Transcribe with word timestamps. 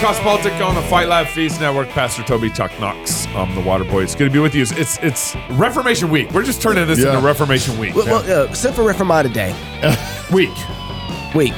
y'all, 0.00 0.12
welcome 0.24 0.42
to 0.44 0.50
CrossPolitic 0.50 0.66
on 0.66 0.74
the 0.74 0.82
Fight 0.82 1.08
Laugh 1.08 1.30
Feast 1.30 1.60
Network. 1.60 1.88
Pastor 1.90 2.22
Toby 2.22 2.50
Chuck 2.50 2.70
Knox, 2.80 3.26
I'm 3.28 3.54
the 3.54 3.60
Water 3.60 3.84
Boy. 3.84 4.02
It's 4.02 4.14
good 4.14 4.26
to 4.26 4.30
be 4.30 4.38
with 4.38 4.54
you. 4.54 4.62
It's 4.62 4.72
it's, 4.72 4.98
it's 4.98 5.36
Reformation 5.50 6.10
Week. 6.10 6.30
We're 6.32 6.44
just 6.44 6.62
turning 6.62 6.86
this 6.86 6.98
Yeah. 7.00 7.14
into 7.14 7.20
Reformation 7.26 7.78
Week. 7.78 7.94
Well, 7.94 8.06
well, 8.06 8.42
uh, 8.42 8.50
except 8.50 8.76
for 8.76 8.82
Reformata 8.82 9.32
Day 9.32 9.52
Week. 10.32 10.54
week. 11.34 11.54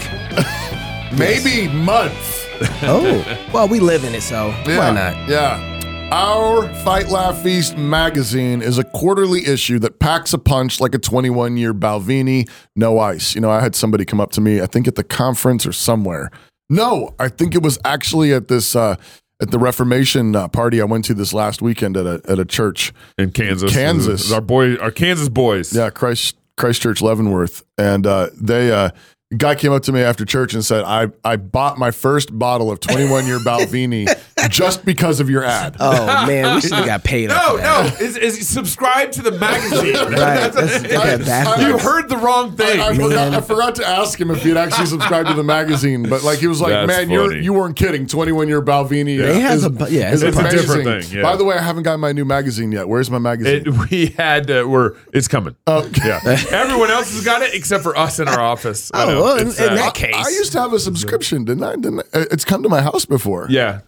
Maybe 1.18 1.68
month. 1.72 2.46
Oh, 2.82 3.24
well, 3.52 3.68
we 3.68 3.80
live 3.80 4.04
in 4.04 4.14
it, 4.14 4.22
so 4.22 4.48
Yeah. 4.66 4.78
why 4.78 4.90
not? 4.90 5.28
Yeah. 5.28 5.66
Our 6.12 6.68
Fight 6.82 7.08
Laugh 7.08 7.40
Feast 7.40 7.76
magazine 7.78 8.62
is 8.62 8.78
a 8.78 8.84
quarterly 8.84 9.46
issue 9.46 9.78
that 9.78 10.00
packs 10.00 10.32
a 10.32 10.38
punch 10.38 10.80
like 10.80 10.92
a 10.94 10.98
21 10.98 11.56
year 11.56 11.72
Balvenie, 11.72 12.48
no 12.74 12.98
ice. 12.98 13.34
You 13.36 13.40
know, 13.40 13.50
I 13.50 13.60
had 13.60 13.76
somebody 13.76 14.04
come 14.04 14.20
up 14.20 14.32
to 14.32 14.40
me, 14.40 14.60
I 14.60 14.66
think 14.66 14.88
at 14.88 14.96
the 14.96 15.04
conference 15.04 15.64
or 15.66 15.72
somewhere. 15.72 16.30
No, 16.70 17.14
I 17.18 17.28
think 17.28 17.54
it 17.54 17.62
was 17.62 17.78
actually 17.84 18.32
at 18.32 18.48
this, 18.48 18.74
uh, 18.74 18.96
at 19.42 19.50
the 19.50 19.58
Reformation 19.58 20.36
uh, 20.36 20.48
party 20.48 20.80
I 20.80 20.84
went 20.84 21.04
to 21.06 21.14
this 21.14 21.32
last 21.34 21.60
weekend 21.60 21.96
at 21.96 22.06
a, 22.06 22.20
at 22.28 22.38
a 22.38 22.44
church. 22.44 22.92
In 23.18 23.32
Kansas. 23.32 23.72
Kansas. 23.72 24.32
Our 24.32 24.40
boy 24.40 24.76
our 24.76 24.90
Kansas 24.90 25.28
boys. 25.28 25.74
Yeah, 25.74 25.90
Christ 25.90 26.36
Christchurch 26.56 27.00
Leavenworth, 27.00 27.64
and 27.78 28.06
uh, 28.06 28.28
they 28.38 28.70
uh, 28.70 28.90
guy 29.36 29.54
came 29.54 29.72
up 29.72 29.82
to 29.84 29.92
me 29.92 30.02
after 30.02 30.24
church 30.24 30.52
and 30.54 30.64
said, 30.64 30.84
"I 30.84 31.08
I 31.24 31.36
bought 31.36 31.78
my 31.78 31.90
first 31.90 32.38
bottle 32.38 32.70
of 32.70 32.80
21 32.80 33.26
year 33.26 33.38
Balvenie 33.38 34.06
just 34.50 34.84
because 34.84 35.20
of 35.20 35.28
your 35.30 35.44
ad." 35.44 35.76
Oh 35.80 36.26
man, 36.26 36.54
we 36.54 36.60
should 36.60 36.72
have 36.72 36.86
got 36.86 37.04
paid. 37.04 37.28
No, 37.28 37.34
off 37.34 37.50
for 37.50 37.56
no. 37.58 37.82
that. 37.82 38.00
Is, 38.00 38.16
is 38.16 38.48
subscribe 38.48 39.12
to 39.12 39.22
the 39.22 39.32
magazine. 39.32 39.94
Right, 40.10 40.52
That's- 40.52 40.54
that's- 40.54 40.82
they 40.82 41.24
got 41.26 41.58
I- 41.58 41.68
you 41.68 41.78
heard 41.78 42.08
the 42.08 42.16
wrong 42.16 42.56
thing. 42.56 42.80
I, 42.80 42.88
I 42.88 42.94
forgot, 42.94 43.34
I 43.34 43.40
forgot 43.40 43.74
to 43.76 43.86
ask 43.86 44.20
him 44.20 44.30
if 44.30 44.42
he'd 44.42 44.56
actually 44.56 44.86
subscribed 44.86 45.28
to 45.28 45.34
the 45.34 45.42
magazine, 45.44 46.08
but 46.08 46.22
like 46.22 46.38
he 46.38 46.46
was 46.46 46.60
like, 46.60 46.70
That's 46.72 46.86
"Man, 46.86 47.10
you're 47.10 47.34
you 47.36 47.52
weren't 47.52 47.76
kidding. 47.76 48.06
21 48.06 48.48
year 48.48 48.62
Balvenie 48.62 49.14
It 49.14 49.20
is, 49.20 49.36
has 49.42 49.64
a 49.64 49.70
yeah, 49.90 50.12
is 50.12 50.22
it's 50.22 50.36
a 50.36 50.40
amazing." 50.40 50.58
different 50.60 51.04
thing, 51.04 51.16
yeah. 51.16 51.22
By 51.22 51.36
the 51.36 51.44
way, 51.44 51.56
I 51.56 51.62
haven't 51.62 51.82
got 51.84 51.98
my 51.98 52.12
new 52.12 52.24
magazine 52.24 52.72
yet. 52.72 52.88
Where's 52.88 53.10
my 53.10 53.18
magazine? 53.18 53.62
It, 53.66 53.90
we 53.90 54.06
had 54.06 54.50
uh, 54.50 54.64
we're 54.68 54.96
it's 55.12 55.28
coming. 55.28 55.56
Oh. 55.66 55.88
Yeah, 56.04 56.20
everyone 56.50 56.90
else 56.90 57.12
has 57.14 57.24
got 57.24 57.42
it 57.42 57.54
except 57.54 57.82
for 57.82 57.96
us 57.96 58.18
in 58.18 58.26
our 58.28 58.40
office. 58.40 58.90
Oh, 58.94 59.22
well, 59.22 59.36
in- 59.36 59.48
in 59.48 59.52
uh, 59.52 59.74
that 59.74 59.88
I- 59.88 59.90
case. 59.92 60.14
I 60.14 60.28
used 60.30 60.52
to 60.52 60.60
have 60.60 60.72
a 60.72 60.78
subscription, 60.78 61.44
didn't 61.44 61.62
I? 61.64 61.76
Didn't 61.76 62.00
I? 62.00 62.02
It's 62.30 62.44
come 62.44 62.62
to 62.62 62.68
my 62.68 62.80
house 62.82 63.04
before. 63.04 63.46
yeah, 63.50 63.80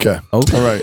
Okay. 0.00 0.20
Okay. 0.32 0.56
All 0.58 0.64
right. 0.64 0.82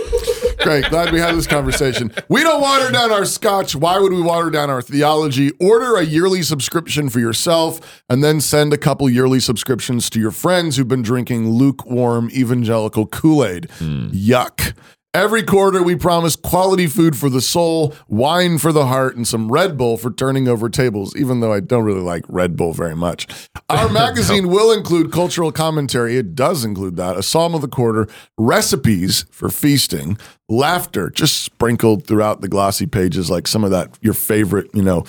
Great. 0.59 0.89
Glad 0.89 1.11
we 1.11 1.19
had 1.19 1.35
this 1.35 1.45
conversation. 1.45 2.11
We 2.29 2.41
don't 2.41 2.61
water 2.61 2.91
down 2.91 3.11
our 3.11 3.25
scotch. 3.25 3.75
Why 3.75 3.99
would 3.99 4.13
we 4.13 4.21
water 4.21 4.49
down 4.49 4.69
our 4.69 4.81
theology? 4.81 5.51
Order 5.59 5.97
a 5.97 6.03
yearly 6.03 6.41
subscription 6.41 7.09
for 7.09 7.19
yourself 7.19 8.03
and 8.09 8.23
then 8.23 8.39
send 8.39 8.71
a 8.73 8.77
couple 8.77 9.09
yearly 9.09 9.39
subscriptions 9.39 10.09
to 10.11 10.19
your 10.19 10.31
friends 10.31 10.77
who've 10.77 10.87
been 10.87 11.01
drinking 11.01 11.49
lukewarm 11.49 12.29
evangelical 12.31 13.05
Kool 13.07 13.43
Aid. 13.45 13.69
Hmm. 13.71 14.07
Yuck. 14.09 14.73
Every 15.15 15.43
quarter, 15.43 15.83
we 15.83 15.95
promise 15.95 16.35
quality 16.35 16.87
food 16.87 17.15
for 17.15 17.29
the 17.29 17.39
soul, 17.39 17.93
wine 18.07 18.57
for 18.57 18.71
the 18.71 18.87
heart, 18.87 19.15
and 19.15 19.27
some 19.27 19.51
Red 19.51 19.77
Bull 19.77 19.95
for 19.95 20.09
turning 20.09 20.47
over 20.47 20.69
tables, 20.69 21.15
even 21.15 21.39
though 21.39 21.53
I 21.53 21.59
don't 21.59 21.83
really 21.83 22.01
like 22.01 22.25
Red 22.27 22.55
Bull 22.55 22.73
very 22.73 22.95
much. 22.95 23.27
Our 23.69 23.89
magazine 23.91 24.49
will 24.49 24.71
include 24.71 25.11
cultural 25.11 25.51
commentary. 25.51 26.17
It 26.17 26.33
does 26.33 26.65
include 26.65 26.95
that, 26.95 27.15
a 27.15 27.21
psalm 27.21 27.53
of 27.53 27.61
the 27.61 27.67
quarter, 27.67 28.07
recipes 28.39 29.25
for 29.29 29.49
feasting, 29.49 30.17
laughter 30.49 31.11
just 31.11 31.43
sprinkled 31.43 32.07
throughout 32.07 32.41
the 32.41 32.47
glossy 32.47 32.87
pages, 32.87 33.29
like 33.29 33.47
some 33.47 33.63
of 33.63 33.69
that, 33.69 33.95
your 34.01 34.15
favorite, 34.15 34.71
you 34.73 34.81
know, 34.81 35.05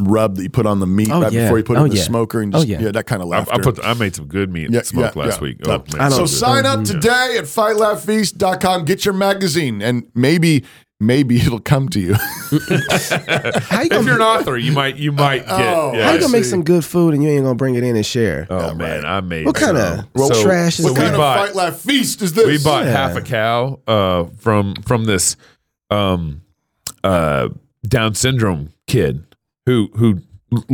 rub 0.00 0.36
that 0.36 0.42
you 0.42 0.50
put 0.50 0.66
on 0.66 0.80
the 0.80 0.86
meat 0.86 1.10
Oh, 1.10 1.22
right 1.22 1.32
yeah. 1.32 1.44
before 1.44 1.58
you 1.58 1.64
put 1.64 1.76
it 1.76 1.80
Oh, 1.80 1.84
in 1.84 1.90
the 1.90 1.96
yeah. 1.96 2.02
smoker 2.02 2.40
and 2.40 2.54
Oh, 2.54 2.58
just, 2.58 2.68
yeah. 2.68 2.80
yeah. 2.80 2.90
that 2.92 3.06
kind 3.06 3.22
of 3.22 3.28
I, 3.28 3.38
laughter. 3.38 3.54
I 3.54 3.58
put 3.58 3.84
I 3.84 3.94
made 3.94 4.14
some 4.16 4.26
good 4.26 4.50
meat 4.52 4.70
Yeah, 4.70 4.82
smoke 4.82 5.14
yeah, 5.14 5.22
last 5.22 5.36
yeah. 5.38 5.42
week. 5.42 5.66
Uh, 5.68 5.78
Oh 5.80 5.84
man, 5.96 6.00
I 6.00 6.08
so 6.08 6.26
sign 6.26 6.66
up 6.66 6.84
today 6.84 7.36
at 7.38 7.44
fightlaughfeast.com. 7.44 8.84
Get 8.84 9.04
your 9.04 9.14
magazine, 9.14 9.82
and 9.82 10.04
maybe, 10.14 10.64
maybe 11.00 11.36
it'll 11.36 11.60
come 11.60 11.88
to 11.90 12.00
you. 12.00 12.14
How 12.50 13.80
you 13.80 13.86
if 13.86 13.90
gonna, 13.90 14.04
you're 14.04 14.16
an 14.16 14.22
author, 14.22 14.56
you 14.56 14.72
might 14.72 14.96
you 14.96 15.12
might 15.12 15.46
get. 15.46 15.50
Oh, 15.50 15.92
yeah. 15.94 16.06
how 16.06 16.12
you 16.14 16.20
gonna 16.20 16.32
make 16.32 16.44
some 16.44 16.64
good 16.64 16.84
food 16.84 17.14
and 17.14 17.22
you 17.22 17.28
ain't 17.30 17.44
gonna 17.44 17.54
bring 17.54 17.74
it 17.74 17.82
in 17.84 17.96
and 17.96 18.04
share? 18.06 18.46
Oh 18.50 18.74
man, 18.74 19.04
I 19.04 19.20
made. 19.20 19.46
What 19.46 19.54
kind 19.56 19.76
of 19.76 20.06
well, 20.14 20.28
So- 20.32 20.42
trash 20.42 20.78
is 20.78 20.84
what 20.86 20.96
kind 20.96 21.08
of 21.10 21.16
bought- 21.18 21.46
fight 21.48 21.54
laugh 21.56 21.76
feast 21.80 22.22
is 22.22 22.32
this? 22.32 22.46
We 22.46 22.58
bought 22.62 22.84
Yeah. 22.84 22.90
half 22.92 23.16
a 23.16 23.22
cow 23.22 23.80
uh, 23.86 24.24
from 24.38 24.74
from 24.86 25.04
this 25.04 25.36
um, 25.90 26.42
uh, 27.04 27.48
Down 27.86 28.14
syndrome 28.14 28.72
kid 28.86 29.24
who 29.70 29.90
who 29.96 30.20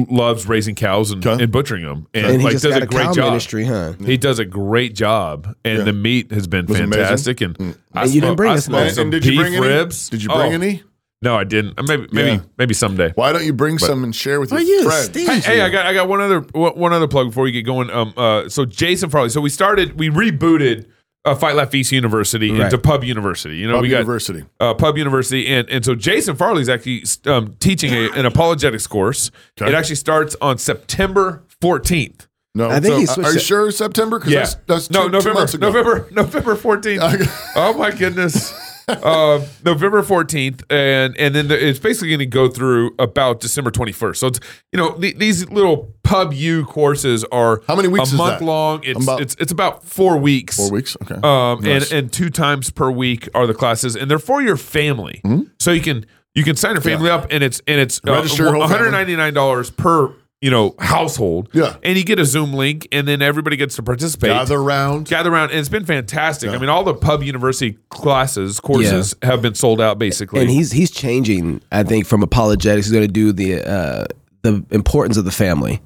loves 0.09 0.49
raising 0.49 0.75
cows 0.75 1.11
and, 1.11 1.25
Okay. 1.27 1.43
and 1.43 1.53
butchering 1.53 1.85
them, 1.85 2.07
and, 2.15 2.27
And 2.27 2.41
he 2.41 2.45
like 2.45 2.53
just 2.53 2.65
does 2.65 2.73
got 2.73 2.81
a 2.83 2.85
a 2.85 2.89
great 2.89 3.05
cow 3.09 3.13
job. 3.13 3.25
ministry, 3.27 3.65
huh? 3.65 3.93
He 4.05 4.17
does 4.17 4.39
a 4.39 4.45
great 4.47 4.95
job, 4.95 5.55
and 5.67 5.79
Yeah. 5.79 5.85
the 5.85 5.93
meat 5.93 6.33
has 6.33 6.47
been 6.47 6.65
Was 6.67 6.79
it 6.81 6.85
amazing? 6.85 7.03
fantastic. 7.05 7.41
And, 7.43 7.77
I 7.93 8.05
And 8.05 8.15
you 8.15 8.21
didn't 8.23 8.37
bring 8.37 8.53
I 8.53 8.55
us 8.55 8.65
smoked. 8.65 8.87
And, 8.87 8.95
some 8.95 9.11
did 9.11 9.25
you 9.27 9.33
beef 9.33 9.41
bring 9.41 9.55
any? 9.57 9.67
ribs. 9.67 10.09
Did 10.09 10.23
you 10.23 10.29
bring 10.31 10.41
Oh, 10.53 10.55
any? 10.55 10.83
No, 11.23 11.35
I 11.37 11.45
didn't. 11.45 11.79
Uh, 11.79 11.83
Maybe 11.83 12.07
maybe 12.13 12.29
Yeah. 12.31 12.39
maybe 12.59 12.73
someday. 12.75 13.13
Why 13.17 13.33
don't 13.33 13.45
you 13.45 13.53
bring 13.53 13.79
some 13.79 14.03
and 14.05 14.15
share 14.15 14.39
with 14.41 14.53
Are 14.53 14.61
your 14.61 14.83
you 14.83 14.85
friends? 14.91 15.09
Hey, 15.15 15.41
hey, 15.57 15.61
I 15.63 15.69
got 15.71 15.85
I 15.87 15.93
got 15.95 16.09
one 16.09 16.21
other 16.21 16.41
one 16.53 16.93
other 16.93 17.09
plug 17.09 17.29
before 17.29 17.45
we 17.45 17.53
get 17.53 17.63
going. 17.63 17.91
Um, 17.91 18.13
uh, 18.17 18.49
so 18.49 18.65
Jason 18.65 19.09
Farley. 19.11 19.31
So 19.31 19.41
we 19.41 19.49
started, 19.51 19.99
we 19.99 20.09
rebooted 20.11 20.87
uh, 21.27 21.35
Fight 21.35 21.55
Laugh 21.57 21.71
Feast 21.71 21.93
University 21.93 22.51
Right. 22.51 22.63
into 22.63 22.79
Pub 22.79 23.05
University. 23.05 23.57
You 23.59 23.67
know, 23.67 23.75
Pub 23.75 23.83
we 23.83 23.89
got 23.89 23.99
University. 23.99 24.45
uh, 24.61 24.73
Pub 24.75 24.97
University, 24.97 25.47
and 25.49 25.69
and 25.69 25.85
so 25.85 25.95
Jason 25.95 26.37
Farley's 26.37 26.69
actually 26.71 27.03
um, 27.27 27.55
teaching 27.61 27.93
a, 27.93 28.11
an 28.13 28.25
apologetics 28.25 28.87
course. 28.87 29.31
Okay. 29.61 29.71
It 29.71 29.75
actually 29.75 29.97
starts 29.97 30.35
on 30.41 30.57
September 30.59 31.43
fourteenth. 31.61 32.27
No, 32.55 32.71
I 32.71 32.81
think 32.81 32.95
so, 32.95 32.97
he 32.99 33.03
uh, 33.05 33.07
switched 33.07 33.29
Are 33.29 33.33
you 33.33 33.37
it. 33.39 33.43
sure 33.43 33.71
September? 33.71 34.19
Because 34.19 34.33
Yeah, 34.33 34.41
that's, 34.41 34.55
that's 34.67 34.91
no 34.91 35.03
two, 35.03 35.07
two 35.09 35.13
November, 35.13 35.35
months 35.41 35.53
ago. 35.55 35.67
November, 35.67 36.09
November 36.13 36.55
fourteenth. 36.57 37.03
oh 37.57 37.75
my 37.77 37.91
goodness. 37.91 38.55
uh, 38.89 39.45
November 39.65 40.03
fourteenth, 40.03 40.63
and 40.71 41.15
and 41.19 41.35
then 41.35 41.49
the, 41.49 41.69
it's 41.69 41.79
basically 41.81 42.09
going 42.09 42.21
to 42.21 42.27
go 42.27 42.49
through 42.49 42.95
about 42.99 43.41
December 43.41 43.71
twenty 43.71 43.93
first. 43.93 44.21
So 44.21 44.29
it's 44.29 44.41
you 44.73 44.79
know 44.79 44.97
the, 44.97 45.13
these 45.15 45.51
little 45.51 45.93
pub 46.07 46.33
U 46.33 46.65
courses 46.65 47.25
are 47.33 47.61
How 47.67 47.77
many 47.77 47.89
weeks 47.89 48.11
a 48.11 48.15
is 48.15 48.19
month 48.19 48.39
that? 48.41 48.45
long. 48.45 48.81
It's 48.85 49.03
About- 49.03 49.21
it's 49.21 49.35
it's 49.41 49.53
about 49.53 49.85
four 49.85 50.17
weeks. 50.17 50.57
Four 50.57 50.71
weeks. 50.71 50.97
Okay. 51.03 51.17
Um, 51.23 51.61
Nice. 51.63 51.91
and 51.91 52.05
and 52.05 52.13
two 52.13 52.31
times 52.31 52.71
per 52.71 52.91
week 52.91 53.29
are 53.35 53.47
the 53.47 53.55
classes, 53.55 53.97
and 53.97 54.11
they're 54.11 54.19
for 54.19 54.41
your 54.43 54.57
family. 54.57 55.21
So 55.59 55.73
you 55.73 55.81
can 55.81 56.07
you 56.35 56.45
can 56.45 56.57
sign 56.57 56.73
your 56.75 56.83
family 56.83 57.11
up, 57.11 57.27
and 57.31 57.43
it's 57.43 57.61
and 57.67 57.81
it's 57.81 58.01
uh, 58.07 58.13
Register 58.13 58.43
your 58.45 58.53
whole 58.53 58.61
one 58.61 58.69
family. 58.69 58.85
hundred 58.85 58.93
ninety 58.93 59.17
nine 59.17 59.35
dollars 59.35 59.71
per 59.71 60.13
you 60.43 60.51
know 60.51 60.75
household. 60.79 61.49
Yeah. 61.55 61.77
and 61.83 61.97
you 61.97 62.05
get 62.05 62.19
a 62.19 62.25
Zoom 62.27 62.53
link, 62.53 62.87
and 62.93 63.09
then 63.09 63.23
everybody 63.23 63.57
gets 63.57 63.75
to 63.77 63.83
participate. 63.83 64.31
Gather 64.31 64.63
round. 64.63 65.09
Gather 65.09 65.33
around, 65.33 65.51
and 65.51 65.59
it's 65.59 65.71
been 65.71 65.87
fantastic. 65.87 66.51
I 66.51 66.59
mean, 66.59 66.69
all 66.69 66.85
the 66.85 66.95
pub 66.95 67.23
university 67.23 67.79
classes 67.89 68.61
courses 68.61 69.15
have 69.23 69.41
been 69.43 69.55
sold 69.55 69.81
out 69.81 69.99
basically. 69.99 70.43
And 70.43 70.51
he's 70.51 70.71
he's 70.73 70.91
changing. 70.91 71.63
I 71.73 71.83
think 71.83 72.07
from 72.07 72.23
apologetics, 72.23 72.87
he's 72.87 72.93
going 72.93 73.07
to 73.07 73.13
do 73.13 73.33
the 73.33 73.63
uh, 73.69 74.05
the 74.43 74.65
importance 74.71 75.17
of 75.17 75.25
the 75.25 75.33
family 75.33 75.81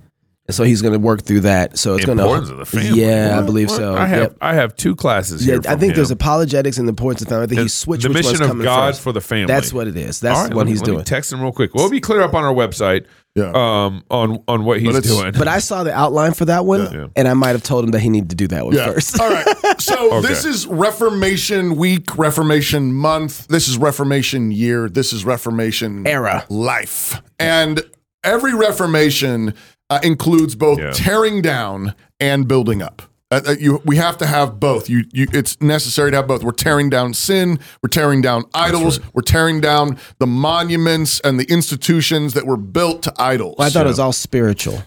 So 0.51 0.65
he's 0.65 0.83
going 0.83 0.93
to 0.95 0.99
work 0.99 1.23
through 1.23 1.41
that. 1.41 1.79
So 1.79 1.95
it's 1.97 2.05
going 2.05 2.19
to 2.19 2.25
Importance 2.25 2.51
of 2.51 2.59
the 2.59 2.67
family. 2.67 3.01
Yeah, 3.01 3.39
I 3.39 3.43
believe 3.43 3.71
so. 3.71 3.95
I 3.97 4.07
have 4.07 4.21
Yep. 4.23 4.37
I 4.41 4.55
have 4.55 4.77
two 4.77 4.95
classes 4.97 5.47
Yeah, 5.47 5.53
here. 5.55 5.61
I 5.67 5.71
from 5.73 5.81
think 5.81 5.95
there's 5.95 6.11
apologetics 6.11 6.79
and 6.79 6.87
the 6.89 6.91
importance 6.93 7.23
of 7.23 7.29
family. 7.29 7.45
I 7.45 7.47
think 7.49 7.61
he 7.63 7.69
switched 7.69 8.03
the 8.03 8.09
which 8.11 8.19
mission 8.19 8.31
one's 8.33 8.41
of 8.43 8.49
coming 8.49 8.65
God 8.65 8.91
first. 8.91 9.03
for 9.03 9.13
the 9.13 9.21
family. 9.21 9.47
That's 9.47 9.73
what 9.73 9.89
it 9.89 9.97
is. 9.97 10.21
That's 10.21 10.37
All 10.37 10.45
right, 10.45 10.55
what 10.55 10.59
let 10.59 10.67
me- 10.67 10.73
he's 10.73 10.81
let 10.83 10.89
me 10.89 10.95
doing. 10.95 11.05
Text 11.05 11.33
him 11.33 11.41
real 11.41 11.53
quick. 11.53 11.75
We'll 11.75 11.91
be 11.91 12.01
clear 12.01 12.21
up 12.23 12.35
on 12.35 12.45
our 12.45 12.53
website. 12.55 13.07
Yeah. 13.37 13.53
Um, 13.55 14.03
on 14.11 14.43
on 14.49 14.65
what 14.65 14.81
he's 14.81 14.89
it's- 14.97 15.07
doing. 15.07 15.33
But 15.39 15.47
I 15.47 15.61
saw 15.61 15.85
the 15.85 15.93
outline 15.95 16.33
for 16.35 16.47
that 16.47 16.65
one, 16.67 16.93
Yeah. 16.93 17.07
and 17.15 17.29
I 17.29 17.35
might 17.35 17.51
have 17.51 17.63
told 17.63 17.85
him 17.85 17.93
that 17.93 18.01
he 18.01 18.09
needed 18.09 18.31
to 18.31 18.37
do 18.37 18.49
that 18.49 18.65
one 18.67 18.75
Yeah. 18.75 18.87
first. 18.93 19.21
All 19.21 19.31
right. 19.31 19.47
So 19.81 20.13
Okay. 20.19 20.29
this 20.29 20.45
is 20.45 20.67
Reformation 20.67 21.77
Week, 21.77 22.19
Reformation 22.19 22.93
Month. 22.93 23.47
This 23.49 23.67
is 23.67 23.79
Reformation 23.79 24.51
Year. 24.53 24.89
This 24.91 25.13
is 25.13 25.25
Reformation 25.25 26.07
Era. 26.07 26.45
Life. 26.51 27.23
And 27.39 27.83
every 28.23 28.53
Reformation 28.55 29.55
uh, 29.91 29.99
includes 30.03 30.55
both 30.55 30.79
Yeah. 30.79 30.93
tearing 30.93 31.43
down 31.43 31.95
and 32.19 32.47
building 32.49 32.81
up. 32.81 33.03
Uh, 33.33 33.41
uh, 33.47 33.55
you, 33.61 33.81
we 33.85 33.97
have 33.97 34.19
to 34.19 34.27
have 34.27 34.59
both. 34.59 34.89
You, 34.91 35.05
you, 35.13 35.27
it's 35.33 35.61
necessary 35.61 36.11
to 36.11 36.17
have 36.17 36.27
both. 36.27 36.43
We're 36.43 36.51
tearing 36.51 36.91
down 36.91 37.15
sin. 37.15 37.61
We're 37.81 37.89
tearing 37.89 38.23
down 38.23 38.43
idols. 38.55 38.99
We're 39.15 39.23
tearing 39.23 39.61
down 39.61 39.99
the 40.19 40.27
monuments 40.27 41.21
and 41.21 41.39
the 41.39 41.45
institutions 41.45 42.35
that 42.35 42.45
were 42.45 42.57
built 42.57 43.03
to 43.05 43.13
idols. 43.19 43.55
I 43.61 43.71
thought 43.71 43.87
it 43.87 43.89
was 43.91 44.01
all 44.01 44.13
spiritual. 44.13 44.83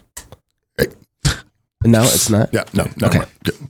No, 1.84 2.02
it's 2.02 2.30
not. 2.30 2.48
Yeah, 2.52 2.64
no, 2.72 2.86
no. 3.00 3.08
Okay. 3.08 3.20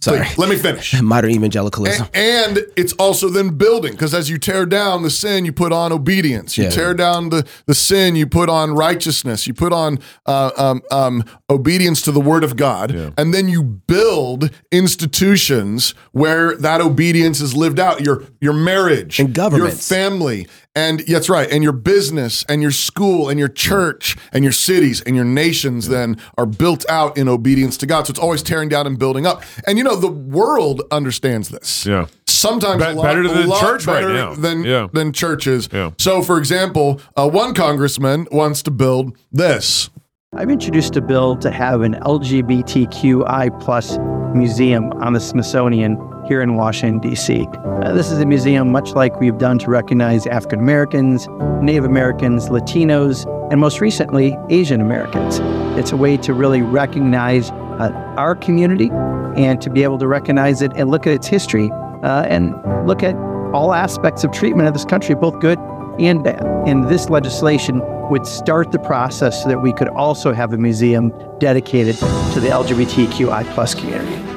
Sorry. 0.01 0.25
Please, 0.25 0.39
let 0.39 0.49
me 0.49 0.57
finish. 0.57 1.01
Modern 1.03 1.31
evangelicalism. 1.31 2.07
And, 2.15 2.59
and 2.59 2.67
it's 2.77 2.93
also 2.95 3.29
then 3.29 3.57
building 3.57 3.93
because 3.93 4.15
as 4.15 4.31
you 4.31 4.39
tear 4.39 4.67
down 4.67 5.03
the 5.03 5.11
sin, 5.11 5.45
you 5.45 5.53
put 5.53 5.73
on 5.73 5.93
obedience. 5.93 6.57
You 6.57 6.65
Yeah. 6.65 6.71
tear 6.71 6.95
down 6.95 7.31
the, 7.31 7.47
the 7.67 7.75
sin, 7.75 8.15
you 8.17 8.27
put 8.27 8.49
on 8.49 8.73
righteousness. 8.75 9.47
You 9.47 9.55
put 9.55 9.73
on 9.73 9.99
uh, 10.27 10.51
um, 10.57 10.83
um, 10.91 11.25
obedience 11.51 12.03
to 12.03 12.13
the 12.13 12.21
word 12.21 12.45
of 12.45 12.57
God. 12.57 12.91
And 13.19 13.35
then 13.35 13.49
you 13.49 13.63
build 13.63 14.51
institutions 14.71 15.95
where 16.13 16.57
that 16.57 16.81
obedience 16.81 17.41
is 17.41 17.55
lived 17.57 17.79
out. 17.81 18.01
Your, 18.01 18.25
your 18.41 18.53
marriage, 18.53 19.19
And 19.21 19.35
governments. 19.35 19.91
your 19.91 19.99
family. 19.99 20.47
And 20.77 21.01
yeah, 21.07 21.15
that's 21.19 21.29
right. 21.29 21.49
And 21.51 21.63
your 21.63 21.73
business 21.73 22.45
and 22.49 22.61
your 22.61 22.73
school 22.73 23.29
and 23.29 23.39
your 23.39 23.49
church 23.49 24.17
and 24.33 24.43
your 24.43 24.53
cities 24.53 25.01
and 25.03 25.15
your 25.15 25.25
nations 25.25 25.89
then 25.89 26.17
are 26.37 26.47
built 26.47 26.85
out 26.89 27.17
in 27.17 27.29
obedience 27.29 27.77
to 27.79 27.87
God. 27.87 28.07
So 28.07 28.11
it's 28.11 28.19
always 28.19 28.43
tearing 28.43 28.69
down 28.69 28.87
and 28.87 28.99
building 28.99 29.25
up. 29.25 29.45
And 29.69 29.79
you 29.79 29.85
know, 29.85 29.95
the 29.95 30.11
world 30.11 30.83
understands 30.91 31.49
this. 31.51 31.87
Yeah. 31.87 32.07
Sometimes 32.27 32.83
Be- 32.83 32.91
a 32.91 32.95
lot, 32.95 33.03
better 33.05 33.23
a 33.23 33.29
than 33.29 33.47
lot 33.47 33.61
church 33.61 33.87
right 33.87 34.05
now. 34.05 34.35
Than, 34.35 34.65
Yeah. 34.65 34.89
than 34.93 35.13
churches. 35.13 35.69
Yeah. 35.73 35.93
So, 35.99 36.23
for 36.23 36.39
example, 36.39 37.01
uh, 37.17 37.29
one 37.31 37.55
congressman 37.55 38.27
wants 38.33 38.63
to 38.65 38.71
build 38.73 39.17
this. 39.31 39.91
I've 40.37 40.51
introduced 40.51 40.97
a 40.97 41.01
bill 41.01 41.37
to 41.37 41.53
have 41.53 41.83
an 41.83 41.95
LGBTQI 42.03 43.61
plus 43.61 43.97
museum 44.35 44.91
on 44.95 45.13
the 45.13 45.21
Smithsonian 45.21 45.97
here 46.27 46.41
in 46.41 46.55
Washington, 46.55 46.99
D.C. 47.01 47.47
Uh, 47.65 47.93
this 47.93 48.11
is 48.11 48.19
a 48.19 48.27
museum 48.27 48.71
much 48.71 48.91
like 48.91 49.21
we've 49.21 49.39
done 49.39 49.59
to 49.59 49.71
recognize 49.71 50.27
African 50.27 50.59
Americans, 50.59 51.29
Native 51.63 51.85
Americans, 51.85 52.49
Latinos, 52.49 53.27
and 53.51 53.61
most 53.61 53.81
recently, 53.81 54.37
Asian 54.49 54.81
Americans. 54.81 55.41
It's 55.79 55.93
a 55.93 55.97
way 55.97 56.17
to 56.19 56.33
really 56.33 56.63
recognize 56.63 57.51
uh, 57.51 57.93
our 58.17 58.35
community 58.35 58.91
and 59.37 59.61
to 59.61 59.71
be 59.71 59.83
able 59.83 59.99
to 59.99 60.07
recognize 60.07 60.63
it 60.63 60.73
and 60.77 60.91
look 60.91 61.07
at 61.07 61.13
its 61.13 61.27
history 61.27 61.71
uh, 62.03 62.25
and 62.29 62.55
look 62.87 63.03
at 63.03 63.15
all 63.53 63.73
aspects 63.73 64.25
of 64.25 64.33
treatment 64.33 64.67
of 64.67 64.75
this 64.75 64.85
country, 64.85 65.15
both 65.15 65.39
good 65.41 65.59
and 65.99 66.25
bad. 66.25 66.43
And 66.67 66.89
this 66.89 67.09
legislation 67.11 67.81
would 68.11 68.27
start 68.27 68.73
the 68.73 68.79
process 68.79 69.43
so 69.43 69.49
that 69.49 69.61
we 69.61 69.73
could 69.73 69.89
also 69.89 70.33
have 70.33 70.53
a 70.53 70.59
museum 70.59 71.13
dedicated 71.39 71.97
to 71.97 72.41
the 72.41 72.49
LGBTQI 72.49 73.45
plus 73.55 73.75
community. 73.75 74.34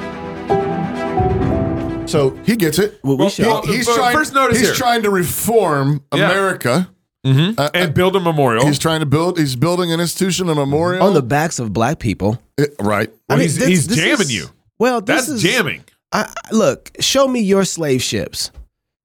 So 2.08 2.30
he 2.44 2.56
gets 2.56 2.78
it. 2.78 2.98
Well, 3.04 3.16
we 3.16 3.22
Well, 3.24 3.30
should. 3.30 3.46
well, 3.46 3.62
he's 3.62 3.86
but 3.86 3.96
trying. 3.96 4.16
first 4.16 4.32
notice 4.34 4.58
he's 4.58 4.68
here. 4.68 4.74
trying 4.76 5.02
to 5.02 5.10
reform 5.10 6.02
Yeah. 6.14 6.30
America. 6.30 6.88
Mhm. 7.26 7.58
Uh, 7.58 7.68
and 7.74 7.92
build 7.92 8.16
a 8.16 8.20
memorial. 8.20 8.64
He's 8.66 8.78
trying 8.78 9.00
to 9.00 9.06
build. 9.06 9.38
He's 9.38 9.56
building 9.56 9.92
an 9.92 10.00
institution, 10.00 10.48
a 10.48 10.54
memorial 10.54 11.06
on 11.06 11.12
the 11.14 11.22
backs 11.22 11.58
of 11.58 11.72
black 11.72 11.98
people. 11.98 12.40
Uh, 12.58 12.64
right. 12.80 13.10
Well, 13.10 13.18
I 13.28 13.34
mean, 13.36 13.42
he's, 13.42 13.58
this- 13.58 13.68
he's 13.68 13.86
this 13.88 13.98
jamming 13.98 14.20
is- 14.22 14.32
you. 14.34 14.46
Well, 14.78 15.00
this 15.00 15.26
That's 15.26 15.28
is 15.28 15.42
jamming. 15.42 15.84
I, 16.12 16.20
I- 16.22 16.54
look, 16.54 16.92
show 17.00 17.26
me 17.28 17.40
your 17.40 17.64
slave 17.64 18.02
ships. 18.02 18.50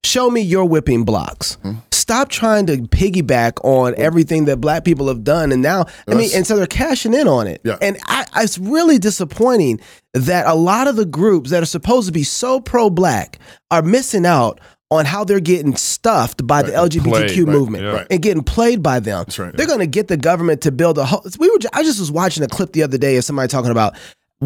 Show 0.04 0.30
me 0.30 0.40
your 0.40 0.66
whipping 0.66 1.04
blocks. 1.04 1.54
Hmm. 1.62 1.74
Stop 1.90 2.28
trying 2.28 2.66
to 2.66 2.76
piggyback 2.76 3.52
on 3.64 3.94
everything 3.96 4.44
that 4.44 4.58
black 4.58 4.84
people 4.84 5.08
have 5.08 5.24
done, 5.24 5.52
and 5.52 5.62
now 5.62 5.86
I 6.06 6.14
mean, 6.14 6.28
and 6.34 6.46
so 6.46 6.56
they're 6.56 6.66
cashing 6.66 7.14
in 7.14 7.26
on 7.26 7.46
it. 7.46 7.62
Yeah. 7.64 7.78
And 7.80 7.96
I, 8.04 8.26
it's 8.36 8.58
really 8.58 8.98
disappointing 8.98 9.80
that 10.12 10.46
a 10.46 10.54
lot 10.54 10.86
of 10.86 10.96
the 10.96 11.06
groups 11.06 11.50
that 11.50 11.62
are 11.62 11.66
supposed 11.66 12.06
to 12.06 12.12
be 12.12 12.22
so 12.22 12.60
pro-black 12.60 13.38
are 13.70 13.80
missing 13.80 14.26
out 14.26 14.60
on 14.90 15.06
how 15.06 15.24
they're 15.24 15.40
getting 15.40 15.74
stuffed 15.76 16.46
by 16.46 16.62
the 16.62 16.72
LGBTQ 16.72 17.04
Played, 17.04 17.38
right, 17.38 17.48
movement 17.48 17.84
yeah. 17.84 18.04
And 18.10 18.22
getting 18.22 18.42
played 18.42 18.82
by 18.82 19.00
them. 19.00 19.24
That's 19.24 19.38
right, 19.38 19.56
They're 19.56 19.64
yeah. 19.64 19.68
going 19.68 19.80
to 19.80 19.86
get 19.86 20.08
the 20.08 20.16
government 20.16 20.60
to 20.62 20.72
build 20.72 20.98
a 20.98 21.04
whole. 21.06 21.24
We 21.38 21.48
were. 21.48 21.58
I 21.72 21.82
just 21.82 21.98
was 21.98 22.12
watching 22.12 22.42
a 22.44 22.48
clip 22.48 22.72
the 22.72 22.82
other 22.82 22.98
day 22.98 23.16
of 23.16 23.24
somebody 23.24 23.48
talking 23.48 23.70
about 23.70 23.96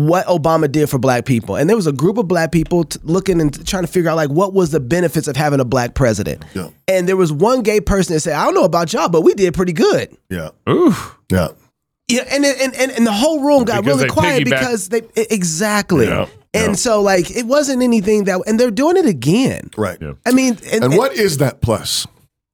what 0.06 0.26
Obama 0.26 0.70
did 0.70 0.88
for 0.88 0.98
black 0.98 1.24
people, 1.26 1.56
and 1.56 1.68
there 1.68 1.76
was 1.76 1.86
a 1.86 1.92
group 1.92 2.16
of 2.18 2.28
black 2.28 2.52
people 2.52 2.84
t- 2.84 2.98
looking 3.02 3.40
and 3.40 3.66
trying 3.66 3.84
to 3.84 3.90
figure 3.90 4.08
out 4.10 4.16
like 4.16 4.30
what 4.30 4.54
was 4.54 4.70
the 4.70 4.80
benefits 4.80 5.26
of 5.28 5.36
having 5.36 5.60
a 5.60 5.64
black 5.64 5.94
president. 5.94 6.44
Yeah. 6.54 6.68
And 6.86 7.08
there 7.08 7.16
was 7.16 7.32
one 7.32 7.62
gay 7.62 7.80
person 7.80 8.14
that 8.14 8.20
said, 8.20 8.34
"I 8.34 8.44
don't 8.44 8.54
know 8.54 8.64
about 8.64 8.92
y'all, 8.92 9.08
but 9.08 9.22
we 9.22 9.34
did 9.34 9.54
pretty 9.54 9.72
good." 9.72 10.16
Yeah. 10.30 10.50
Ooh. 10.68 10.94
Yeah. 11.30 11.48
Yeah, 12.08 12.24
and 12.30 12.44
and 12.44 12.74
and, 12.74 12.92
and 12.92 13.06
the 13.06 13.12
whole 13.12 13.40
room 13.44 13.64
got 13.64 13.84
Because 13.84 13.98
really 13.98 14.08
quiet 14.10 14.44
piggyback- 14.44 14.50
because 14.60 14.88
they 14.88 15.02
exactly. 15.16 16.06
Yeah, 16.06 16.26
And 16.54 16.68
yeah. 16.68 16.72
so 16.74 17.02
like 17.02 17.30
it 17.30 17.44
wasn't 17.46 17.82
anything 17.82 18.24
that, 18.24 18.40
and 18.46 18.58
they're 18.58 18.70
doing 18.70 18.96
it 18.96 19.04
again. 19.06 19.70
Right. 19.76 19.98
Yeah. 20.00 20.12
I 20.24 20.32
mean, 20.32 20.56
and, 20.72 20.84
And 20.84 20.96
what 20.96 21.12
is 21.12 21.36
that 21.38 21.60
plus? 21.60 22.06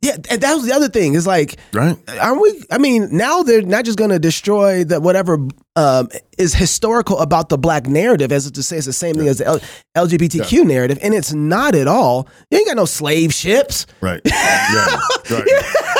Yeah, 0.02 0.16
and 0.28 0.40
that 0.42 0.54
was 0.54 0.66
the 0.66 0.72
other 0.74 0.88
thing. 0.88 1.14
Is 1.14 1.26
like, 1.26 1.56
Right. 1.72 1.96
aren't 2.20 2.42
we? 2.42 2.62
I 2.70 2.76
mean, 2.78 3.08
now 3.16 3.42
they're 3.42 3.62
not 3.62 3.84
just 3.86 3.96
going 3.96 4.10
to 4.10 4.18
destroy 4.18 4.84
the 4.84 5.00
whatever 5.00 5.38
um, 5.76 6.08
is 6.38 6.54
historical 6.54 7.18
about 7.20 7.48
the 7.48 7.58
black 7.58 7.86
narrative, 7.86 8.30
as 8.32 8.50
to 8.50 8.62
say 8.62 8.76
it's 8.76 8.86
the 8.86 8.92
same 8.92 9.14
thing 9.14 9.28
as 9.28 9.38
the 9.38 9.46
L- 9.46 9.60
LGBTQ 9.96 10.64
narrative, 10.64 10.98
and 11.02 11.14
it's 11.14 11.32
not 11.32 11.74
at 11.74 11.86
all. 11.88 12.28
You 12.50 12.58
ain't 12.58 12.66
got 12.68 12.76
no 12.76 12.84
slave 12.84 13.32
ships. 13.34 13.86
Right. 14.00 14.20
Yeah. 14.74 14.98
right. 15.30 15.44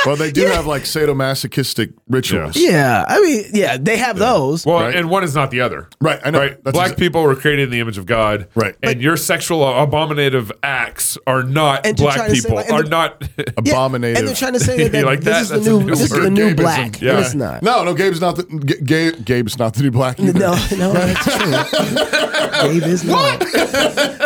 Well, 0.05 0.15
they 0.15 0.31
do 0.31 0.45
have 0.45 0.65
like 0.67 0.83
sadomasochistic 0.83 1.93
rituals. 2.09 2.55
Yeah, 2.57 3.05
I 3.07 3.21
mean, 3.21 3.45
yeah, 3.53 3.77
they 3.77 3.97
have 3.97 4.17
those. 4.17 4.65
Well, 4.65 4.81
Right. 4.81 4.95
and 4.95 5.09
one 5.09 5.23
is 5.23 5.33
not 5.33 5.49
the 5.51 5.61
other. 5.61 5.87
Right. 6.01 6.19
I 6.23 6.29
know. 6.31 6.39
Right. 6.39 6.63
That's 6.63 6.75
Black 6.75 6.91
exa- 6.91 6.97
people 6.99 7.23
were 7.23 7.35
created 7.35 7.63
in 7.63 7.69
the 7.71 7.79
image 7.79 7.97
of 7.97 8.05
God. 8.05 8.47
Right. 8.55 8.75
And 8.83 9.01
your 9.01 9.17
sexual 9.17 9.63
abominative 9.67 10.51
acts 10.61 11.17
are 11.25 11.41
not 11.43 11.85
And 11.85 11.95
black 11.97 12.15
try 12.17 12.27
to 12.27 12.35
say, 12.35 12.41
people. 12.49 12.55
like, 12.57 12.71
are 12.71 12.83
the- 12.83 12.89
not. 12.89 13.23
Yeah, 13.37 13.71
Abominative. 13.73 14.17
and 14.17 14.27
they're 14.27 14.35
trying 14.35 14.53
to 14.53 14.59
say 14.59 14.77
that, 14.83 14.91
that 14.91 15.05
like 15.05 15.21
this 15.21 15.49
that? 15.49 15.57
is 15.59 15.65
the 15.65 15.65
That's 15.65 15.67
a 15.67 15.69
new, 15.71 15.79
new 15.79 15.89
this 15.89 16.01
is 16.01 16.09
the 16.09 16.29
new 16.29 16.49
Gabeism. 16.53 16.55
black. 16.57 17.01
Yeah. 17.01 17.11
And 17.15 17.19
it's 17.25 17.33
not. 17.35 17.63
No, 17.63 17.83
no, 17.83 17.93
Gabe's 17.95 18.21
not 18.21 18.35
the 18.35 18.43
G- 18.43 18.81
Gabe, 18.83 19.25
Gabe's 19.25 19.57
not 19.57 19.64
the 19.73 19.83
be 19.83 19.89
black. 19.89 20.19
either. 20.19 20.37
No, 20.37 20.51
no, 20.77 20.93
that's 20.93 21.25
true. 22.61 22.69
Gabe 22.69 22.83
is 22.83 23.03
not. 23.03 23.41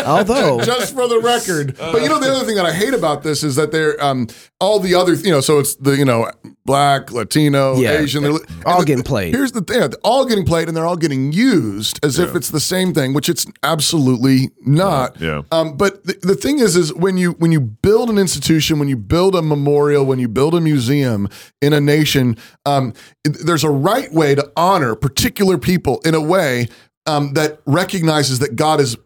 Although, 0.05 0.61
just 0.61 0.93
for 0.93 1.07
the 1.07 1.19
record. 1.19 1.77
But 1.77 2.01
you 2.01 2.09
know, 2.09 2.19
the 2.19 2.31
other 2.31 2.45
thing 2.45 2.55
that 2.55 2.65
I 2.65 2.73
hate 2.73 2.93
about 2.93 3.23
this 3.23 3.43
is 3.43 3.55
that 3.55 3.71
they're 3.71 4.01
um, 4.03 4.27
all 4.61 4.79
the 4.79 4.93
other, 4.93 5.13
you 5.13 5.31
know, 5.31 5.39
so 5.41 5.59
it's 5.59 5.75
the 5.75 5.91
you 5.95 6.03
know 6.05 6.29
black, 6.65 7.11
Latino, 7.11 7.77
Yeah. 7.77 7.99
Asian, 7.99 8.23
they're 8.23 8.33
All 8.65 8.79
the- 8.79 8.85
getting 8.85 9.03
played. 9.03 9.33
Here's 9.33 9.53
the 9.53 9.61
thing: 9.61 9.79
they're 9.79 9.89
all 10.03 10.25
getting 10.25 10.45
played, 10.45 10.67
and 10.67 10.75
they're 10.75 10.85
all 10.85 10.97
getting 10.97 11.31
used 11.31 12.03
as 12.05 12.19
if 12.19 12.35
it's 12.35 12.49
the 12.49 12.59
same 12.59 12.93
thing, 12.93 13.13
which 13.13 13.29
it's 13.29 13.45
absolutely 13.63 14.49
not. 14.65 15.19
Yeah. 15.19 15.41
Um, 15.51 15.77
but 15.77 16.03
the, 16.05 16.17
the 16.21 16.35
thing 16.35 16.59
is, 16.59 16.75
is 16.75 16.93
when 16.93 17.17
you 17.17 17.31
when 17.33 17.51
you 17.51 17.61
build 17.61 18.09
an 18.09 18.17
institution, 18.17 18.79
when 18.79 18.89
you 18.89 18.97
build 18.97 19.33
a 19.35 19.41
memorial, 19.41 20.05
when 20.05 20.19
you 20.19 20.27
build 20.27 20.53
a 20.53 20.61
museum 20.61 21.29
in 21.61 21.71
a 21.73 21.79
nation, 21.79 22.35
um, 22.65 22.93
there's 23.23 23.63
a 23.63 23.69
right 23.69 24.11
way 24.13 24.35
to 24.35 24.51
honor 24.57 24.93
particular 24.95 25.57
people 25.57 25.99
in 26.05 26.13
a 26.15 26.21
way 26.21 26.67
um, 27.05 27.33
that 27.33 27.59
recognizes 27.65 28.39
that 28.39 28.55
God 28.55 28.79
has 28.79 28.97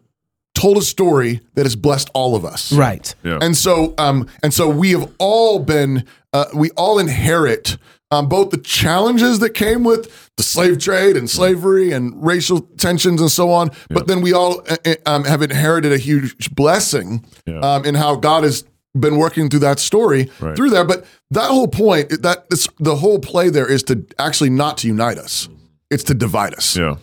told 0.64 0.76
a 0.78 0.82
story 0.82 1.40
that 1.54 1.64
has 1.68 1.76
blessed 1.76 2.08
all 2.14 2.32
of 2.38 2.44
us. 2.44 2.72
right. 2.72 3.14
Yeah. 3.22 3.38
And 3.44 3.54
so, 3.56 3.74
um, 3.98 4.26
and 4.42 4.52
so 4.58 4.64
we 4.82 4.88
have 4.96 5.06
all 5.18 5.58
been, 5.58 6.04
uh, 6.32 6.46
we 6.54 6.70
all 6.82 6.98
inherit 6.98 7.76
um, 8.10 8.28
both 8.28 8.48
the 8.50 8.58
challenges 8.58 9.38
that 9.40 9.50
came 9.50 9.82
with 9.90 10.02
the 10.38 10.42
slave 10.42 10.78
trade 10.78 11.16
and 11.16 11.28
slavery 11.28 11.92
and 11.96 12.02
racial 12.32 12.60
tensions 12.86 13.20
and 13.20 13.30
so 13.30 13.50
on. 13.50 13.70
But 13.90 14.06
then 14.06 14.20
we 14.22 14.32
all 14.32 14.62
uh, 14.68 14.76
uh, 14.86 14.94
um, 15.12 15.24
have 15.24 15.42
inherited 15.42 15.92
a 15.92 15.98
huge 15.98 16.54
blessing 16.54 17.24
Yeah. 17.46 17.58
um, 17.68 17.84
in 17.84 17.94
how 17.94 18.16
God 18.16 18.44
has 18.44 18.64
been 19.04 19.16
working 19.16 19.50
through 19.50 19.60
that 19.68 19.78
story 19.80 20.30
Right. 20.40 20.56
through 20.56 20.70
there. 20.70 20.84
But 20.84 21.04
that 21.32 21.50
whole 21.50 21.68
point, 21.68 22.22
that 22.22 22.46
it's, 22.52 22.68
the 22.78 22.96
whole 22.96 23.18
play 23.18 23.50
there 23.50 23.68
is 23.76 23.82
to 23.84 23.94
actually 24.18 24.50
not 24.50 24.78
to 24.78 24.86
unite 24.86 25.18
us; 25.18 25.48
it's 25.90 26.04
to 26.04 26.14
divide 26.14 26.54
us. 26.54 26.76
yeah. 26.76 26.94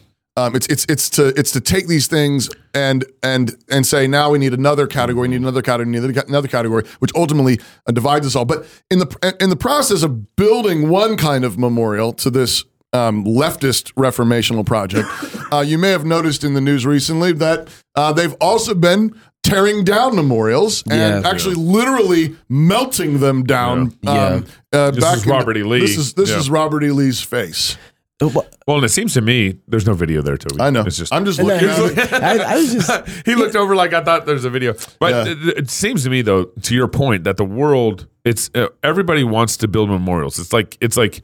Um, 0.41 0.55
it's 0.55 0.65
it's 0.67 0.85
it's 0.89 1.09
to 1.11 1.27
it's 1.39 1.51
to 1.51 1.61
take 1.61 1.87
these 1.87 2.07
things 2.07 2.49
and 2.73 3.05
and 3.21 3.55
and 3.69 3.85
say 3.85 4.07
now 4.07 4.31
we 4.31 4.39
need 4.39 4.53
another 4.53 4.87
category, 4.87 5.27
need 5.27 5.41
another 5.41 5.61
category, 5.61 5.99
need 5.99 6.17
another 6.27 6.47
category, 6.47 6.83
which 6.99 7.11
ultimately 7.15 7.59
uh, 7.85 7.91
divides 7.91 8.25
us 8.25 8.35
all. 8.35 8.45
But 8.45 8.65
in 8.89 8.99
the 8.99 9.35
in 9.39 9.49
the 9.49 9.55
process 9.55 10.03
of 10.03 10.35
building 10.35 10.89
one 10.89 11.15
kind 11.17 11.45
of 11.45 11.57
memorial 11.59 12.13
to 12.13 12.29
this 12.29 12.63
um, 12.93 13.23
leftist 13.23 13.93
reformational 13.93 14.65
project. 14.65 15.07
uh, 15.53 15.59
you 15.61 15.77
may 15.77 15.91
have 15.91 16.05
noticed 16.05 16.43
in 16.43 16.53
the 16.55 16.61
news 16.61 16.85
recently 16.85 17.31
that 17.33 17.69
uh, 17.95 18.11
they've 18.11 18.35
also 18.41 18.73
been 18.73 19.15
tearing 19.43 19.83
down 19.83 20.15
memorials 20.15 20.83
and 20.89 21.23
Yeah. 21.23 21.29
actually 21.29 21.55
literally 21.55 22.35
melting 22.49 23.19
them 23.19 23.43
down. 23.43 23.95
Yeah. 24.01 24.11
Um, 24.11 24.45
uh, 24.73 24.91
This 24.91 25.03
is 25.03 25.23
in 25.23 25.29
the- 25.29 25.35
Robert 25.35 25.57
E. 25.57 25.63
Lee. 25.63 25.79
This 25.79 25.97
is 25.97 26.13
this 26.13 26.29
Yeah. 26.29 26.37
is 26.39 26.49
Robert 26.49 26.83
E. 26.83 26.91
Lee's 26.91 27.21
face. 27.21 27.77
Well, 28.21 28.45
Well, 28.67 28.77
and 28.77 28.85
it 28.85 28.89
seems 28.89 29.13
to 29.15 29.21
me 29.21 29.57
there's 29.67 29.85
no 29.87 29.93
video 29.93 30.21
there, 30.21 30.37
Toby. 30.37 30.61
I 30.61 30.69
know. 30.69 30.81
It's 30.81 30.97
just 30.97 31.11
I'm 31.13 31.25
just 31.25 31.41
looking 31.41 31.67
then- 31.67 31.99
at. 31.99 32.23
I, 32.23 32.53
I 32.53 32.55
was 32.55 32.73
just 32.73 33.07
he 33.25 33.35
looked 33.35 33.55
over 33.55 33.75
like 33.75 33.93
I 33.93 34.03
thought 34.03 34.25
there's 34.25 34.45
a 34.45 34.49
video. 34.49 34.75
But 34.99 35.11
Yeah. 35.27 35.31
it, 35.33 35.57
it 35.57 35.69
seems 35.69 36.03
to 36.03 36.09
me 36.09 36.21
though, 36.21 36.45
to 36.45 36.75
your 36.75 36.87
point, 36.87 37.23
that 37.23 37.37
the 37.37 37.45
world 37.45 38.07
it's 38.23 38.49
uh, 38.53 38.67
everybody 38.83 39.23
wants 39.23 39.57
to 39.57 39.67
build 39.67 39.89
memorials. 39.89 40.37
It's 40.39 40.53
like 40.53 40.77
it's 40.81 40.95
like 40.97 41.21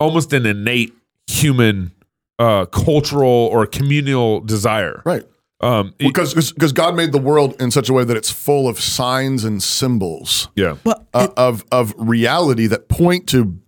almost 0.00 0.32
an 0.32 0.46
innate 0.46 0.94
human 1.26 1.92
uh 2.38 2.64
cultural 2.66 3.28
or 3.52 3.66
communal 3.66 4.40
desire. 4.40 5.02
Right. 5.04 5.24
Um 5.60 5.92
it- 5.98 6.06
Because 6.06 6.32
because 6.34 6.72
God 6.72 6.94
made 6.96 7.12
the 7.12 7.18
world 7.18 7.60
in 7.60 7.70
such 7.70 7.88
a 7.88 7.92
way 7.92 8.04
that 8.04 8.16
it's 8.16 8.30
full 8.30 8.68
of 8.68 8.80
signs 8.80 9.44
and 9.44 9.62
symbols 9.62 10.48
yeah. 10.54 10.76
well, 10.84 11.04
uh, 11.12 11.28
of 11.36 11.64
of 11.72 11.92
reality 11.98 12.66
that 12.68 12.88
point 12.88 13.26
to 13.28 13.58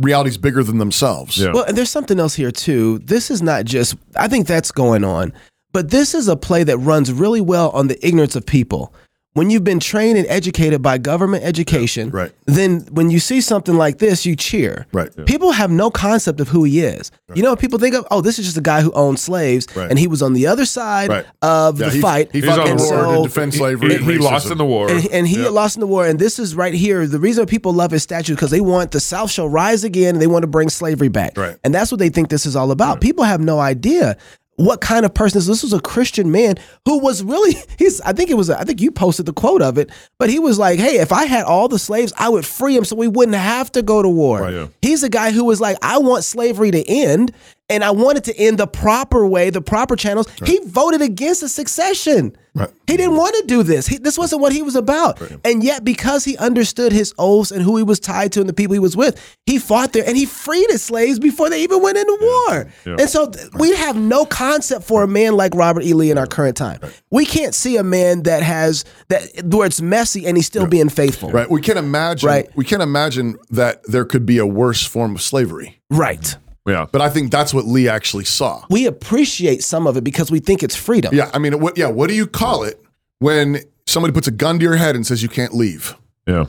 realities 0.00 0.36
bigger 0.36 0.62
than 0.64 0.78
themselves. 0.78 1.38
Yeah. 1.38 1.52
Well, 1.52 1.64
and 1.64 1.76
there's 1.76 1.90
something 1.90 2.18
else 2.18 2.34
here 2.34 2.50
too. 2.50 2.98
This 3.00 3.30
is 3.30 3.42
not 3.42 3.64
just 3.64 3.94
I 4.16 4.28
think 4.28 4.46
that's 4.46 4.72
going 4.72 5.04
on, 5.04 5.32
but 5.72 5.90
this 5.90 6.14
is 6.14 6.26
a 6.28 6.36
play 6.36 6.64
that 6.64 6.78
runs 6.78 7.12
really 7.12 7.40
well 7.40 7.70
on 7.70 7.86
the 7.88 8.04
ignorance 8.06 8.34
of 8.34 8.46
people. 8.46 8.92
When 9.34 9.48
you've 9.48 9.62
been 9.62 9.78
trained 9.78 10.18
and 10.18 10.26
educated 10.28 10.82
by 10.82 10.98
government 10.98 11.44
education, 11.44 12.10
right. 12.10 12.32
then 12.46 12.80
when 12.90 13.10
you 13.10 13.20
see 13.20 13.40
something 13.40 13.76
like 13.76 13.98
this, 13.98 14.26
you 14.26 14.34
cheer. 14.34 14.88
Right. 14.92 15.08
People 15.24 15.52
have 15.52 15.70
no 15.70 15.88
concept 15.88 16.40
of 16.40 16.48
who 16.48 16.64
he 16.64 16.80
is. 16.80 17.12
You 17.32 17.44
know, 17.44 17.54
people 17.54 17.78
think 17.78 17.94
of, 17.94 18.04
oh, 18.10 18.22
this 18.22 18.40
is 18.40 18.44
just 18.46 18.56
a 18.56 18.60
guy 18.60 18.80
who 18.82 18.90
owned 18.90 19.20
slaves, 19.20 19.68
Right. 19.76 19.88
and 19.88 20.00
he 20.00 20.08
was 20.08 20.20
on 20.20 20.32
the 20.32 20.48
other 20.48 20.64
side 20.64 21.10
Right. 21.10 21.26
of 21.42 21.78
Yeah, 21.78 21.86
the 21.86 21.92
he, 21.94 22.00
fight. 22.00 22.30
He 22.32 22.40
fought 22.40 22.58
on 22.58 22.76
the 22.76 22.82
the 22.82 22.90
war 22.92 23.06
war. 23.06 23.16
to 23.18 23.22
defend 23.22 23.54
slavery. 23.54 23.90
He, 23.90 23.94
and 23.98 24.04
he 24.10 24.18
lost 24.18 24.50
in 24.50 24.58
the 24.58 24.64
war. 24.64 24.90
and, 24.90 25.06
and 25.12 25.28
he 25.28 25.40
Yeah. 25.44 25.48
lost 25.50 25.76
in 25.76 25.80
the 25.80 25.86
war. 25.86 26.06
And 26.06 26.18
this 26.18 26.40
is 26.40 26.56
right 26.56 26.74
here. 26.74 27.06
The 27.06 27.20
reason 27.20 27.46
people 27.46 27.72
love 27.72 27.92
his 27.92 28.02
statue 28.02 28.34
because 28.34 28.50
they 28.50 28.60
want 28.60 28.90
the 28.90 28.98
South 28.98 29.30
shall 29.30 29.48
rise 29.48 29.84
again 29.84 30.16
and 30.16 30.20
they 30.20 30.26
want 30.26 30.42
to 30.42 30.48
bring 30.48 30.68
slavery 30.70 31.08
back. 31.08 31.38
Right. 31.38 31.56
And 31.62 31.72
that's 31.72 31.92
what 31.92 32.00
they 32.00 32.08
think 32.08 32.30
this 32.30 32.46
is 32.46 32.56
all 32.56 32.72
about. 32.72 33.00
People 33.00 33.22
have 33.22 33.40
no 33.40 33.60
idea 33.60 34.16
what 34.60 34.80
kind 34.80 35.06
of 35.06 35.14
person 35.14 35.38
this. 35.38 35.46
This 35.46 35.62
was 35.62 35.72
a 35.72 35.80
Christian 35.80 36.30
man 36.30 36.56
who 36.84 36.98
was 36.98 37.22
really 37.22 37.56
he's. 37.78 38.00
I 38.02 38.12
think 38.12 38.30
it 38.30 38.34
was. 38.34 38.50
I 38.50 38.64
think 38.64 38.80
you 38.80 38.90
posted 38.90 39.26
the 39.26 39.32
quote 39.32 39.62
of 39.62 39.78
it, 39.78 39.90
but 40.18 40.28
he 40.28 40.38
was 40.38 40.58
like, 40.58 40.78
"Hey, 40.78 40.98
if 40.98 41.12
I 41.12 41.24
had 41.24 41.44
all 41.44 41.68
the 41.68 41.78
slaves, 41.78 42.12
I 42.18 42.28
would 42.28 42.46
free 42.46 42.74
them, 42.74 42.84
so 42.84 42.96
we 42.96 43.08
wouldn't 43.08 43.36
have 43.36 43.72
to 43.72 43.82
go 43.82 44.02
to 44.02 44.08
war." 44.08 44.42
Right, 44.42 44.54
yeah. 44.54 44.66
He's 44.82 45.02
a 45.02 45.08
guy 45.08 45.30
who 45.30 45.44
was 45.44 45.60
like, 45.60 45.78
"I 45.82 45.98
want 45.98 46.24
slavery 46.24 46.70
to 46.70 46.88
end." 46.88 47.32
And 47.70 47.84
I 47.84 47.92
wanted 47.92 48.24
to 48.24 48.36
end 48.36 48.58
the 48.58 48.66
proper 48.66 49.26
way, 49.26 49.48
the 49.50 49.62
proper 49.62 49.96
channels. 49.96 50.26
He 50.44 50.58
voted 50.66 51.00
against 51.00 51.40
the 51.40 51.48
succession. 51.48 52.36
Right. 52.52 52.68
He 52.88 52.96
didn't 52.96 53.16
want 53.16 53.36
to 53.36 53.44
do 53.46 53.62
this. 53.62 53.86
He, 53.86 53.98
this 53.98 54.18
wasn't 54.18 54.42
what 54.42 54.52
he 54.52 54.60
was 54.60 54.74
about. 54.74 55.20
And 55.44 55.62
yet, 55.62 55.84
because 55.84 56.24
he 56.24 56.36
understood 56.36 56.90
his 56.90 57.14
oaths 57.16 57.52
and 57.52 57.62
who 57.62 57.76
he 57.76 57.84
was 57.84 58.00
tied 58.00 58.32
to 58.32 58.40
and 58.40 58.48
the 58.48 58.52
people 58.52 58.72
he 58.72 58.80
was 58.80 58.96
with, 58.96 59.36
he 59.46 59.60
fought 59.60 59.92
there 59.92 60.04
and 60.04 60.16
he 60.16 60.26
freed 60.26 60.68
his 60.68 60.82
slaves 60.82 61.20
before 61.20 61.48
they 61.48 61.62
even 61.62 61.80
went 61.80 61.96
into 61.96 62.18
war. 62.20 62.72
Yeah. 62.84 62.96
And 62.98 63.08
so 63.08 63.30
we 63.56 63.76
have 63.76 63.94
no 63.96 64.24
concept 64.24 64.84
for 64.84 65.04
a 65.04 65.08
man 65.08 65.36
like 65.36 65.54
Robert 65.54 65.84
E. 65.84 65.92
Lee 65.92 66.10
in 66.10 66.18
our 66.18 66.26
current 66.26 66.56
time. 66.56 66.80
We 67.10 67.24
can't 67.24 67.54
see 67.54 67.76
a 67.76 67.84
man 67.84 68.24
that 68.24 68.42
has 68.42 68.84
that 69.08 69.44
where 69.44 69.66
it's 69.66 69.80
messy 69.80 70.26
and 70.26 70.36
he's 70.36 70.46
still 70.46 70.66
being 70.66 70.88
faithful. 70.88 71.30
Right. 71.30 71.48
We 71.48 71.60
can't 71.60 71.78
imagine. 71.78 72.26
Right. 72.26 72.50
We 72.56 72.64
can't 72.64 72.82
imagine 72.82 73.36
that 73.50 73.84
there 73.84 74.04
could 74.04 74.26
be 74.26 74.38
a 74.38 74.46
worse 74.46 74.84
form 74.84 75.14
of 75.14 75.22
slavery. 75.22 75.80
Right. 75.88 76.36
Yeah. 76.66 76.86
But 76.90 77.00
I 77.00 77.08
think 77.10 77.30
that's 77.30 77.52
what 77.54 77.64
Lee 77.66 77.88
actually 77.88 78.24
saw. 78.24 78.64
We 78.70 78.86
appreciate 78.86 79.62
some 79.62 79.86
of 79.86 79.96
it 79.96 80.04
because 80.04 80.30
we 80.30 80.40
think 80.40 80.62
it's 80.62 80.76
freedom. 80.76 81.14
Yeah. 81.14 81.30
I 81.34 81.38
mean, 81.38 81.58
what? 81.60 81.76
Yeah. 81.78 81.88
What 81.88 82.08
do 82.08 82.14
you 82.14 82.26
call 82.26 82.62
it 82.64 82.80
when 83.18 83.58
somebody 83.86 84.12
puts 84.12 84.28
a 84.28 84.30
gun 84.32 84.58
to 84.58 84.62
your 84.64 84.76
head 84.76 84.94
and 84.96 85.06
says 85.06 85.22
you 85.22 85.28
can't 85.28 85.54
leave? 85.54 85.96
Yeah. 86.26 86.46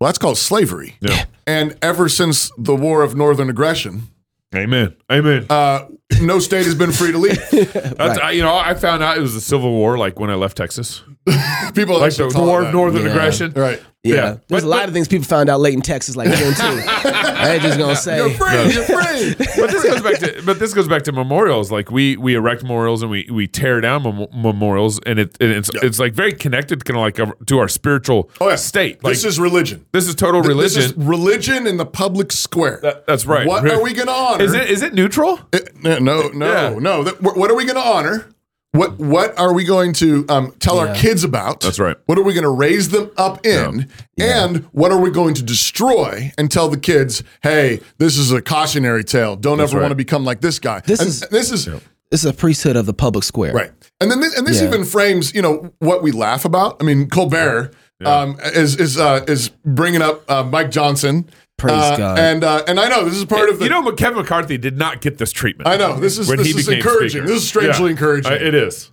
Well, 0.00 0.08
that's 0.08 0.18
called 0.18 0.38
slavery. 0.38 0.96
Yeah. 1.00 1.24
And 1.46 1.76
ever 1.82 2.08
since 2.08 2.50
the 2.58 2.74
War 2.74 3.02
of 3.02 3.14
Northern 3.16 3.48
Aggression, 3.48 4.02
Amen. 4.54 4.94
Amen. 5.10 5.46
uh, 5.50 5.86
no 6.20 6.38
state 6.38 6.64
has 6.66 6.74
been 6.74 6.92
free 6.92 7.10
to 7.12 7.18
leave. 7.18 7.38
That's, 7.50 8.18
I, 8.20 8.30
you 8.32 8.42
know, 8.42 8.54
I 8.56 8.74
found 8.74 9.02
out 9.02 9.16
it 9.18 9.20
was 9.20 9.34
the 9.34 9.40
Civil 9.40 9.72
War, 9.72 9.98
like 9.98 10.18
when 10.20 10.30
I 10.30 10.34
left 10.36 10.56
Texas, 10.56 11.02
People 11.74 11.98
like 11.98 12.14
the, 12.14 12.28
the 12.28 12.30
call 12.32 12.44
it 12.44 12.46
War 12.46 12.62
of. 12.66 12.72
Northern 12.72 13.02
Yeah. 13.02 13.10
Aggression. 13.10 13.52
Right. 13.56 13.82
Yeah. 14.04 14.14
Yeah. 14.14 14.20
There's 14.48 14.62
But- 14.62 14.64
a 14.64 14.66
lot 14.68 14.76
but- 14.80 14.88
of 14.88 14.94
things 14.94 15.08
people 15.08 15.24
found 15.24 15.48
out 15.48 15.60
late 15.60 15.74
in 15.74 15.80
Texas, 15.82 16.14
like 16.14 16.28
Juneteenth. 16.28 16.84
I 16.86 17.54
ain't 17.54 17.62
just 17.62 17.78
gonna 17.78 17.96
say. 17.96 18.18
You're 18.18 18.30
free. 18.30 18.72
You're 18.72 18.84
free. 18.84 19.34
but 19.60 19.70
this 19.70 19.82
goes 19.82 20.02
back 20.02 20.18
to 20.18 20.42
but 20.44 20.58
this 20.58 20.74
goes 20.74 20.86
back 20.88 21.02
to 21.04 21.12
memorials. 21.12 21.72
Like 21.72 21.90
we 21.90 22.16
we 22.16 22.34
erect 22.34 22.62
memorials 22.62 23.02
and 23.02 23.10
we 23.10 23.26
we 23.32 23.46
tear 23.46 23.80
down 23.80 24.02
mem- 24.02 24.28
memorials, 24.34 25.00
and 25.06 25.18
it 25.18 25.36
and 25.40 25.50
it's 25.50 25.70
it's 25.82 25.98
like 25.98 26.12
very 26.12 26.32
connected, 26.32 26.84
kind 26.84 26.96
of 26.98 27.02
like 27.02 27.18
uh, 27.18 27.32
to 27.46 27.58
our 27.58 27.68
spiritual 27.68 28.30
Oh, 28.40 28.48
yeah. 28.50 28.56
state. 28.56 29.02
Like 29.02 29.14
this 29.14 29.24
is 29.24 29.40
religion. 29.40 29.84
this 29.92 30.06
is 30.06 30.14
total 30.14 30.42
religion. 30.42 30.82
This 30.82 30.90
is 30.90 30.96
religion 30.96 31.66
in 31.66 31.78
the 31.78 31.86
public 31.86 32.30
square. 32.32 32.80
That- 32.82 33.06
that's 33.06 33.24
right. 33.26 33.46
What 33.46 33.66
are 33.68 33.82
we 33.82 33.92
going 33.94 34.08
to 34.08 34.12
honor? 34.12 34.44
Is 34.44 34.52
it 34.52 34.68
is 34.70 34.82
it 34.82 34.92
neutral? 34.94 35.40
It- 35.52 35.82
no, 35.82 35.98
no, 35.98 36.28
no. 36.28 36.52
Yeah. 36.52 36.78
no. 36.78 37.04
What 37.20 37.36
what 37.36 37.50
are 37.50 37.54
we 37.56 37.64
going 37.64 37.76
to 37.82 37.86
honor? 37.88 38.26
What 38.74 38.98
what 38.98 39.38
are 39.38 39.52
we 39.52 39.62
going 39.62 39.92
to 39.94 40.26
um, 40.28 40.52
tell 40.58 40.80
our 40.80 40.92
kids 40.96 41.22
about? 41.22 41.60
That's 41.60 41.78
right. 41.78 41.96
What 42.06 42.18
are 42.18 42.22
we 42.22 42.32
going 42.34 42.42
to 42.42 42.50
raise 42.50 42.88
them 42.88 43.08
up 43.16 43.46
in? 43.46 43.88
And 44.18 44.64
what 44.72 44.90
are 44.90 44.98
we 45.00 45.12
going 45.12 45.34
to 45.34 45.44
destroy 45.44 46.32
and 46.36 46.50
tell 46.50 46.68
the 46.68 46.76
kids, 46.76 47.22
hey, 47.44 47.78
this 47.98 48.18
is 48.18 48.32
a 48.32 48.42
cautionary 48.42 49.04
tale. 49.04 49.36
Don't 49.36 49.60
ever 49.60 49.76
right. 49.76 49.82
want 49.82 49.92
to 49.92 49.96
become 49.96 50.24
like 50.24 50.40
this 50.40 50.58
guy. 50.58 50.80
This 50.80 50.98
And 50.98 51.08
is- 51.08 51.20
this 51.20 51.52
is 51.52 51.66
This 52.10 52.24
is 52.24 52.26
a 52.26 52.32
priesthood 52.32 52.74
of 52.74 52.86
the 52.86 52.94
public 52.94 53.22
square. 53.22 53.52
Right. 53.52 53.70
And 54.00 54.10
then 54.10 54.18
this, 54.20 54.36
and 54.36 54.44
this 54.46 54.60
Yeah. 54.60 54.66
even 54.68 54.84
frames, 54.84 55.32
you 55.34 55.42
know, 55.42 55.72
what 55.78 56.02
we 56.02 56.10
laugh 56.10 56.44
about. 56.44 56.76
I 56.80 56.84
mean, 56.84 57.08
Colbert 57.08 57.74
um, 58.04 58.36
is 58.42 58.74
is 58.76 58.98
uh, 58.98 59.24
is 59.28 59.50
bringing 59.64 60.02
up 60.02 60.28
uh, 60.28 60.42
Mike 60.42 60.72
Johnson. 60.72 61.28
Praise 61.56 61.72
Uh, 61.74 61.96
God. 61.96 62.18
And 62.18 62.44
uh, 62.44 62.62
and 62.66 62.80
I 62.80 62.88
know 62.88 63.04
this 63.04 63.14
is 63.16 63.24
part 63.24 63.48
of 63.48 63.58
the. 63.58 63.64
you 63.64 63.70
know, 63.70 63.90
Kevin 63.92 64.18
McCarthy 64.18 64.58
did 64.58 64.76
not 64.76 65.00
get 65.00 65.18
this 65.18 65.30
treatment. 65.32 65.68
I 65.68 65.76
know 65.76 65.96
this 65.98 66.18
is 66.18 66.28
when 66.28 66.38
this 66.38 66.48
he 66.48 66.58
is 66.58 66.68
encouraging. 66.68 67.22
speaker. 67.22 67.26
This 67.26 67.42
is 67.42 67.48
strangely 67.48 67.84
Yeah. 67.84 67.90
encouraging. 67.90 68.32
Uh, 68.32 68.36
it 68.36 68.54
is. 68.54 68.90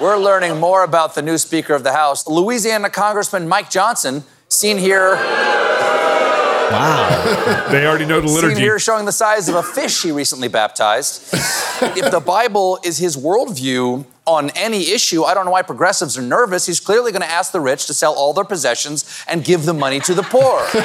We're 0.00 0.16
learning 0.18 0.58
more 0.58 0.82
about 0.84 1.14
the 1.14 1.22
new 1.22 1.38
Speaker 1.38 1.72
of 1.74 1.84
the 1.84 1.92
House, 1.92 2.26
Louisiana 2.26 2.90
Congressman 2.90 3.46
Mike 3.48 3.70
Johnson, 3.70 4.24
seen 4.48 4.78
here, 4.78 5.14
Wow. 6.70 7.66
They 7.70 7.86
already 7.86 8.04
know 8.06 8.20
the 8.20 8.26
seen 8.28 8.36
liturgy. 8.36 8.60
here 8.60 8.78
showing 8.80 9.04
the 9.04 9.12
size 9.12 9.48
of 9.48 9.54
a 9.54 9.62
fish 9.62 10.02
he 10.02 10.10
recently 10.10 10.48
baptized. 10.48 11.22
if 11.32 12.10
the 12.10 12.20
Bible 12.20 12.78
is 12.82 12.98
his 12.98 13.16
worldview 13.16 14.04
on 14.26 14.50
any 14.50 14.90
issue, 14.90 15.22
I 15.24 15.34
don't 15.34 15.44
know 15.44 15.50
why 15.52 15.62
progressives 15.62 16.16
are 16.18 16.22
nervous. 16.22 16.66
He's 16.66 16.80
clearly 16.80 17.12
going 17.12 17.22
to 17.22 17.30
ask 17.30 17.52
the 17.52 17.60
rich 17.60 17.86
to 17.86 17.94
sell 17.94 18.14
all 18.14 18.32
their 18.32 18.44
possessions 18.44 19.04
and 19.28 19.44
give 19.44 19.64
the 19.64 19.74
money 19.74 20.00
to 20.00 20.14
the 20.14 20.22
poor. 20.22 20.58
and 20.74 20.82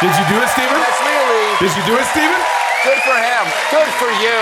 Did 0.00 0.10
you 0.10 0.26
do 0.26 0.36
it, 0.42 0.48
Stephen? 0.48 0.74
that's 0.74 1.00
really 1.06 1.44
Did 1.62 1.72
you 1.76 1.84
do 1.86 1.94
it, 1.98 2.06
Stephen? 2.10 2.40
Good 2.84 3.00
for 3.06 3.16
him. 3.16 3.44
Good 3.70 3.90
for 3.98 4.10
you. 4.20 4.40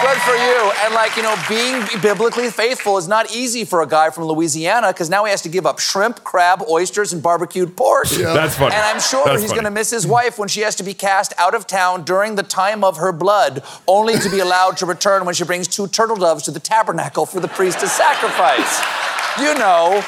Good 0.00 0.18
for 0.18 0.36
you. 0.36 0.72
And 0.84 0.94
like, 0.94 1.16
you 1.16 1.24
know, 1.24 1.34
being 1.48 1.82
biblically 2.00 2.50
faithful 2.50 2.98
is 2.98 3.08
not 3.08 3.34
easy 3.34 3.64
for 3.64 3.82
a 3.82 3.86
guy 3.86 4.10
from 4.10 4.24
Louisiana 4.24 4.92
because 4.92 5.10
now 5.10 5.24
he 5.24 5.30
has 5.32 5.42
to 5.42 5.48
give 5.48 5.66
up 5.66 5.80
shrimp, 5.80 6.22
crab, 6.22 6.62
oysters, 6.70 7.12
and 7.12 7.20
barbecued 7.20 7.76
pork. 7.76 8.06
That's 8.08 8.54
funny. 8.54 8.76
And 8.76 8.84
I'm 8.84 9.00
sure 9.00 9.24
That's 9.24 9.42
he's 9.42 9.50
going 9.50 9.64
to 9.64 9.72
miss 9.72 9.90
his 9.90 10.06
wife 10.06 10.38
when 10.38 10.48
she 10.48 10.60
has 10.60 10.76
to 10.76 10.84
be 10.84 10.94
cast 10.94 11.34
out 11.36 11.52
of 11.52 11.66
town 11.66 12.04
during 12.04 12.36
the 12.36 12.44
time 12.44 12.84
of 12.84 12.98
her 12.98 13.10
blood, 13.10 13.64
only 13.88 14.16
to 14.20 14.30
be 14.30 14.38
allowed 14.38 14.76
to 14.76 14.86
return 14.86 15.24
when 15.24 15.34
she 15.34 15.42
brings 15.42 15.66
two 15.66 15.88
turtle 15.88 16.16
doves 16.16 16.44
to 16.44 16.52
the 16.52 16.60
tabernacle 16.60 17.26
for 17.26 17.40
the 17.40 17.48
priest 17.48 17.80
to 17.80 17.88
sacrifice. 17.88 18.80
You 19.40 19.54
know, 19.54 20.04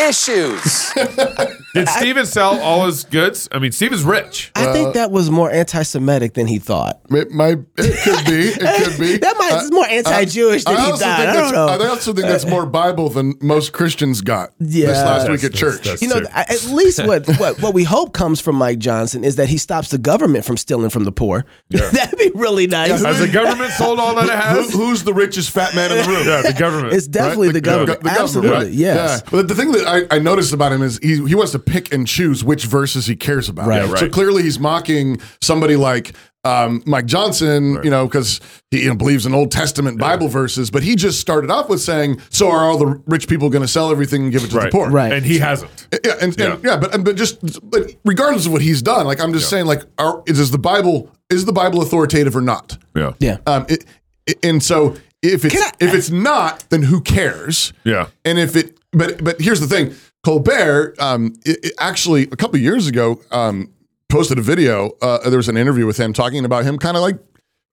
issues. 0.00 0.92
Did 1.76 1.88
Stephen 1.88 2.26
sell 2.26 2.58
all 2.60 2.86
his 2.86 3.04
goods? 3.04 3.48
I 3.52 3.58
mean, 3.58 3.72
Stephen's 3.72 4.02
rich. 4.04 4.50
I 4.54 4.72
think 4.72 4.94
that 4.94 5.10
was 5.10 5.30
more 5.30 5.50
anti-Semitic 5.50 6.34
than 6.34 6.46
he 6.46 6.58
thought. 6.58 7.00
It, 7.10 7.30
might, 7.30 7.58
it 7.76 7.98
could 8.02 8.24
be. 8.24 8.48
It 8.48 8.84
could 8.84 8.98
be. 9.00 9.16
That 9.18 9.36
might- 9.38 9.60
it's 9.62 9.70
more 9.72 9.86
anti-Jewish 9.86 10.64
than 10.64 10.76
he 10.76 10.90
thought. 10.92 11.02
I 11.02 11.32
don't 11.32 11.52
know. 11.52 11.66
I 11.66 11.88
also 11.88 12.12
think 12.12 12.26
that's 12.26 12.44
uh, 12.44 12.48
more 12.48 12.66
Bible 12.66 13.08
than 13.08 13.34
most 13.40 13.72
Christians 13.72 14.20
got 14.22 14.52
Yeah. 14.58 14.86
this 14.86 14.96
last 14.98 15.28
week 15.30 15.44
at 15.44 15.52
church. 15.54 15.82
that's- 15.84 16.02
You 16.02 16.08
know, 16.08 16.18
true. 16.20 16.28
At 16.32 16.64
least 16.64 17.04
what, 17.06 17.26
what 17.38 17.60
what 17.62 17.74
we 17.74 17.84
hope 17.84 18.12
comes 18.12 18.40
from 18.40 18.56
Mike 18.56 18.78
Johnson 18.78 19.24
is 19.24 19.36
that 19.36 19.48
he 19.48 19.58
stops 19.58 19.90
the 19.90 19.98
government 19.98 20.44
from 20.44 20.56
stealing 20.56 20.90
from 20.90 21.04
the 21.04 21.12
poor. 21.12 21.44
Yeah. 21.68 21.88
That'd 21.92 22.18
be 22.18 22.30
really 22.34 22.66
nice. 22.66 23.02
Has 23.02 23.18
the 23.18 23.28
government 23.28 23.72
sold 23.72 24.00
all 24.00 24.14
that 24.16 24.24
it 24.24 24.30
Who- 24.30 24.62
has? 24.62 24.72
who's 24.72 25.04
the 25.04 25.14
richest 25.14 25.50
fat 25.50 25.74
man 25.74 25.90
in 25.92 25.98
the 26.04 26.08
room? 26.10 26.26
Yeah, 26.26 26.42
the 26.42 26.58
government. 26.58 26.92
It's 26.94 27.06
definitely 27.06 27.48
Right? 27.48 27.54
the, 27.54 27.60
government. 27.60 28.02
The, 28.02 28.10
Absolutely, 28.10 28.50
right? 28.56 28.70
yes. 28.72 29.22
Yeah. 29.24 29.30
But 29.30 29.48
the 29.48 29.54
thing 29.54 29.72
that 29.72 29.86
I, 30.10 30.16
I 30.16 30.18
noticed 30.18 30.52
about 30.52 30.72
him 30.72 30.82
is 30.82 30.98
he, 31.02 31.26
he 31.26 31.34
wants 31.34 31.52
to 31.52 31.58
pick 31.66 31.92
and 31.92 32.06
choose 32.06 32.42
which 32.42 32.64
verses 32.64 33.06
he 33.06 33.16
cares 33.16 33.48
about. 33.48 33.66
Right. 33.66 33.86
Yeah, 33.88 33.94
So 33.96 34.08
clearly 34.08 34.42
he's 34.42 34.58
mocking 34.58 35.20
somebody 35.42 35.76
like 35.76 36.14
um, 36.44 36.80
Mike 36.86 37.06
Johnson, 37.06 37.80
you 37.82 37.90
know, 37.90 38.06
because 38.06 38.40
he 38.70 38.82
you 38.84 38.88
know, 38.88 38.94
believes 38.94 39.26
in 39.26 39.34
Old 39.34 39.50
Testament 39.50 39.98
Bible 39.98 40.28
verses. 40.28 40.70
But 40.70 40.84
he 40.84 40.94
just 40.94 41.20
started 41.20 41.50
off 41.50 41.68
with 41.68 41.80
saying, 41.80 42.20
"So 42.30 42.48
are 42.48 42.60
all 42.70 42.78
the 42.78 43.02
rich 43.06 43.26
people 43.28 43.50
going 43.50 43.62
to 43.62 43.68
sell 43.68 43.90
everything 43.90 44.22
and 44.24 44.32
give 44.32 44.44
it 44.44 44.50
to 44.50 44.60
the 44.60 44.68
poor?" 44.70 44.88
Right. 44.88 45.12
And 45.12 45.26
he 45.26 45.40
hasn't. 45.40 45.88
Yeah, 46.04 46.12
and, 46.20 46.22
and- 46.22 46.38
Yeah. 46.38 46.56
yeah, 46.62 46.76
but 46.76 47.02
but 47.04 47.16
just 47.16 47.40
but 47.68 47.90
regardless 48.04 48.46
of 48.46 48.52
what 48.52 48.62
he's 48.62 48.80
done, 48.80 49.06
like 49.06 49.20
I'm 49.20 49.32
just 49.32 49.50
saying, 49.50 49.66
like, 49.66 49.82
are, 49.98 50.22
does 50.26 50.52
the 50.52 50.58
Bible 50.58 51.10
is 51.30 51.44
the 51.46 51.52
Bible 51.52 51.82
authoritative 51.82 52.36
or 52.36 52.40
not? 52.42 52.78
Yeah. 52.94 53.14
Yeah. 53.18 53.38
Um, 53.46 53.66
it, 53.68 53.84
it- 54.28 54.38
and 54.44 54.62
so 54.62 54.96
if 55.22 55.44
it's 55.44 55.54
if 55.80 55.92
it's 55.94 56.10
not, 56.10 56.64
then 56.70 56.82
who 56.82 57.00
cares? 57.00 57.72
Yeah. 57.82 58.06
And 58.24 58.38
if 58.38 58.54
it, 58.54 58.78
but 58.92 59.22
but 59.24 59.40
here's 59.40 59.58
the 59.58 59.66
thing: 59.66 59.94
Colbert, 60.26 60.96
um, 61.00 61.34
it, 61.44 61.64
it 61.66 61.72
actually 61.78 62.24
a 62.24 62.36
couple 62.36 62.56
of 62.56 62.60
years 62.62 62.88
ago, 62.88 63.22
um, 63.30 63.70
posted 64.08 64.38
a 64.38 64.42
video. 64.42 64.90
Uh, 65.00 65.28
there 65.30 65.36
was 65.36 65.48
an 65.48 65.56
interview 65.56 65.86
with 65.86 65.98
him 65.98 66.12
talking 66.12 66.44
about 66.44 66.64
him, 66.64 66.78
kind 66.78 66.96
of 66.96 67.02
like 67.04 67.16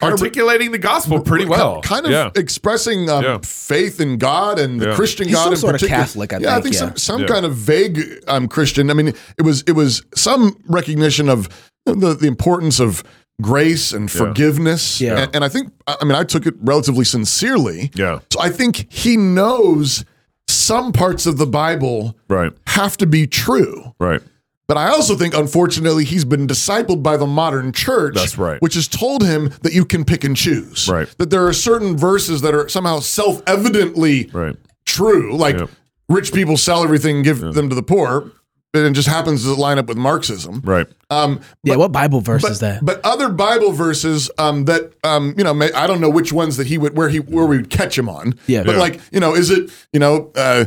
Articulating 0.03 0.71
the 0.71 0.77
gospel 0.77 1.19
pretty 1.21 1.45
well. 1.45 1.81
kind 1.81 2.05
of 2.05 2.11
yeah. 2.11 2.29
expressing 2.35 3.09
um, 3.09 3.23
Yeah. 3.23 3.37
faith 3.41 3.99
in 3.99 4.17
God 4.17 4.59
and 4.59 4.79
the 4.79 4.89
Yeah. 4.89 4.95
Christian 4.95 5.27
He's 5.27 5.35
God 5.35 5.45
some 5.45 5.53
in 5.53 5.57
sort 5.59 5.75
of 5.75 5.81
particular. 5.81 6.03
Catholic, 6.03 6.33
I 6.33 6.37
yeah, 6.39 6.49
I 6.49 6.61
think, 6.61 6.63
think 6.63 6.73
yeah. 6.75 6.79
some 6.79 6.97
some 6.97 7.21
Yeah. 7.21 7.27
kind 7.27 7.45
of 7.45 7.55
vague 7.55 7.99
um, 8.27 8.47
Christian. 8.47 8.89
I 8.91 8.93
mean, 8.93 9.07
it 9.07 9.41
was 9.43 9.63
it 9.65 9.71
was 9.71 10.03
some 10.13 10.55
recognition 10.67 11.29
of 11.29 11.47
the 11.85 12.13
the 12.13 12.27
importance 12.27 12.79
of 12.79 13.03
grace 13.41 13.93
and 13.93 14.11
forgiveness. 14.11 15.01
Yeah. 15.01 15.23
And, 15.23 15.35
and 15.37 15.43
I 15.45 15.49
think 15.49 15.71
I 15.87 16.03
mean 16.05 16.15
I 16.15 16.23
took 16.23 16.45
it 16.45 16.53
relatively 16.61 17.05
sincerely. 17.05 17.89
Yeah. 17.95 18.19
So 18.31 18.39
I 18.41 18.49
think 18.49 18.91
he 18.91 19.15
knows 19.17 20.03
some 20.47 20.91
parts 20.91 21.25
of 21.25 21.37
the 21.37 21.45
Bible 21.47 22.15
Right. 22.27 22.51
have 22.67 22.97
to 22.97 23.05
be 23.05 23.27
true. 23.27 23.93
Right. 23.99 24.21
But 24.67 24.77
I 24.77 24.87
also 24.87 25.15
think, 25.15 25.33
unfortunately, 25.35 26.05
he's 26.05 26.23
been 26.23 26.47
discipled 26.47 27.03
by 27.03 27.17
the 27.17 27.27
modern 27.27 27.73
church. 27.73 28.15
That's 28.15 28.37
right. 28.37 28.61
Which 28.61 28.75
has 28.75 28.87
told 28.87 29.21
him 29.23 29.51
that 29.61 29.73
you 29.73 29.83
can 29.83 30.05
pick 30.05 30.23
and 30.23 30.35
choose. 30.37 30.87
Right. 30.87 31.07
That 31.17 31.29
there 31.29 31.45
are 31.45 31.53
certain 31.53 31.97
verses 31.97 32.41
that 32.41 32.55
are 32.55 32.69
somehow 32.69 32.99
self 33.01 33.41
evidently 33.45 34.29
Right. 34.33 34.55
true, 34.85 35.35
like 35.35 35.57
Yep. 35.57 35.69
rich 36.07 36.33
people 36.33 36.55
sell 36.57 36.81
everything 36.83 37.17
and 37.17 37.25
give 37.25 37.39
them 37.41 37.67
to 37.69 37.75
the 37.75 37.83
poor. 37.83 38.31
And 38.75 38.87
it 38.87 38.93
just 38.93 39.07
happens 39.07 39.43
to 39.43 39.53
line 39.53 39.77
up 39.77 39.85
with 39.87 39.97
Marxism. 39.97 40.59
Right. 40.63 40.87
Um, 41.11 41.41
Yeah, 41.63 41.75
what 41.75 41.91
Bible 41.91 42.21
verse 42.21 42.41
but, 42.41 42.51
is 42.51 42.59
that? 42.61 42.83
but 42.83 42.99
other 43.03 43.29
Bible 43.29 43.71
verses 43.71 44.31
um, 44.39 44.65
that 44.65 44.93
um, 45.03 45.35
you 45.37 45.43
know, 45.43 45.53
may, 45.53 45.71
I 45.73 45.85
don't 45.85 46.01
know 46.01 46.09
which 46.09 46.33
ones 46.33 46.57
that 46.57 46.65
he 46.67 46.79
would 46.79 46.97
where 46.97 47.09
he 47.09 47.19
where 47.19 47.45
we 47.45 47.57
would 47.57 47.69
catch 47.69 47.95
him 47.97 48.09
on. 48.09 48.33
Yeah. 48.47 48.63
but 48.63 48.73
Yeah. 48.73 48.81
like 48.81 48.99
you 49.11 49.19
know, 49.19 49.35
is 49.35 49.51
it 49.51 49.69
you 49.93 49.99
know, 49.99 50.31
uh, 50.35 50.65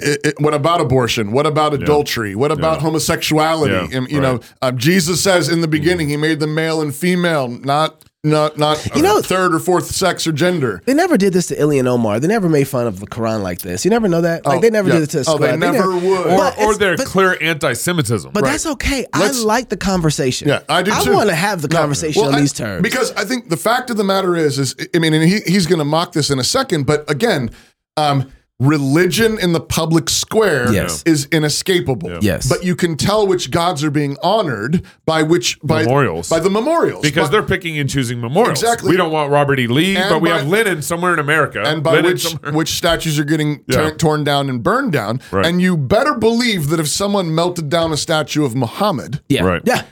i 0.00 0.16
i 0.24 0.32
what 0.38 0.54
about 0.54 0.80
abortion? 0.80 1.32
What 1.32 1.46
about 1.46 1.74
adultery? 1.74 2.36
What 2.36 2.52
about 2.52 2.80
homosexuality? 2.80 3.72
Yeah, 3.72 3.98
And, 3.98 4.08
you 4.10 4.20
know, 4.20 4.38
uh, 4.62 4.70
Jesus 4.70 5.20
says 5.20 5.48
in 5.48 5.62
the 5.62 5.68
beginning 5.68 6.08
he 6.08 6.16
made 6.16 6.38
them 6.38 6.54
male 6.54 6.80
and 6.80 6.94
female, 6.94 7.48
not 7.48 8.04
not 8.26 8.58
not 8.58 8.84
You 8.94 9.02
know- 9.02 9.22
third 9.22 9.54
or 9.54 9.58
fourth 9.58 9.86
sex 9.94 10.26
or 10.26 10.32
gender. 10.32 10.82
They 10.84 10.94
never 10.94 11.16
did 11.16 11.32
this 11.32 11.46
to 11.46 11.56
Ilhan 11.56 11.86
Omar. 11.86 12.20
They 12.20 12.28
never 12.28 12.48
made 12.48 12.68
fun 12.68 12.86
of 12.86 13.00
the 13.00 13.06
Quran 13.06 13.42
like 13.42 13.60
this. 13.60 13.84
You 13.84 13.90
never 13.90 14.08
know 14.08 14.20
that. 14.20 14.44
Like 14.44 14.58
Oh, 14.58 14.60
they 14.60 14.70
never 14.70 14.88
yeah. 14.88 14.94
did 14.96 15.02
it 15.04 15.10
to. 15.10 15.24
Oh, 15.28 15.38
they 15.38 15.46
Scribe. 15.46 15.58
never 15.60 15.90
would. 15.94 16.26
Or, 16.26 16.36
But 16.36 16.58
or 16.58 16.62
it's- 16.62 16.78
their 16.78 16.96
but- 16.96 17.06
clear 17.06 17.38
anti-Semitism. 17.40 18.30
But 18.32 18.42
right. 18.42 18.50
that's 18.50 18.66
okay. 18.66 19.06
Let's- 19.16 19.40
I 19.40 19.44
like 19.44 19.68
the 19.68 19.76
conversation. 19.76 20.48
Yeah, 20.48 20.60
I 20.68 20.82
do 20.82 20.90
I 20.92 21.02
want 21.12 21.28
to 21.28 21.34
have 21.34 21.62
the 21.62 21.68
No, 21.68 21.78
conversation 21.78 22.20
well, 22.20 22.30
on 22.30 22.36
I- 22.36 22.40
these 22.40 22.52
terms. 22.52 22.82
Because 22.82 23.12
I 23.12 23.24
think 23.24 23.48
the 23.48 23.56
fact 23.56 23.90
of 23.90 23.96
the 23.96 24.04
matter 24.04 24.36
is, 24.36 24.58
is 24.58 24.74
I 24.94 24.98
mean, 24.98 25.14
and 25.14 25.22
he, 25.24 25.40
he's 25.46 25.66
going 25.66 25.78
to 25.78 25.84
mock 25.84 26.12
this 26.12 26.28
in 26.30 26.38
a 26.38 26.44
second, 26.44 26.84
but 26.86 27.08
again, 27.10 27.50
um, 27.96 28.30
religion 28.58 29.38
in 29.38 29.52
the 29.52 29.60
public 29.60 30.08
square 30.08 30.72
Yes. 30.72 31.02
is 31.04 31.26
inescapable. 31.30 32.18
Yes. 32.22 32.48
but 32.48 32.64
you 32.64 32.74
can 32.74 32.96
tell 32.96 33.26
which 33.26 33.50
gods 33.50 33.84
are 33.84 33.90
being 33.90 34.16
honored 34.22 34.82
by 35.04 35.22
which 35.22 35.58
by 35.62 35.82
Memorials. 35.82 36.28
by 36.30 36.40
the 36.40 36.48
memorials 36.48 37.02
because 37.02 37.28
By- 37.28 37.32
they're 37.32 37.42
picking 37.42 37.78
and 37.78 37.88
choosing 37.88 38.20
memorials. 38.20 38.62
Exactly. 38.62 38.90
We 38.90 38.96
don't 38.96 39.12
want 39.12 39.30
Robert 39.30 39.58
E. 39.60 39.66
Lee, 39.66 39.96
And 39.96 40.08
but 40.08 40.20
we 40.22 40.30
have 40.30 40.48
Lenin 40.48 40.80
somewhere 40.82 41.12
in 41.12 41.18
America. 41.18 41.62
and 41.64 41.82
by 41.82 41.96
Lenin 41.96 42.12
which 42.12 42.22
somewhere- 42.28 42.52
which 42.52 42.70
statues 42.70 43.18
are 43.18 43.24
getting 43.24 43.60
Yeah. 43.68 43.90
torn 43.90 44.24
down 44.24 44.48
and 44.48 44.62
burned 44.62 44.92
down. 44.92 45.20
Right. 45.30 45.44
And 45.44 45.60
you 45.60 45.76
better 45.76 46.14
believe 46.14 46.68
that 46.70 46.80
if 46.80 46.88
someone 46.88 47.34
melted 47.34 47.68
down 47.68 47.92
a 47.92 47.96
statue 47.96 48.44
of 48.44 48.54
Muhammad, 48.54 49.20
yeah, 49.28 49.42
Right. 49.44 49.62
yeah. 49.66 49.82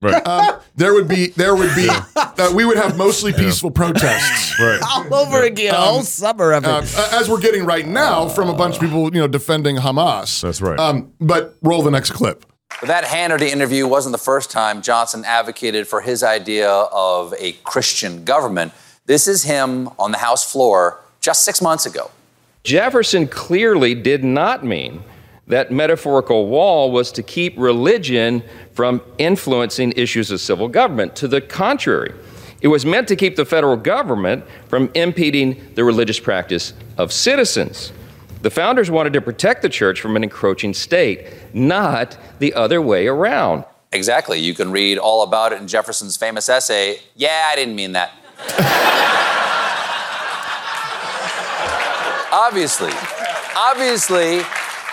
right. 0.00 0.24
um, 0.26 0.54
there 0.76 0.94
would 0.94 1.08
be 1.08 1.28
there 1.36 1.54
would 1.56 1.74
be 1.74 1.88
uh, 2.38 2.52
we 2.54 2.64
would 2.64 2.76
have 2.76 2.96
mostly 3.06 3.32
peaceful 3.32 3.70
protests. 3.70 4.58
right. 4.60 4.80
all 4.82 5.14
over 5.14 5.42
again. 5.42 5.74
a 5.74 5.76
whole 5.76 6.02
summer 6.02 6.52
of 6.52 6.64
it. 6.64 6.68
Uh, 6.70 7.08
as 7.12 7.28
we're 7.28 7.40
getting 7.40 7.64
right 7.64 7.86
now 7.86 8.28
from 8.28 8.48
a 8.48 8.54
bunch 8.54 8.76
of 8.76 8.80
people, 8.80 9.04
you 9.14 9.20
know, 9.20 9.28
defending 9.28 9.76
Hamas. 9.76 10.42
That's 10.42 10.60
right. 10.60 10.78
Um, 10.78 11.12
but 11.20 11.56
roll 11.62 11.82
the 11.82 11.90
next 11.90 12.12
clip. 12.12 12.44
But 12.80 12.88
that 12.88 13.04
Hannity 13.04 13.48
interview 13.48 13.86
wasn't 13.86 14.12
the 14.12 14.18
first 14.18 14.50
time 14.50 14.82
Johnson 14.82 15.24
advocated 15.24 15.88
for 15.88 16.00
his 16.00 16.22
idea 16.22 16.70
of 16.70 17.34
a 17.38 17.52
Christian 17.64 18.24
government. 18.24 18.72
This 19.06 19.26
is 19.26 19.44
him 19.44 19.88
on 19.98 20.12
the 20.12 20.18
House 20.18 20.50
floor 20.50 21.00
just 21.20 21.44
six 21.44 21.60
months 21.60 21.86
ago. 21.86 22.10
Jefferson 22.62 23.26
clearly 23.26 23.94
did 23.94 24.22
not 24.22 24.64
mean 24.64 25.02
that 25.46 25.72
metaphorical 25.72 26.46
wall 26.46 26.92
was 26.92 27.10
to 27.12 27.22
keep 27.22 27.54
religion 27.56 28.42
from 28.74 29.00
influencing 29.16 29.92
issues 29.96 30.30
of 30.30 30.40
civil 30.40 30.68
government. 30.68 31.16
To 31.16 31.28
the 31.28 31.40
contrary, 31.40 32.12
it 32.60 32.68
was 32.68 32.84
meant 32.84 33.08
to 33.08 33.16
keep 33.16 33.36
the 33.36 33.44
federal 33.44 33.76
government 33.76 34.44
from 34.68 34.90
impeding 34.94 35.74
the 35.74 35.84
religious 35.84 36.18
practice 36.18 36.72
of 36.96 37.12
citizens. 37.12 37.92
The 38.42 38.50
founders 38.50 38.90
wanted 38.90 39.12
to 39.14 39.20
protect 39.20 39.62
the 39.62 39.68
church 39.68 40.00
from 40.00 40.16
an 40.16 40.24
encroaching 40.24 40.74
state, 40.74 41.26
not 41.52 42.16
the 42.38 42.54
other 42.54 42.82
way 42.82 43.06
around. 43.06 43.64
Exactly. 43.92 44.38
You 44.38 44.54
can 44.54 44.70
read 44.70 44.98
all 44.98 45.22
about 45.22 45.52
it 45.52 45.60
in 45.60 45.68
Jefferson's 45.68 46.16
famous 46.16 46.48
essay, 46.48 47.00
Yeah, 47.14 47.48
I 47.50 47.56
didn't 47.56 47.74
mean 47.74 47.92
that. 47.92 48.12
obviously, 52.32 52.92
obviously, 53.56 54.40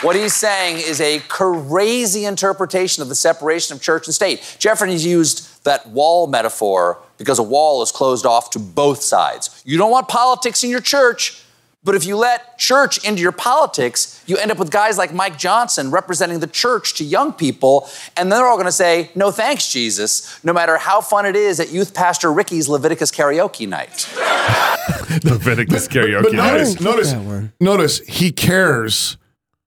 what 0.01 0.15
he's 0.15 0.36
saying 0.36 0.78
is 0.78 1.01
a 1.01 1.19
crazy 1.28 2.25
interpretation 2.25 3.04
of 3.04 3.10
the 3.10 3.15
separation 3.15 3.75
of 3.75 3.82
church 3.82 4.08
and 4.08 4.15
state. 4.15 4.56
Jefferson 4.60 4.97
used 4.97 5.47
that 5.65 5.88
wall 5.89 6.28
metaphor 6.28 7.01
because 7.17 7.38
a 7.38 7.43
wall 7.43 7.82
is 7.82 7.91
closed 7.91 8.25
off 8.25 8.49
to 8.51 8.60
both 8.60 9.01
sides. 9.01 9.62
You 9.65 9.78
don't 9.78 9.91
want 9.91 10.08
politics 10.08 10.63
in 10.63 10.69
your 10.69 10.82
church, 10.82 11.41
but 11.84 11.93
if 11.93 12.06
you 12.06 12.17
let 12.17 12.58
church 12.58 13.06
into 13.06 13.21
your 13.21 13.32
politics, 13.32 14.23
you 14.25 14.38
end 14.38 14.51
up 14.51 14.58
with 14.58 14.71
guys 14.71 14.97
like 14.97 15.13
Mike 15.13 15.38
Johnson 15.38 15.91
representing 15.91 16.39
the 16.39 16.47
church 16.47 16.95
to 16.95 17.04
young 17.04 17.32
people, 17.32 17.88
and 18.17 18.32
then 18.32 18.39
they're 18.39 18.47
all 18.47 18.56
going 18.56 18.65
to 18.65 18.71
say, 18.71 19.12
No 19.13 19.30
thanks, 19.30 19.71
Jesus, 19.71 20.43
no 20.43 20.51
matter 20.51 20.78
how 20.78 20.99
fun 20.99 21.28
it 21.28 21.36
is 21.36 21.60
at 21.60 21.71
Youth 21.71 21.93
Pastor 21.93 22.34
Ricky's 22.34 22.67
Leviticus 22.67 23.12
karaoke 23.12 23.67
night. 23.69 24.10
Leviticus 25.23 25.88
karaoke. 25.88 26.23
But 26.23 26.34
night. 26.34 26.51
notice, 26.54 26.82
notice, 26.82 27.49
notice, 27.60 27.99
he 27.99 28.32
cares 28.32 29.17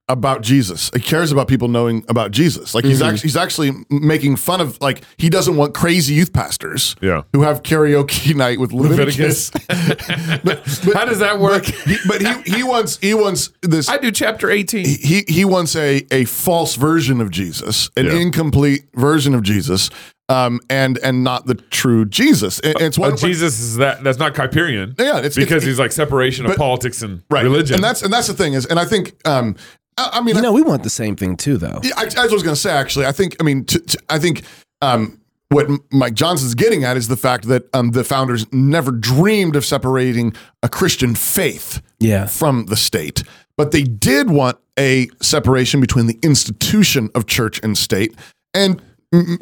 about 0.09 0.43
Jesus. 0.43 0.91
He 0.95 1.01
cares 1.01 1.31
about 1.33 1.49
people 1.49 1.69
knowing 1.69 2.05
about 2.09 2.31
Jesus. 2.31 2.75
Like 2.75 2.85
Mm-hmm. 2.85 2.91
he's 2.91 3.03
actually 3.03 3.23
he's 3.29 3.37
actually 3.37 3.73
making 3.91 4.37
fun 4.37 4.61
of 4.61 4.81
like 4.81 5.03
he 5.17 5.29
doesn't 5.29 5.57
want 5.57 5.75
crazy 5.75 6.15
youth 6.15 6.33
pastors 6.33 6.97
Yeah. 7.01 7.23
who 7.33 7.43
have 7.43 7.63
karaoke 7.63 8.35
night 8.45 8.59
with 8.59 8.73
Leviticus. 8.73 9.53
Leviticus. 9.55 10.41
but, 10.45 10.81
but- 10.85 10.97
How 10.97 11.05
does 11.05 11.19
that 11.19 11.39
work? 11.39 11.65
But 11.65 11.75
he, 11.87 11.97
but 12.07 12.23
he 12.47 12.57
he 12.57 12.63
wants 12.63 12.99
he 12.99 13.15
wants 13.15 13.51
this 13.63 13.89
I 13.89 13.99
do 13.99 14.11
chapter 14.11 14.51
18. 14.51 14.85
he 14.85 15.25
he 15.29 15.45
wants 15.45 15.77
a 15.77 16.07
a 16.11 16.25
false 16.25 16.75
version 16.77 17.21
of 17.21 17.31
Jesus, 17.31 17.91
an 17.97 18.07
Yeah. 18.07 18.13
incomplete 18.15 18.85
version 18.95 19.35
of 19.35 19.43
Jesus, 19.43 19.91
um, 20.29 20.61
and 20.71 20.99
and 20.99 21.25
not 21.25 21.47
the 21.47 21.55
true 21.55 22.05
Jesus. 22.05 22.61
And, 22.61 22.75
it's 22.81 22.99
one 22.99 23.13
Uh, 23.13 23.17
Jesus 23.17 23.61
is 23.61 23.77
that 23.77 24.03
that's 24.05 24.19
not 24.19 24.35
Kuyperian. 24.35 24.99
Yeah, 24.99 25.19
it's- 25.19 25.35
because 25.37 25.63
it's- 25.63 25.65
he's 25.65 25.79
like 25.79 25.93
separation 25.93 26.47
of 26.47 26.57
politics 26.57 27.03
and 27.03 27.23
right, 27.31 27.45
religion. 27.45 27.75
and 27.77 27.85
that's 27.85 28.03
and 28.03 28.13
that's 28.13 28.27
the 28.29 28.35
thing 28.35 28.55
is, 28.55 28.65
and 28.67 28.79
I 28.79 28.85
think 28.85 29.15
um, 29.27 29.57
I, 29.99 30.11
I 30.15 30.21
mean, 30.23 30.37
you 30.37 30.43
know, 30.43 30.53
we 30.53 30.63
want 30.63 30.83
the 30.85 30.91
same 30.91 31.17
thing 31.17 31.37
too, 31.37 31.57
though. 31.59 31.81
Yeah, 31.83 31.93
I, 31.97 32.05
I 32.17 32.27
was 32.27 32.43
going 32.43 32.55
to 32.55 32.61
say 32.61 32.71
actually. 32.71 33.07
I 33.07 33.13
think. 33.13 33.37
I 33.41 33.43
mean, 33.45 33.65
t- 33.65 33.81
t- 33.81 33.99
I 34.09 34.19
think 34.19 34.43
um, 34.81 35.21
what 35.51 35.67
M- 35.67 35.81
Mike 35.91 36.15
Johnson's 36.15 36.55
getting 36.55 36.85
at 36.85 36.97
is 36.97 37.09
the 37.09 37.17
fact 37.17 37.49
that 37.49 37.65
um, 37.75 37.91
the 37.91 38.05
founders 38.05 38.47
never 38.53 38.91
dreamed 38.93 39.57
of 39.57 39.65
separating 39.65 40.35
a 40.63 40.69
Christian 40.69 41.15
faith 41.15 41.83
Yeah. 41.99 42.27
from 42.27 42.67
the 42.67 42.77
state, 42.77 43.23
but 43.57 43.73
they 43.73 43.83
did 43.83 44.31
want 44.31 44.59
a 44.79 45.09
separation 45.21 45.81
between 45.81 46.07
the 46.07 46.19
institution 46.23 47.11
of 47.15 47.27
church 47.27 47.61
and 47.63 47.77
state. 47.77 48.15
And 48.55 48.81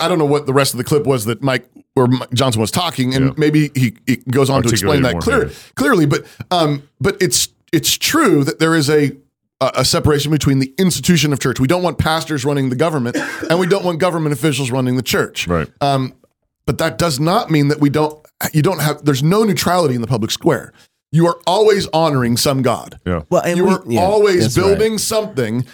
I 0.01 0.09
don't 0.09 0.19
know 0.19 0.25
what 0.25 0.47
the 0.47 0.53
rest 0.55 0.73
of 0.75 0.79
the 0.79 0.85
clip 0.85 1.07
was 1.07 1.25
that 1.27 1.43
Mike 1.43 1.69
or 1.97 2.07
Mike 2.07 2.31
Johnson 2.33 2.61
was 2.61 2.71
talking, 2.71 3.15
and 3.15 3.27
Yeah. 3.27 3.33
maybe 3.37 3.71
he, 3.75 3.97
he 4.07 4.17
goes 4.31 4.49
on 4.49 4.63
to 4.63 4.69
explain 4.69 5.03
that 5.03 5.19
clear, 5.21 5.51
clearly. 5.75 6.07
But 6.07 6.25
um, 6.51 6.83
but 7.01 7.17
it's 7.21 7.49
it's 7.73 7.99
true 7.99 8.45
that 8.45 8.59
there 8.61 8.75
is 8.77 8.89
a 8.89 9.13
a 9.61 9.71
a 9.77 9.85
separation 9.85 10.31
between 10.31 10.59
the 10.59 10.75
institution 10.79 11.33
of 11.33 11.41
church. 11.41 11.59
We 11.61 11.67
don't 11.69 11.83
want 11.83 11.99
pastors 11.99 12.45
running 12.45 12.69
the 12.71 12.77
government, 12.77 13.17
and 13.51 13.59
we 13.59 13.67
don't 13.67 13.85
want 13.85 13.99
government 14.01 14.33
officials 14.33 14.71
running 14.71 14.97
the 14.97 15.03
church. 15.03 15.47
Right. 15.49 15.69
Um, 15.81 16.15
but 16.67 16.79
that 16.79 16.99
does 16.99 17.21
not 17.21 17.51
mean 17.51 17.69
that 17.69 17.81
we 17.81 17.91
don't. 17.91 18.25
You 18.53 18.63
don't 18.63 18.81
have. 18.81 19.05
There's 19.05 19.23
no 19.23 19.45
neutrality 19.45 19.95
in 19.95 20.01
the 20.01 20.07
public 20.07 20.31
square. 20.31 20.73
You 21.13 21.27
are 21.29 21.39
always 21.47 21.87
honoring 21.89 22.37
some 22.37 22.63
god. 22.63 22.99
yeah. 23.07 23.23
Well, 23.31 23.43
and 23.43 23.57
you 23.57 23.65
we- 23.65 23.71
are 23.73 23.83
yeah, 23.87 24.01
always 24.01 24.41
that's 24.43 24.59
right. 24.59 24.77
building 24.77 24.99
something 24.99 25.65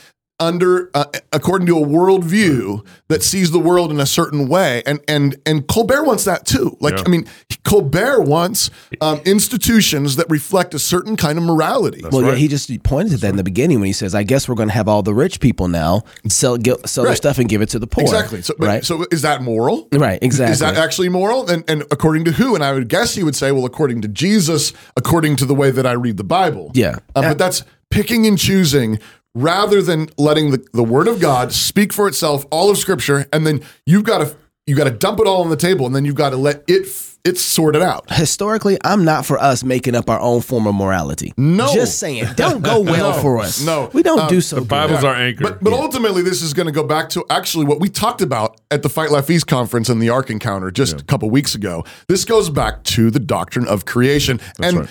under 0.42 0.90
uh, 0.94 1.04
according 1.32 1.66
to 1.68 1.78
a 1.78 1.86
worldview 1.86 2.84
that 3.08 3.22
sees 3.22 3.50
the 3.50 3.58
world 3.58 3.90
in 3.90 4.00
a 4.00 4.06
certain 4.06 4.48
way, 4.48 4.82
and 4.86 5.00
and 5.08 5.36
and 5.46 5.66
Colbert 5.66 6.04
wants 6.04 6.24
that 6.24 6.44
too. 6.44 6.76
Like 6.80 6.96
Yeah. 6.96 7.04
I 7.06 7.08
mean, 7.08 7.26
Colbert 7.64 8.22
wants 8.22 8.70
um, 9.00 9.20
institutions 9.24 10.16
that 10.16 10.28
reflect 10.28 10.74
a 10.74 10.78
certain 10.78 11.16
kind 11.16 11.38
of 11.38 11.44
morality. 11.44 12.02
well, 12.10 12.22
yeah, 12.22 12.34
he 12.34 12.48
just 12.48 12.70
pointed 12.82 13.12
to 13.12 13.18
that 13.18 13.30
in 13.30 13.36
the 13.36 13.44
beginning 13.44 13.78
when 13.80 13.86
he 13.86 13.92
says, 13.92 14.14
"I 14.14 14.22
guess 14.24 14.48
we're 14.48 14.56
going 14.56 14.68
to 14.68 14.74
have 14.74 14.88
all 14.88 15.02
the 15.02 15.14
rich 15.14 15.40
people 15.40 15.68
now 15.68 16.02
sell 16.28 16.56
get, 16.56 16.88
sell 16.88 17.04
their 17.04 17.16
stuff 17.16 17.38
and 17.38 17.48
give 17.48 17.62
it 17.62 17.68
to 17.70 17.78
the 17.78 17.86
poor." 17.86 18.02
Exactly. 18.02 18.42
So, 18.42 18.54
right? 18.58 18.84
so 18.84 19.06
is 19.10 19.22
that 19.22 19.42
moral? 19.42 19.88
Right, 19.92 20.18
exactly. 20.22 20.52
Is 20.52 20.58
that 20.60 20.76
actually 20.76 21.08
moral? 21.08 21.48
And, 21.48 21.64
and 21.68 21.82
according 21.90 22.24
to 22.26 22.32
who? 22.32 22.54
And 22.54 22.64
I 22.64 22.72
would 22.72 22.88
guess 22.88 23.14
he 23.14 23.22
would 23.22 23.36
say, 23.36 23.52
well, 23.52 23.64
according 23.64 24.02
to 24.02 24.08
Jesus, 24.08 24.72
according 24.96 25.36
to 25.36 25.46
the 25.46 25.54
way 25.54 25.70
that 25.70 25.86
I 25.86 25.92
read 25.92 26.16
the 26.16 26.24
Bible. 26.24 26.70
Yeah. 26.74 26.96
Uh, 27.14 27.22
but 27.22 27.38
that's 27.38 27.64
picking 27.90 28.26
and 28.26 28.38
choosing 28.38 28.98
rather 29.34 29.80
than 29.82 30.08
letting 30.18 30.50
the, 30.50 30.64
the 30.72 30.84
word 30.84 31.08
of 31.08 31.20
God 31.20 31.52
speak 31.52 31.92
for 31.92 32.08
itself, 32.08 32.44
all 32.50 32.70
of 32.70 32.78
scripture, 32.78 33.26
and 33.32 33.46
then 33.46 33.60
you've 33.86 34.04
got 34.04 34.18
to 34.18 34.36
you 34.66 34.76
got 34.76 34.84
to 34.84 34.90
dump 34.90 35.18
it 35.18 35.26
all 35.26 35.42
on 35.42 35.50
the 35.50 35.56
table 35.56 35.86
and 35.86 35.94
then 35.96 36.04
you've 36.04 36.14
got 36.14 36.30
to 36.30 36.36
let 36.36 36.62
it 36.68 36.86
f- 36.86 37.18
it 37.24 37.36
sort 37.38 37.74
it 37.76 37.82
out. 37.82 38.10
Historically, 38.12 38.78
I'm 38.84 39.04
not 39.04 39.24
for 39.24 39.38
us 39.38 39.62
making 39.62 39.94
up 39.94 40.10
our 40.10 40.18
own 40.20 40.40
form 40.40 40.66
of 40.66 40.74
morality. 40.74 41.32
No. 41.36 41.72
just 41.72 41.98
saying, 42.00 42.24
don't 42.36 42.62
go 42.64 42.80
well 42.84 43.12
No, 43.12 43.20
for 43.22 43.38
us. 43.38 43.64
no. 43.64 43.90
we 43.92 44.02
don't 44.02 44.20
Um, 44.20 44.28
do 44.28 44.40
so. 44.40 44.56
The 44.56 44.62
good. 44.62 44.68
Bible's 44.68 45.04
our 45.04 45.14
anchor. 45.14 45.42
But 45.44 45.62
but 45.64 45.72
ultimately, 45.72 46.22
this 46.22 46.42
is 46.42 46.52
going 46.54 46.66
to 46.66 46.72
go 46.72 46.82
back 46.84 47.08
to 47.10 47.24
actually 47.30 47.64
what 47.64 47.78
we 47.80 47.88
talked 47.88 48.22
about 48.22 48.60
at 48.72 48.82
the 48.82 48.88
Fight 48.88 49.10
Laugh 49.12 49.26
Feast 49.26 49.46
conference 49.48 49.88
and 49.88 50.00
the 50.02 50.10
Ark 50.10 50.30
Encounter 50.30 50.70
just 50.72 51.00
a 51.00 51.04
couple 51.04 51.28
weeks 51.30 51.54
ago. 51.56 51.84
This 52.08 52.24
goes 52.24 52.50
back 52.50 52.82
to 52.84 53.10
the 53.10 53.20
doctrine 53.20 53.66
of 53.68 53.84
creation, 53.84 54.40
and 54.60 54.78
right. 54.78 54.88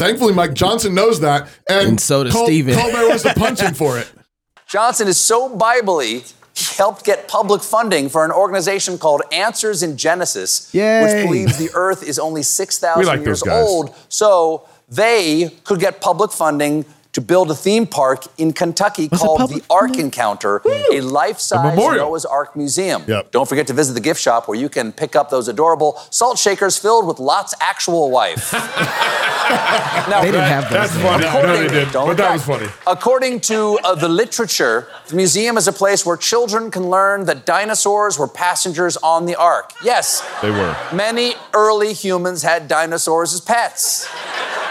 Thankfully, 0.00 0.32
Mike 0.32 0.54
Johnson 0.54 0.94
knows 0.94 1.20
that, 1.20 1.42
and, 1.68 1.88
And 1.88 2.00
so 2.00 2.24
does 2.24 2.32
Col- 2.32 2.46
Stephen. 2.46 2.74
Colbert 2.74 3.06
wants 3.08 3.22
to 3.24 3.34
punch 3.34 3.60
him 3.60 3.74
for 3.74 3.98
it. 3.98 4.10
Johnson 4.66 5.06
is 5.08 5.18
so 5.18 5.54
Bible-y, 5.54 6.22
he 6.54 6.76
helped 6.78 7.04
get 7.04 7.28
public 7.28 7.60
funding 7.60 8.08
for 8.08 8.24
an 8.24 8.30
organization 8.30 8.96
called 8.96 9.20
Answers 9.30 9.82
in 9.82 9.98
Genesis, 9.98 10.74
Yay. 10.74 11.02
which 11.02 11.26
believes 11.26 11.58
the 11.58 11.68
earth 11.74 12.02
is 12.02 12.18
only 12.18 12.42
6,000 12.42 13.04
like 13.04 13.20
years 13.20 13.42
old. 13.42 13.94
So 14.08 14.66
they 14.88 15.50
could 15.64 15.80
get 15.80 16.00
public 16.00 16.32
funding 16.32 16.86
to 17.12 17.20
build 17.20 17.50
a 17.50 17.54
theme 17.54 17.86
park 17.86 18.24
in 18.38 18.52
Kentucky 18.52 19.08
What's 19.08 19.22
a 19.22 19.26
called 19.26 19.40
public- 19.40 19.66
the 19.66 19.74
Ark 19.74 19.96
Encounter, 19.98 20.62
a 20.92 21.00
life-size 21.00 21.74
memorial. 21.76 22.06
Noah's 22.06 22.24
Ark 22.24 22.54
museum. 22.54 23.02
Yep. 23.06 23.32
Don't 23.32 23.48
forget 23.48 23.66
to 23.66 23.72
visit 23.72 23.94
the 23.94 24.00
gift 24.00 24.20
shop 24.20 24.46
where 24.46 24.56
you 24.58 24.68
can 24.68 24.92
pick 24.92 25.16
up 25.16 25.28
those 25.28 25.48
adorable 25.48 26.00
salt 26.10 26.38
shakers 26.38 26.76
filled 26.78 27.06
with 27.08 27.18
Lot's 27.18 27.52
actual 27.60 28.10
wife. 28.12 28.52
now, 28.52 30.20
They 30.20 30.30
didn't 30.30 30.46
have 30.46 30.64
those. 30.64 30.72
That's 30.72 30.92
then. 30.94 31.02
funny. 31.02 31.24
No, 31.24 31.28
According- 31.30 31.62
they 31.66 31.68
did. 31.84 31.92
Don't 31.92 32.06
But 32.08 32.16
that 32.18 32.32
was 32.32 32.44
funny. 32.44 32.68
According 32.86 33.40
to 33.40 33.78
uh, 33.82 33.94
the 33.96 34.08
literature, 34.08 34.86
the 35.08 35.16
museum 35.16 35.56
is 35.56 35.66
a 35.66 35.72
place 35.72 36.06
where 36.06 36.16
children 36.16 36.70
can 36.70 36.88
learn 36.90 37.24
that 37.26 37.44
dinosaurs 37.44 38.18
were 38.18 38.28
passengers 38.28 38.96
on 38.98 39.26
the 39.26 39.34
ark. 39.34 39.72
Yes, 39.82 40.22
They 40.42 40.50
were. 40.50 40.76
many 40.92 41.34
early 41.54 41.92
humans 41.92 42.42
had 42.42 42.68
dinosaurs 42.68 43.34
as 43.34 43.40
pets. 43.40 44.08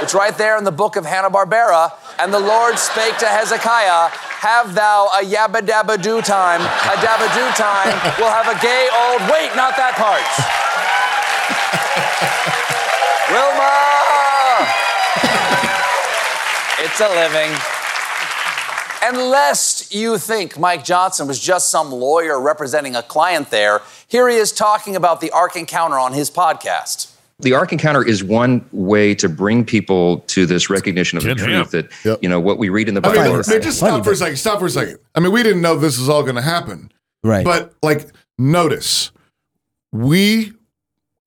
It's 0.01 0.13
right 0.13 0.37
there 0.37 0.57
in 0.57 0.63
the 0.63 0.71
book 0.71 0.95
of 0.95 1.05
Hanna-Barbera. 1.05 1.91
And 2.19 2.33
the 2.33 2.39
Lord 2.39 2.77
spake 2.77 3.17
to 3.19 3.25
Hezekiah, 3.25 4.09
Have 4.43 4.75
thou 4.75 5.07
a 5.17 5.23
yabba 5.23 5.61
dabba 5.61 6.01
do 6.01 6.21
time, 6.21 6.59
a 6.59 6.95
dabba 6.99 7.33
do 7.33 7.49
time. 7.55 7.95
We'll 8.19 8.31
have 8.31 8.47
a 8.47 8.59
gay 8.59 8.89
old. 8.91 9.21
Wait, 9.31 9.55
not 9.55 9.77
that 9.79 9.95
part. 9.95 10.19
Wilma! 13.31 13.87
it's 16.83 16.99
a 16.99 17.07
living. 17.07 17.55
And 19.01 19.29
lest 19.29 19.93
you 19.93 20.17
think 20.17 20.59
Mike 20.59 20.83
Johnson 20.83 21.25
was 21.25 21.39
just 21.39 21.69
some 21.69 21.89
lawyer 21.89 22.37
representing 22.39 22.95
a 22.95 23.03
client 23.03 23.49
there, 23.49 23.81
here 24.07 24.27
he 24.27 24.35
is 24.35 24.51
talking 24.51 24.95
about 24.95 25.21
the 25.21 25.31
Ark 25.31 25.55
Encounter 25.55 25.97
on 25.97 26.11
his 26.11 26.29
podcast. 26.29 27.09
The 27.41 27.53
Ark 27.53 27.71
Encounter 27.71 28.05
is 28.05 28.23
one 28.23 28.65
way 28.71 29.15
to 29.15 29.29
bring 29.29 29.63
people 29.63 30.19
to 30.27 30.45
this 30.45 30.69
recognition 30.69 31.17
of 31.17 31.23
the 31.23 31.35
Ken 31.35 31.45
truth 31.45 31.71
that 31.71 31.89
Yep. 32.03 32.19
you 32.21 32.27
know 32.29 32.39
what 32.39 32.57
we 32.57 32.69
read 32.69 32.89
in 32.89 32.95
the 32.95 32.99
I 33.01 33.15
Bible. 33.15 33.31
mean, 33.31 33.39
is- 33.39 33.47
man, 33.47 33.61
just 33.61 33.77
stop 33.77 34.03
for 34.03 34.11
a 34.11 34.15
second. 34.15 34.35
Stop 34.37 34.59
for 34.59 34.65
a 34.65 34.69
second. 34.69 34.99
I 35.15 35.19
mean, 35.21 35.31
we 35.31 35.41
didn't 35.43 35.61
know 35.61 35.75
this 35.77 35.97
was 35.97 36.09
all 36.09 36.23
going 36.23 36.35
to 36.35 36.41
happen, 36.41 36.91
right. 37.23 37.45
but 37.45 37.73
like, 37.81 38.07
notice 38.37 39.11
we 39.91 40.53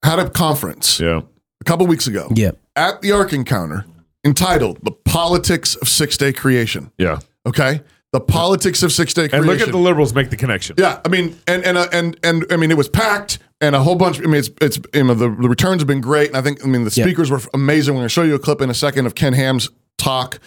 had 0.05 0.18
a 0.18 0.29
conference 0.29 1.01
Yeah. 1.01 1.20
a 1.61 1.64
couple 1.64 1.87
weeks 1.87 2.07
ago 2.07 2.29
yeah, 2.35 2.51
at 2.77 3.01
the 3.03 3.12
Ark 3.12 3.33
Encounter 3.33 3.85
entitled 4.25 4.79
"The 4.85 4.92
Politics 4.92 5.77
of 5.77 5.88
Six 5.88 6.16
Day 6.16 6.33
Creation." 6.33 6.90
Yeah. 6.98 7.20
Okay, 7.46 7.81
the 8.12 8.20
politics 8.20 8.83
of 8.83 8.92
six 8.92 9.12
day 9.14 9.29
creation. 9.29 9.38
And 9.38 9.46
look 9.46 9.66
at 9.66 9.72
the 9.72 9.79
liberals 9.79 10.14
make 10.14 10.31
the 10.31 10.37
connection. 10.37 10.77
Yeah, 10.79 11.01
I 11.05 11.09
mean, 11.09 11.37
and 11.48 11.64
and 11.64 11.77
uh, 11.79 11.88
and 11.92 12.16
and 12.22 12.44
I 12.51 12.57
mean, 12.57 12.70
it 12.70 12.77
was 12.77 12.88
packed, 12.88 13.38
and 13.62 13.75
a 13.75 13.83
whole 13.83 13.94
bunch. 13.94 14.18
I 14.18 14.25
mean, 14.25 14.35
it's 14.35 14.51
it's 14.61 14.79
you 14.92 15.05
know 15.05 15.14
the, 15.14 15.31
the 15.31 15.48
returns 15.48 15.81
have 15.81 15.87
been 15.88 16.03
great, 16.03 16.29
and 16.29 16.37
I 16.37 16.42
think 16.42 16.62
I 16.62 16.66
mean 16.68 16.85
the 16.85 16.92
Yeah. 16.94 17.05
speakers 17.05 17.31
were 17.31 17.40
amazing. 17.55 17.94
We're 17.94 18.01
going 18.01 18.07
to 18.07 18.12
show 18.12 18.22
you 18.25 18.35
a 18.35 18.38
clip 18.38 18.61
in 18.61 18.68
a 18.68 18.75
second 18.75 19.07
of 19.07 19.14
Ken 19.14 19.33
Ham's 19.33 19.70
talk, 19.96 20.38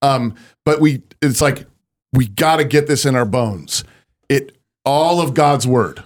um, 0.00 0.34
but 0.64 0.80
we 0.80 1.02
it's 1.20 1.40
like 1.40 1.66
we 2.12 2.26
got 2.26 2.56
to 2.56 2.64
get 2.64 2.88
this 2.88 3.06
in 3.06 3.14
our 3.14 3.24
bones. 3.26 3.84
It 4.28 4.56
all 4.84 5.20
of 5.20 5.34
God's 5.34 5.66
word, 5.66 6.02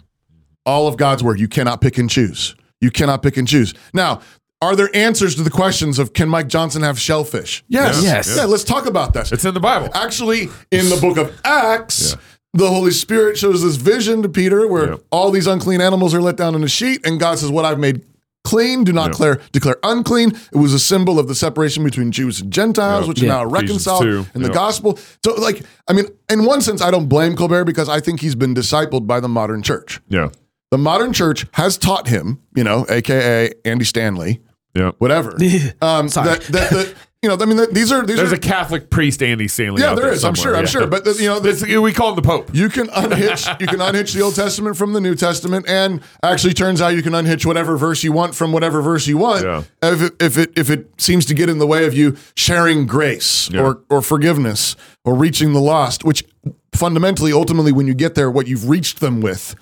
all 0.66 0.86
of 0.88 0.96
God's 0.98 1.22
word. 1.22 1.40
You 1.40 1.48
cannot 1.48 1.80
pick 1.80 1.96
and 1.96 2.10
choose. 2.10 2.54
You 2.80 2.90
cannot 2.90 3.22
pick 3.22 3.36
and 3.38 3.48
choose. 3.48 3.72
Now, 3.94 4.20
are 4.60 4.76
there 4.76 4.90
answers 4.94 5.34
to 5.36 5.42
the 5.42 5.50
questions 5.50 5.98
of 5.98 6.12
can 6.12 6.28
Mike 6.28 6.48
Johnson 6.48 6.82
have 6.82 6.98
shellfish? 7.00 7.64
Yes. 7.68 8.02
Yes. 8.02 8.36
Yeah. 8.36 8.44
Let's 8.44 8.64
talk 8.64 8.86
about 8.86 9.14
this. 9.14 9.32
It's 9.32 9.44
in 9.44 9.54
the 9.54 9.60
Bible. 9.60 9.88
Actually, 9.94 10.48
in 10.70 10.88
the 10.90 10.98
book 11.00 11.16
of 11.16 11.38
Acts, 11.44 12.12
Yeah. 12.12 12.18
The 12.56 12.68
Holy 12.68 12.90
Spirit 12.90 13.36
shows 13.38 13.62
this 13.62 13.76
vision 13.76 14.22
to 14.22 14.28
Peter 14.28 14.66
where 14.66 14.90
Yeah. 14.90 14.96
all 15.10 15.30
these 15.30 15.46
unclean 15.46 15.80
animals 15.80 16.14
are 16.14 16.20
let 16.22 16.36
down 16.36 16.54
in 16.54 16.64
a 16.64 16.68
sheet, 16.68 17.06
and 17.06 17.18
God 17.20 17.38
says, 17.38 17.50
What 17.50 17.64
I've 17.64 17.78
made 17.78 18.02
clean, 18.44 18.84
do 18.84 18.92
not 18.92 19.06
Yeah. 19.06 19.10
declare, 19.10 19.40
declare 19.52 19.76
unclean. 19.82 20.32
It 20.52 20.56
was 20.56 20.72
a 20.72 20.78
symbol 20.78 21.18
of 21.18 21.26
the 21.26 21.34
separation 21.34 21.82
between 21.82 22.12
Jews 22.12 22.40
and 22.40 22.52
Gentiles, 22.52 23.02
Yeah. 23.04 23.08
which 23.08 23.22
are 23.22 23.26
now 23.26 23.44
reconciled 23.44 24.02
Ephesians 24.04 24.26
2. 24.26 24.30
in 24.36 24.42
the 24.42 24.50
gospel. 24.50 24.98
So, 25.24 25.34
like, 25.34 25.62
I 25.88 25.92
mean, 25.92 26.06
in 26.30 26.44
one 26.44 26.60
sense, 26.60 26.80
I 26.80 26.90
don't 26.92 27.06
blame 27.08 27.34
Colbert 27.34 27.64
because 27.64 27.88
I 27.88 27.98
think 28.00 28.20
he's 28.20 28.36
been 28.36 28.54
discipled 28.54 29.06
by 29.06 29.18
the 29.20 29.28
modern 29.28 29.62
church. 29.62 30.00
Yeah. 30.08 30.28
The 30.70 30.78
modern 30.78 31.12
church 31.12 31.46
has 31.52 31.76
taught 31.76 32.06
him, 32.08 32.38
you 32.54 32.62
know, 32.64 32.86
AKA 32.88 33.50
Andy 33.64 33.84
Stanley, 33.84 34.40
Yeah. 34.76 34.92
whatever. 34.98 35.36
um, 35.82 36.08
Sorry. 36.08 36.28
that, 36.28 36.42
that, 36.42 36.70
that, 36.70 36.94
you 37.22 37.28
know, 37.30 37.36
I 37.40 37.44
mean, 37.46 37.72
these 37.72 37.90
are 37.90 38.04
these 38.06 38.16
There's 38.16 38.32
are 38.32 38.36
a 38.36 38.38
Catholic 38.38 38.90
priest, 38.90 39.22
Andy 39.22 39.48
Stanley. 39.48 39.82
Yeah, 39.82 39.94
there 39.94 40.12
is. 40.12 40.22
I'm 40.24 40.36
somewhere. 40.36 40.52
sure. 40.52 40.56
I'm 40.56 40.64
Yeah. 40.64 40.68
sure. 40.70 40.86
But 40.86 41.04
the, 41.04 41.12
you 41.14 41.28
know, 41.28 41.40
the, 41.40 41.78
we 41.80 41.92
call 41.92 42.10
him 42.10 42.16
the 42.16 42.22
Pope. 42.22 42.50
you 42.54 42.68
can 42.68 42.88
unhitch. 42.90 43.46
you 43.60 43.66
can 43.66 43.80
unhitch 43.80 44.12
the 44.12 44.20
Old 44.20 44.34
Testament 44.34 44.76
from 44.76 44.92
the 44.92 45.00
New 45.00 45.14
Testament, 45.14 45.64
and 45.68 46.02
actually, 46.22 46.52
turns 46.54 46.80
out 46.80 46.88
you 46.94 47.02
can 47.02 47.14
unhitch 47.14 47.44
whatever 47.46 47.76
verse 47.76 48.04
you 48.04 48.12
want 48.12 48.34
from 48.34 48.52
whatever 48.52 48.82
verse 48.82 49.06
you 49.06 49.16
want. 49.18 49.44
Yeah. 49.44 49.62
If 49.82 50.02
it, 50.02 50.14
if 50.22 50.38
it 50.38 50.52
if 50.56 50.70
it 50.70 50.88
seems 51.00 51.24
to 51.26 51.34
get 51.34 51.48
in 51.48 51.58
the 51.58 51.66
way 51.66 51.86
of 51.86 51.94
you 51.94 52.16
sharing 52.36 52.86
grace 52.86 53.50
Yeah. 53.50 53.62
or 53.62 53.82
or 53.88 54.02
forgiveness 54.02 54.76
or 55.04 55.14
reaching 55.14 55.52
the 55.52 55.60
lost, 55.60 56.04
which 56.04 56.22
fundamentally, 56.72 57.32
ultimately, 57.32 57.72
when 57.72 57.86
you 57.86 57.94
get 57.94 58.14
there, 58.14 58.30
what 58.30 58.46
you've 58.46 58.68
reached 58.68 59.00
them 59.00 59.20
with 59.20 59.54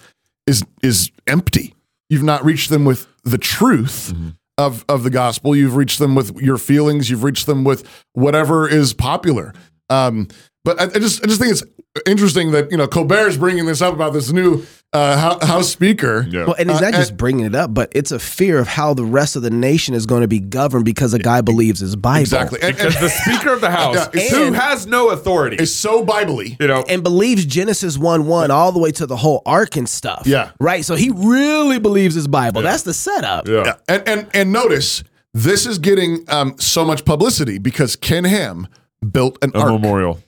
is 0.46 0.64
is 0.82 1.10
empty. 1.26 1.74
You've 2.10 2.22
not 2.24 2.44
reached 2.44 2.68
them 2.68 2.84
with 2.84 3.06
the 3.24 3.38
truth. 3.38 4.12
Mm-hmm. 4.14 4.28
Of, 4.56 4.84
of 4.88 5.02
the 5.02 5.10
gospel, 5.10 5.56
you've 5.56 5.74
reached 5.74 5.98
them 5.98 6.14
with 6.14 6.40
your 6.40 6.58
feelings. 6.58 7.10
You've 7.10 7.24
reached 7.24 7.46
them 7.46 7.64
with 7.64 7.88
whatever 8.12 8.68
is 8.68 8.94
popular. 8.94 9.52
Um, 9.90 10.28
but 10.64 10.80
I, 10.80 10.84
I 10.84 10.98
just 10.98 11.22
I 11.22 11.26
just 11.28 11.40
think 11.40 11.52
it's 11.52 11.62
interesting 12.06 12.50
that 12.52 12.70
you 12.70 12.76
know 12.76 12.86
Colbert 12.88 13.28
is 13.28 13.36
bringing 13.38 13.66
this 13.66 13.80
up 13.82 13.94
about 13.94 14.12
this 14.12 14.32
new 14.32 14.64
uh, 14.92 15.38
House 15.44 15.70
Speaker. 15.70 16.24
Yeah. 16.30 16.44
Well, 16.46 16.54
and 16.58 16.70
he's 16.70 16.80
Uh, 16.80 16.90
just 16.92 17.10
and- 17.10 17.18
bringing 17.18 17.44
it 17.46 17.54
up, 17.54 17.74
but 17.74 17.90
it's 17.94 18.12
a 18.12 18.18
fear 18.18 18.58
of 18.60 18.68
how 18.68 18.94
the 18.94 19.04
rest 19.04 19.34
of 19.36 19.42
the 19.42 19.50
nation 19.50 19.92
is 19.94 20.06
going 20.06 20.22
to 20.22 20.28
be 20.28 20.38
governed 20.38 20.84
because 20.84 21.12
a 21.14 21.18
guy 21.18 21.40
believes 21.40 21.80
his 21.80 21.96
Bible. 21.96 22.20
Exactly, 22.20 22.60
and, 22.62 22.76
Because 22.76 22.94
and 22.94 23.04
the 23.04 23.08
Speaker 23.08 23.52
of 23.52 23.60
the 23.60 23.70
House, 23.80 23.96
Yeah, 23.96 24.08
it's- 24.22 24.30
who 24.30 24.52
has 24.52 24.86
no 24.86 25.10
authority, 25.10 25.56
is 25.56 25.74
so 25.74 26.04
biblically. 26.04 26.56
you 26.60 26.68
know, 26.68 26.84
and 26.88 27.02
believes 27.02 27.44
Genesis 27.44 27.98
1 27.98 28.26
1 28.26 28.50
all 28.52 28.70
the 28.72 28.78
way 28.78 28.92
to 28.92 29.06
the 29.06 29.16
whole 29.16 29.42
ark 29.46 29.76
and 29.76 29.88
stuff. 29.88 30.22
Yeah. 30.26 30.50
Right. 30.60 30.84
So 30.84 30.94
he 30.94 31.10
really 31.10 31.78
believes 31.80 32.14
his 32.14 32.28
Bible. 32.28 32.62
That's 32.62 32.84
the 32.84 32.94
setup. 32.94 33.48
yeah. 33.48 33.64
Yeah, 33.64 33.74
and 33.88 34.08
and 34.08 34.26
and 34.32 34.52
notice 34.52 35.02
this 35.32 35.66
is 35.66 35.78
getting 35.78 36.24
um, 36.28 36.54
so 36.58 36.84
much 36.84 37.04
publicity 37.04 37.58
because 37.58 37.96
Ken 37.96 38.22
Ham 38.24 38.68
built 39.10 39.38
an 39.42 39.50
a 39.54 39.58
ark. 39.58 39.72
memorial. 39.72 40.20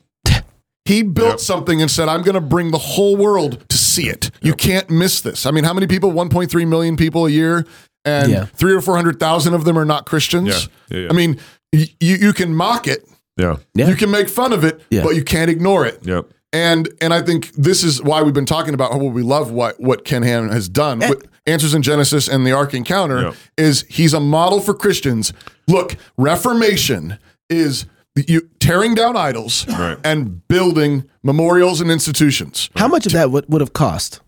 He 0.86 1.02
built 1.02 1.28
Yep. 1.30 1.40
something 1.40 1.82
and 1.82 1.90
said, 1.90 2.08
"I'm 2.08 2.22
going 2.22 2.34
to 2.36 2.40
bring 2.40 2.70
the 2.70 2.78
whole 2.78 3.16
world 3.16 3.68
to 3.68 3.76
see 3.76 4.08
it. 4.08 4.30
You 4.40 4.54
can't 4.54 4.88
miss 4.88 5.20
this." 5.20 5.44
I 5.46 5.50
mean, 5.50 5.64
how 5.64 5.74
many 5.74 5.86
people? 5.86 6.12
1.3 6.12 6.64
million 6.64 6.96
people 6.96 7.26
a 7.26 7.30
year, 7.30 7.66
and 8.04 8.30
Yeah. 8.32 8.44
three 8.54 8.72
or 8.72 8.80
four 8.80 8.94
hundred 8.96 9.18
thousand 9.18 9.54
of 9.54 9.64
them 9.64 9.76
are 9.78 9.84
not 9.84 10.06
Christians. 10.06 10.68
Yeah, 10.90 10.96
yeah, 10.96 11.02
yeah. 11.04 11.08
I 11.10 11.12
mean, 11.12 11.38
y- 11.72 11.88
you 12.00 12.16
you 12.16 12.32
can 12.32 12.54
mock 12.54 12.86
it, 12.86 13.04
Yeah. 13.36 13.56
Yeah. 13.74 13.88
you 13.88 13.96
can 13.96 14.10
make 14.10 14.28
fun 14.28 14.52
of 14.52 14.64
it, 14.64 14.80
Yeah. 14.90 15.02
but 15.02 15.16
you 15.16 15.24
can't 15.24 15.50
ignore 15.50 15.84
it. 15.84 15.98
Yep. 16.04 16.26
And 16.52 16.88
and 17.00 17.12
I 17.12 17.20
think 17.22 17.52
this 17.54 17.82
is 17.82 18.00
why 18.02 18.22
we've 18.22 18.32
been 18.32 18.46
talking 18.46 18.72
about 18.72 18.92
how 18.92 18.98
we 18.98 19.22
love 19.22 19.50
what 19.50 19.80
what 19.80 20.04
Ken 20.04 20.22
Ham 20.22 20.48
has 20.50 20.68
done. 20.68 21.02
And- 21.02 21.10
with 21.10 21.26
Answers 21.48 21.74
in 21.74 21.82
Genesis 21.82 22.26
and 22.28 22.44
the 22.44 22.50
Ark 22.50 22.74
Encounter 22.74 23.20
Yeah. 23.22 23.32
is 23.56 23.84
he's 23.88 24.12
a 24.12 24.18
model 24.20 24.58
for 24.60 24.74
Christians. 24.74 25.32
Look, 25.68 25.94
Reformation 26.16 27.18
is 27.48 27.86
you 28.16 28.48
tearing 28.66 28.94
down 28.94 29.16
idols 29.16 29.66
Right. 29.68 29.96
and 30.04 30.46
building 30.48 31.08
memorials 31.22 31.80
and 31.80 31.90
institutions. 31.90 32.68
How 32.76 32.88
much 32.88 33.06
of 33.06 33.12
that 33.12 33.30
would, 33.30 33.44
would 33.48 33.60
have 33.60 33.72
cost? 33.72 34.20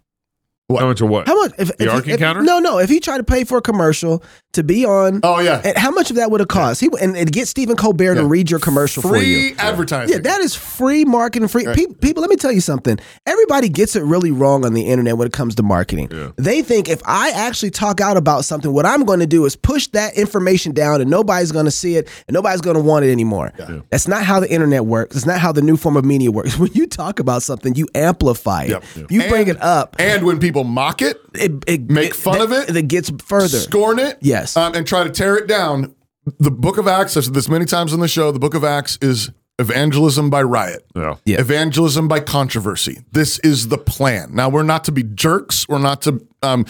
How 0.70 0.86
much 0.86 1.00
of 1.00 1.08
what? 1.08 1.26
How 1.26 1.34
much? 1.34 1.52
If, 1.58 1.76
The 1.78 1.84
if, 1.84 1.90
Ark 1.90 2.06
if- 2.06 2.14
Encounter? 2.14 2.42
No, 2.42 2.58
no. 2.58 2.78
If 2.78 2.90
he 2.90 3.00
tried 3.00 3.16
to 3.18 3.24
pay 3.24 3.44
for 3.44 3.56
a 3.58 3.62
commercial 3.62 4.22
to 4.52 4.62
be 4.64 4.84
on, 4.86 5.20
Oh 5.22 5.40
yeah, 5.40 5.60
and 5.62 5.76
how 5.76 5.90
much 5.90 6.10
of 6.10 6.16
that 6.16 6.30
would 6.30 6.40
have 6.40 6.48
cost? 6.48 6.80
He 6.80 6.88
and, 7.00 7.16
and 7.16 7.30
get 7.30 7.48
Stephen 7.48 7.76
Colbert 7.76 8.14
to 8.14 8.24
read 8.26 8.50
your 8.50 8.58
commercial 8.60 9.02
for 9.02 9.16
you. 9.18 9.50
free 9.50 9.58
advertising. 9.58 10.14
Yeah, 10.16 10.22
that 10.22 10.40
is 10.40 10.54
free 10.54 11.04
marketing. 11.04 11.48
Free 11.48 11.66
people, 11.74 11.94
people. 11.96 12.20
Let 12.22 12.30
me 12.30 12.36
tell 12.36 12.50
you 12.50 12.60
something. 12.62 12.98
Everybody 13.26 13.68
gets 13.68 13.94
it 13.94 14.02
really 14.02 14.30
wrong 14.30 14.64
on 14.64 14.72
the 14.74 14.82
internet 14.86 15.18
when 15.18 15.26
it 15.26 15.32
comes 15.34 15.54
to 15.56 15.62
marketing. 15.62 16.32
They 16.36 16.62
think 16.62 16.88
if 16.88 17.02
I 17.04 17.30
actually 17.30 17.70
talk 17.70 18.00
out 18.00 18.16
about 18.16 18.44
something, 18.44 18.72
what 18.72 18.86
I'm 18.86 19.04
going 19.04 19.20
to 19.20 19.26
do 19.26 19.44
is 19.44 19.54
push 19.54 19.86
that 19.88 20.16
information 20.16 20.72
down, 20.72 21.00
and 21.02 21.10
nobody's 21.10 21.52
going 21.52 21.66
to 21.66 21.70
see 21.70 21.96
it, 21.96 22.08
and 22.26 22.34
nobody's 22.34 22.62
going 22.62 22.76
to 22.76 22.82
want 22.82 23.04
it 23.04 23.12
anymore. 23.12 23.52
That's 23.90 24.08
not 24.08 24.24
how 24.24 24.40
the 24.40 24.50
internet 24.50 24.86
works. 24.86 25.14
It's 25.14 25.26
not 25.26 25.40
how 25.40 25.52
the 25.52 25.62
new 25.62 25.76
form 25.76 25.96
of 25.96 26.04
media 26.04 26.30
works. 26.30 26.58
When 26.58 26.72
you 26.72 26.86
talk 26.86 27.20
about 27.20 27.42
something, 27.42 27.74
you 27.76 27.86
amplify 27.94 28.64
it. 28.64 28.70
Yep. 28.70 28.84
You 29.10 29.28
bring 29.28 29.46
it 29.48 29.60
up. 29.62 29.94
and 29.98 30.24
when 30.24 30.40
people 30.40 30.64
mock 30.64 31.02
it, 31.02 31.20
It, 31.34 31.52
it, 31.66 31.90
Make 31.90 32.14
fun 32.14 32.40
of 32.40 32.50
it? 32.52 32.74
It 32.74 32.88
gets 32.88 33.10
further. 33.24 33.48
scorn 33.58 33.98
it, 33.98 34.18
Yes. 34.20 34.47
Um, 34.56 34.74
and 34.74 34.86
try 34.86 35.04
to 35.04 35.10
tear 35.10 35.36
it 35.36 35.46
down. 35.46 35.94
The 36.38 36.50
Book 36.50 36.78
of 36.78 36.86
Acts, 36.86 37.16
I've 37.16 37.24
said 37.24 37.34
this 37.34 37.48
many 37.48 37.64
times 37.64 37.92
on 37.92 38.00
the 38.00 38.08
show. 38.08 38.30
The 38.30 38.38
Book 38.38 38.54
of 38.54 38.64
Acts 38.64 38.98
is 39.00 39.30
evangelism 39.58 40.30
by 40.30 40.42
riot. 40.42 40.84
Yeah. 40.94 41.16
Yeah. 41.24 41.40
Evangelism 41.40 42.06
by 42.06 42.20
controversy. 42.20 43.00
This 43.10 43.38
is 43.40 43.68
the 43.68 43.78
plan. 43.78 44.30
Now 44.32 44.48
we're 44.48 44.62
not 44.62 44.84
to 44.84 44.92
be 44.92 45.02
jerks. 45.02 45.68
We're 45.68 45.78
not 45.78 46.02
to 46.02 46.24
um, 46.42 46.64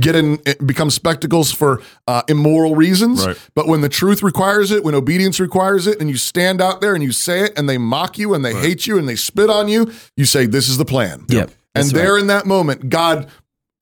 get 0.00 0.16
in, 0.16 0.38
become 0.64 0.90
spectacles 0.90 1.52
for 1.52 1.82
uh, 2.06 2.22
immoral 2.28 2.74
reasons. 2.74 3.26
Right. 3.26 3.38
But 3.54 3.66
when 3.66 3.82
the 3.82 3.90
truth 3.90 4.22
requires 4.22 4.70
it, 4.70 4.84
when 4.84 4.94
obedience 4.94 5.38
requires 5.38 5.86
it, 5.86 6.00
and 6.00 6.08
you 6.08 6.16
stand 6.16 6.62
out 6.62 6.80
there 6.80 6.94
and 6.94 7.02
you 7.02 7.12
say 7.12 7.42
it, 7.42 7.58
and 7.58 7.68
they 7.68 7.76
mock 7.78 8.16
you 8.16 8.32
and 8.32 8.44
they 8.44 8.54
hate 8.54 8.86
you 8.86 8.96
and 8.98 9.08
they 9.08 9.16
spit 9.16 9.50
on 9.50 9.68
you, 9.68 9.92
you 10.16 10.24
say, 10.24 10.46
"This 10.46 10.68
is 10.68 10.78
the 10.78 10.86
plan." 10.86 11.26
Yep. 11.28 11.50
And 11.74 11.84
That's 11.84 11.92
there 11.92 12.18
in 12.18 12.26
that 12.28 12.46
moment, 12.46 12.88
God 12.88 13.28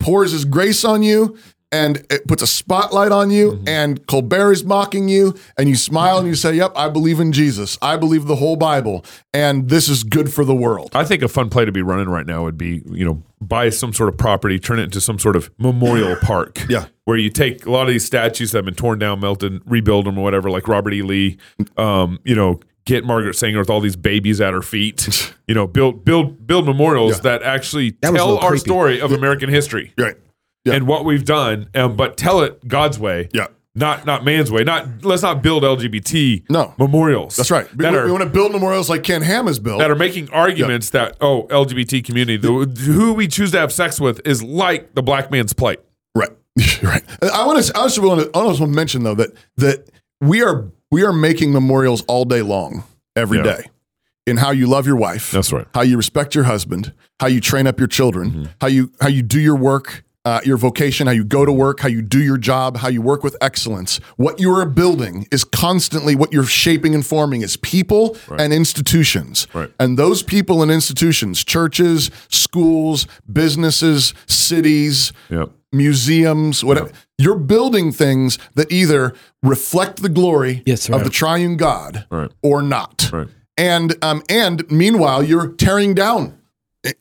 pours 0.00 0.32
His 0.32 0.44
grace 0.44 0.84
on 0.84 1.02
you. 1.02 1.38
And 1.70 1.98
it 2.10 2.26
puts 2.26 2.42
a 2.42 2.46
spotlight 2.46 3.12
on 3.12 3.30
you, 3.30 3.52
Mm-hmm. 3.52 3.68
and 3.68 4.06
Colbert 4.06 4.52
is 4.52 4.64
mocking 4.64 5.08
you, 5.08 5.34
and 5.58 5.68
you 5.68 5.74
smile 5.76 6.16
and 6.18 6.26
you 6.26 6.34
say, 6.34 6.54
Yep, 6.54 6.72
I 6.74 6.88
believe 6.88 7.20
in 7.20 7.30
Jesus. 7.32 7.76
I 7.82 7.96
believe 7.98 8.24
the 8.26 8.36
whole 8.36 8.56
Bible, 8.56 9.04
and 9.34 9.68
this 9.68 9.88
is 9.88 10.02
good 10.02 10.32
for 10.32 10.44
the 10.46 10.54
world. 10.54 10.90
I 10.94 11.04
think 11.04 11.22
a 11.22 11.28
fun 11.28 11.50
play 11.50 11.66
to 11.66 11.72
be 11.72 11.82
running 11.82 12.08
right 12.08 12.24
now 12.26 12.44
would 12.44 12.56
be, 12.56 12.82
you 12.90 13.04
know, 13.04 13.22
buy 13.42 13.68
some 13.68 13.92
sort 13.92 14.08
of 14.08 14.16
property, 14.16 14.58
turn 14.58 14.78
it 14.78 14.84
into 14.84 15.00
some 15.00 15.18
sort 15.18 15.36
of 15.36 15.50
memorial 15.58 16.16
park. 16.22 16.58
Yeah. 16.70 16.86
Where 17.04 17.18
you 17.18 17.28
take 17.28 17.66
a 17.66 17.70
lot 17.70 17.82
of 17.82 17.88
these 17.88 18.04
statues 18.04 18.52
that 18.52 18.58
have 18.58 18.64
been 18.64 18.74
torn 18.74 18.98
down, 18.98 19.20
melted, 19.20 19.60
rebuild 19.66 20.06
them 20.06 20.16
or 20.18 20.24
whatever, 20.24 20.50
like 20.50 20.68
Robert 20.68 20.94
E. 20.94 21.02
Lee, 21.02 21.36
um, 21.76 22.18
you 22.24 22.34
know, 22.34 22.60
get 22.86 23.04
Margaret 23.04 23.34
Sanger 23.34 23.58
with 23.58 23.68
all 23.68 23.80
these 23.80 23.96
babies 23.96 24.40
at 24.40 24.54
her 24.54 24.62
feet. 24.62 25.34
You 25.48 25.54
know, 25.54 25.66
build 25.66 26.04
build 26.04 26.46
build 26.46 26.66
memorials 26.66 27.12
Yeah. 27.16 27.20
that 27.38 27.42
actually 27.42 27.96
That 28.02 28.12
tell 28.12 28.36
our 28.36 28.50
creepy. 28.50 28.60
story 28.60 29.00
of 29.00 29.12
American 29.12 29.48
history 29.48 29.94
Right. 29.96 30.14
Yeah. 30.68 30.74
and 30.74 30.86
what 30.86 31.04
we've 31.04 31.24
done, 31.24 31.68
um, 31.74 31.96
but 31.96 32.16
tell 32.16 32.40
it 32.42 32.66
God's 32.68 32.98
way. 32.98 33.28
Yeah. 33.34 33.48
Not 33.74 34.06
not 34.06 34.24
man's 34.24 34.50
way. 34.50 34.64
Not 34.64 35.04
let's 35.04 35.22
not 35.22 35.40
build 35.42 35.62
LGBT 35.62 36.44
No. 36.50 36.74
memorials. 36.78 37.36
That's 37.36 37.50
right. 37.50 37.70
We, 37.76 37.82
That 37.84 37.92
we 37.92 37.98
are, 37.98 38.10
want 38.10 38.24
to 38.24 38.28
build 38.30 38.50
memorials 38.50 38.90
like 38.90 39.04
Ken 39.04 39.22
Ham 39.22 39.46
has 39.46 39.60
built. 39.60 39.78
that 39.78 39.88
are 39.90 39.94
making 39.94 40.30
arguments 40.30 40.90
that 40.90 41.16
oh 41.20 41.46
LGBT 41.48 42.02
community 42.04 42.36
the, 42.38 42.48
who 42.92 43.12
we 43.12 43.28
choose 43.28 43.52
to 43.52 43.58
have 43.60 43.72
sex 43.72 44.00
with 44.00 44.20
is 44.26 44.42
like 44.42 44.94
the 44.94 45.02
black 45.02 45.30
man's 45.30 45.52
plate. 45.52 45.78
Right, 46.14 46.30
right. 46.82 47.04
I 47.22 47.46
want 47.46 47.62
to. 47.64 47.76
I 47.76 47.82
also 47.82 48.02
want 48.08 48.20
to. 48.22 48.26
I 48.36 48.40
also 48.40 48.60
want 48.62 48.72
to 48.72 48.76
mention 48.76 49.04
though 49.04 49.14
that 49.14 49.30
that 49.58 49.88
we 50.20 50.42
are 50.42 50.64
we 50.90 51.04
are 51.04 51.12
making 51.12 51.52
memorials 51.52 52.02
all 52.08 52.24
day 52.24 52.42
long, 52.42 52.82
every 53.14 53.40
day, 53.44 53.60
Yeah. 53.64 54.32
in 54.32 54.36
how 54.38 54.50
you 54.50 54.66
love 54.66 54.88
your 54.88 54.96
wife. 54.96 55.30
That's 55.30 55.52
right. 55.52 55.66
How 55.72 55.82
you 55.82 55.96
respect 55.96 56.34
your 56.34 56.44
husband. 56.44 56.92
How 57.20 57.28
you 57.28 57.40
train 57.40 57.68
up 57.68 57.78
your 57.78 57.86
children. 57.88 58.30
Mm-hmm. 58.30 58.44
How 58.60 58.66
you 58.66 58.90
how 59.00 59.08
you 59.08 59.22
do 59.22 59.38
your 59.38 59.54
work. 59.56 60.02
Uh, 60.28 60.40
your 60.44 60.58
vocation, 60.58 61.06
how 61.06 61.12
you 61.14 61.24
go 61.24 61.46
to 61.46 61.52
work, 61.52 61.80
how 61.80 61.88
you 61.88 62.02
do 62.02 62.22
your 62.22 62.36
job, 62.36 62.76
how 62.76 62.88
you 62.88 63.00
work 63.00 63.24
with 63.24 63.34
excellence. 63.40 63.98
What 64.16 64.38
you 64.38 64.50
are 64.54 64.66
building 64.66 65.26
is 65.32 65.42
constantly 65.42 66.14
what 66.14 66.34
you're 66.34 66.44
shaping 66.64 66.94
and 66.94 67.06
forming 67.06 67.40
is 67.40 67.56
people 67.56 68.14
and 68.42 68.52
institutions. 68.52 69.46
Right. 69.54 69.70
And 69.80 69.98
those 69.98 70.22
people 70.22 70.60
and 70.62 70.70
institutions, 70.70 71.42
churches, 71.44 72.10
schools, 72.28 73.06
businesses, 73.32 74.12
cities, 74.26 75.12
Yep. 75.30 75.48
museums, 75.72 76.62
whatever. 76.62 76.90
You're 77.16 77.38
building 77.38 77.90
things 77.90 78.38
that 78.54 78.70
either 78.70 79.14
reflect 79.42 80.02
the 80.02 80.10
glory 80.10 80.62
Yes, 80.66 80.90
of 80.90 81.04
the 81.04 81.10
triune 81.10 81.56
God 81.56 82.04
Right. 82.10 82.30
or 82.42 82.60
not. 82.60 83.08
Right. 83.12 83.28
And 83.56 83.96
um, 84.02 84.22
and 84.28 84.70
meanwhile, 84.70 85.22
you're 85.22 85.48
tearing 85.48 85.94
down 85.94 86.34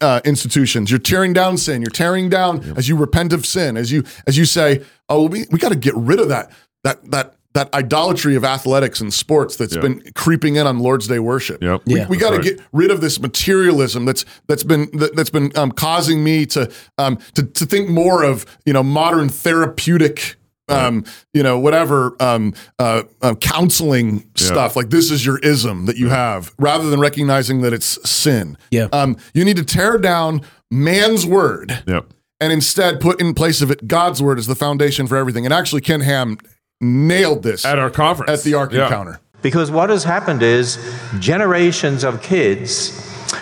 uh, 0.01 0.21
institutions. 0.25 0.89
You're 0.89 0.99
tearing 0.99 1.33
down 1.33 1.57
sin. 1.57 1.81
You're 1.81 1.91
tearing 1.91 2.29
down 2.29 2.73
as 2.77 2.89
you 2.89 2.95
repent 2.95 3.33
of 3.33 3.45
sin. 3.45 3.77
As 3.77 3.91
you 3.91 4.03
as 4.25 4.37
you 4.37 4.45
say, 4.45 4.83
oh, 5.09 5.27
we 5.27 5.45
we 5.51 5.59
got 5.59 5.69
to 5.69 5.75
get 5.77 5.95
rid 5.95 6.19
of 6.19 6.29
that 6.29 6.51
that 6.83 7.11
that. 7.11 7.33
That 7.53 7.73
idolatry 7.73 8.35
of 8.35 8.43
athletics 8.45 9.01
and 9.01 9.11
sports 9.11 9.55
that's 9.55 9.73
Yeah. 9.73 9.81
been 9.81 10.03
creeping 10.13 10.57
in 10.57 10.67
on 10.67 10.77
Lord's 10.77 11.07
Day 11.07 11.17
worship. 11.17 11.63
Yep. 11.63 11.81
We, 11.87 11.95
Yeah. 11.95 12.07
we 12.07 12.17
got 12.17 12.29
to 12.31 12.35
right. 12.35 12.43
get 12.43 12.61
rid 12.71 12.91
of 12.91 13.01
this 13.01 13.19
materialism 13.19 14.05
that's 14.05 14.25
that's 14.47 14.61
been 14.63 14.89
that, 14.93 15.15
that's 15.15 15.31
been 15.31 15.51
um, 15.57 15.71
causing 15.71 16.23
me 16.23 16.45
to 16.47 16.69
um, 16.99 17.17
to 17.33 17.41
to 17.41 17.65
think 17.65 17.89
more 17.89 18.21
of 18.21 18.45
you 18.67 18.73
know 18.73 18.83
modern 18.83 19.27
therapeutic 19.27 20.35
um, 20.69 21.03
you 21.33 21.43
know 21.43 21.57
whatever 21.59 22.15
um, 22.21 22.53
uh, 22.79 23.03
uh, 23.21 23.35
counseling 23.35 24.29
stuff 24.35 24.75
like 24.75 24.89
this 24.89 25.11
is 25.11 25.25
your 25.25 25.39
ism 25.39 25.85
that 25.85 25.97
you 25.97 26.09
have 26.09 26.53
rather 26.59 26.89
than 26.89 26.99
recognizing 26.99 27.61
that 27.61 27.73
it's 27.73 27.97
sin. 28.09 28.57
Yeah. 28.71 28.87
Um, 28.91 29.17
you 29.33 29.45
need 29.45 29.57
to 29.57 29.63
tear 29.65 29.97
down 29.97 30.41
man's 30.69 31.25
word 31.25 31.83
Yep. 31.87 32.07
and 32.41 32.51
instead 32.51 32.99
put 32.99 33.21
in 33.21 33.33
place 33.33 33.61
of 33.61 33.71
it 33.71 33.87
God's 33.87 34.21
word 34.21 34.37
as 34.39 34.47
the 34.47 34.55
foundation 34.55 35.07
for 35.07 35.15
everything. 35.17 35.45
And 35.45 35.53
actually, 35.53 35.81
Ken 35.81 36.01
Ham 36.01 36.37
nailed 36.81 37.43
this 37.43 37.65
At 37.65 37.79
our 37.79 37.89
conference. 37.89 38.29
at 38.31 38.43
the 38.43 38.53
Ark 38.53 38.71
Yeah. 38.73 38.85
Encounter. 38.85 39.19
Because 39.41 39.71
what 39.71 39.89
has 39.89 40.03
happened 40.03 40.41
is 40.43 40.77
generations 41.19 42.03
of 42.03 42.21
kids 42.21 42.91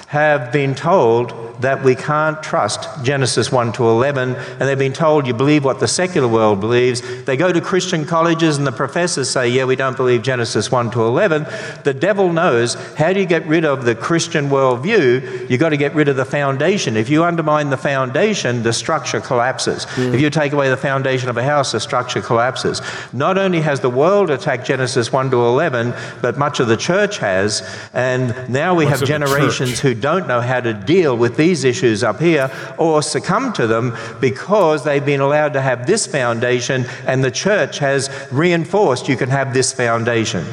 have 0.07 0.51
been 0.51 0.75
told 0.75 1.54
that 1.61 1.83
we 1.83 1.95
can't 1.95 2.41
trust 2.43 2.87
Genesis 3.03 3.51
1 3.51 3.73
to 3.73 3.87
11, 3.87 4.35
and 4.35 4.61
they've 4.61 4.77
been 4.77 4.93
told 4.93 5.27
you 5.27 5.33
believe 5.33 5.63
what 5.63 5.79
the 5.79 5.87
secular 5.87 6.27
world 6.27 6.59
believes. 6.59 7.01
They 7.25 7.37
go 7.37 7.51
to 7.51 7.61
Christian 7.61 8.05
colleges, 8.05 8.57
and 8.57 8.65
the 8.65 8.71
professors 8.71 9.29
say, 9.29 9.49
Yeah, 9.49 9.65
we 9.65 9.75
don't 9.75 9.97
believe 9.97 10.21
Genesis 10.21 10.71
1 10.71 10.91
to 10.91 11.03
11. 11.03 11.45
The 11.83 11.93
devil 11.93 12.31
knows 12.31 12.75
how 12.95 13.13
do 13.13 13.19
you 13.19 13.25
get 13.25 13.45
rid 13.45 13.65
of 13.65 13.85
the 13.85 13.95
Christian 13.95 14.49
worldview? 14.49 15.49
You've 15.49 15.59
got 15.59 15.69
to 15.69 15.77
get 15.77 15.93
rid 15.93 16.07
of 16.07 16.15
the 16.15 16.25
foundation. 16.25 16.97
If 16.97 17.09
you 17.09 17.23
undermine 17.23 17.69
the 17.69 17.77
foundation, 17.77 18.63
the 18.63 18.73
structure 18.73 19.21
collapses. 19.21 19.85
If 19.97 20.21
you 20.21 20.29
take 20.29 20.53
away 20.53 20.69
the 20.69 20.77
foundation 20.77 21.29
of 21.29 21.37
a 21.37 21.43
house, 21.43 21.71
the 21.71 21.79
structure 21.79 22.21
collapses. 22.21 22.81
Not 23.13 23.37
only 23.37 23.61
has 23.61 23.79
the 23.79 23.89
world 23.89 24.29
attacked 24.29 24.65
Genesis 24.65 25.11
1 25.11 25.31
to 25.31 25.37
11, 25.37 25.93
but 26.21 26.37
much 26.37 26.59
of 26.59 26.67
the 26.67 26.77
church 26.77 27.17
has, 27.19 27.61
and 27.93 28.49
now 28.49 28.75
we 28.75 28.85
What's 28.85 28.99
have 28.99 29.07
generations 29.07 29.79
who 29.79 29.93
don't 29.93 30.27
know 30.27 30.41
how 30.41 30.59
to 30.59 30.73
deal 30.73 31.15
with 31.17 31.37
these 31.37 31.44
issues 31.53 32.03
up 32.03 32.19
here 32.19 32.49
or 32.77 33.01
succumb 33.01 33.53
to 33.53 33.67
them 33.67 33.95
because 34.19 34.84
they've 34.84 35.05
been 35.05 35.21
allowed 35.21 35.53
to 35.53 35.62
have 35.62 35.86
this 35.86 36.08
foundation 36.08 36.86
and 37.05 37.23
the 37.23 37.31
church 37.31 37.79
has 37.79 38.10
reinforced 38.31 39.08
you 39.08 39.17
can 39.17 39.29
have 39.29 39.53
this 39.53 39.71
foundation. 39.71 40.45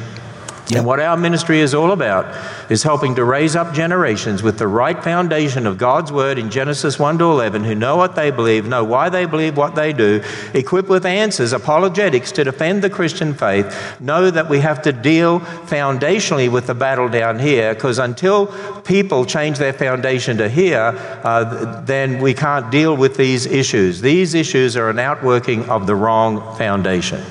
And 0.71 0.85
what 0.85 1.01
our 1.01 1.17
ministry 1.17 1.59
is 1.59 1.73
all 1.73 1.91
about 1.91 2.25
is 2.71 2.83
helping 2.83 3.15
to 3.15 3.25
raise 3.25 3.53
up 3.53 3.73
generations 3.73 4.41
with 4.41 4.57
the 4.57 4.67
right 4.67 5.01
foundation 5.03 5.67
of 5.67 5.77
God's 5.77 6.09
word 6.09 6.39
in 6.39 6.49
Genesis 6.49 6.97
1 6.97 7.17
to 7.17 7.25
11 7.25 7.65
who 7.65 7.75
know 7.75 7.97
what 7.97 8.15
they 8.15 8.31
believe, 8.31 8.65
know 8.65 8.83
why 8.83 9.09
they 9.09 9.25
believe 9.25 9.57
what 9.57 9.75
they 9.75 9.91
do, 9.91 10.23
equipped 10.53 10.87
with 10.87 11.05
answers, 11.05 11.51
apologetics 11.51 12.31
to 12.31 12.45
defend 12.45 12.81
the 12.81 12.89
Christian 12.89 13.33
faith, 13.33 13.99
know 13.99 14.31
that 14.31 14.49
we 14.49 14.59
have 14.59 14.81
to 14.83 14.93
deal 14.93 15.41
foundationally 15.41 16.49
with 16.49 16.67
the 16.67 16.75
battle 16.75 17.09
down 17.09 17.39
here 17.39 17.73
because 17.73 17.99
until 17.99 18.47
people 18.83 19.25
change 19.25 19.57
their 19.57 19.73
foundation 19.73 20.37
to 20.37 20.47
here, 20.47 20.93
uh, 21.23 21.81
then 21.81 22.21
we 22.21 22.33
can't 22.33 22.71
deal 22.71 22.95
with 22.95 23.17
these 23.17 23.45
issues. 23.45 23.99
These 23.99 24.33
issues 24.33 24.77
are 24.77 24.89
an 24.89 24.99
outworking 24.99 25.69
of 25.69 25.87
the 25.87 25.95
wrong 25.95 26.55
foundation. 26.55 27.21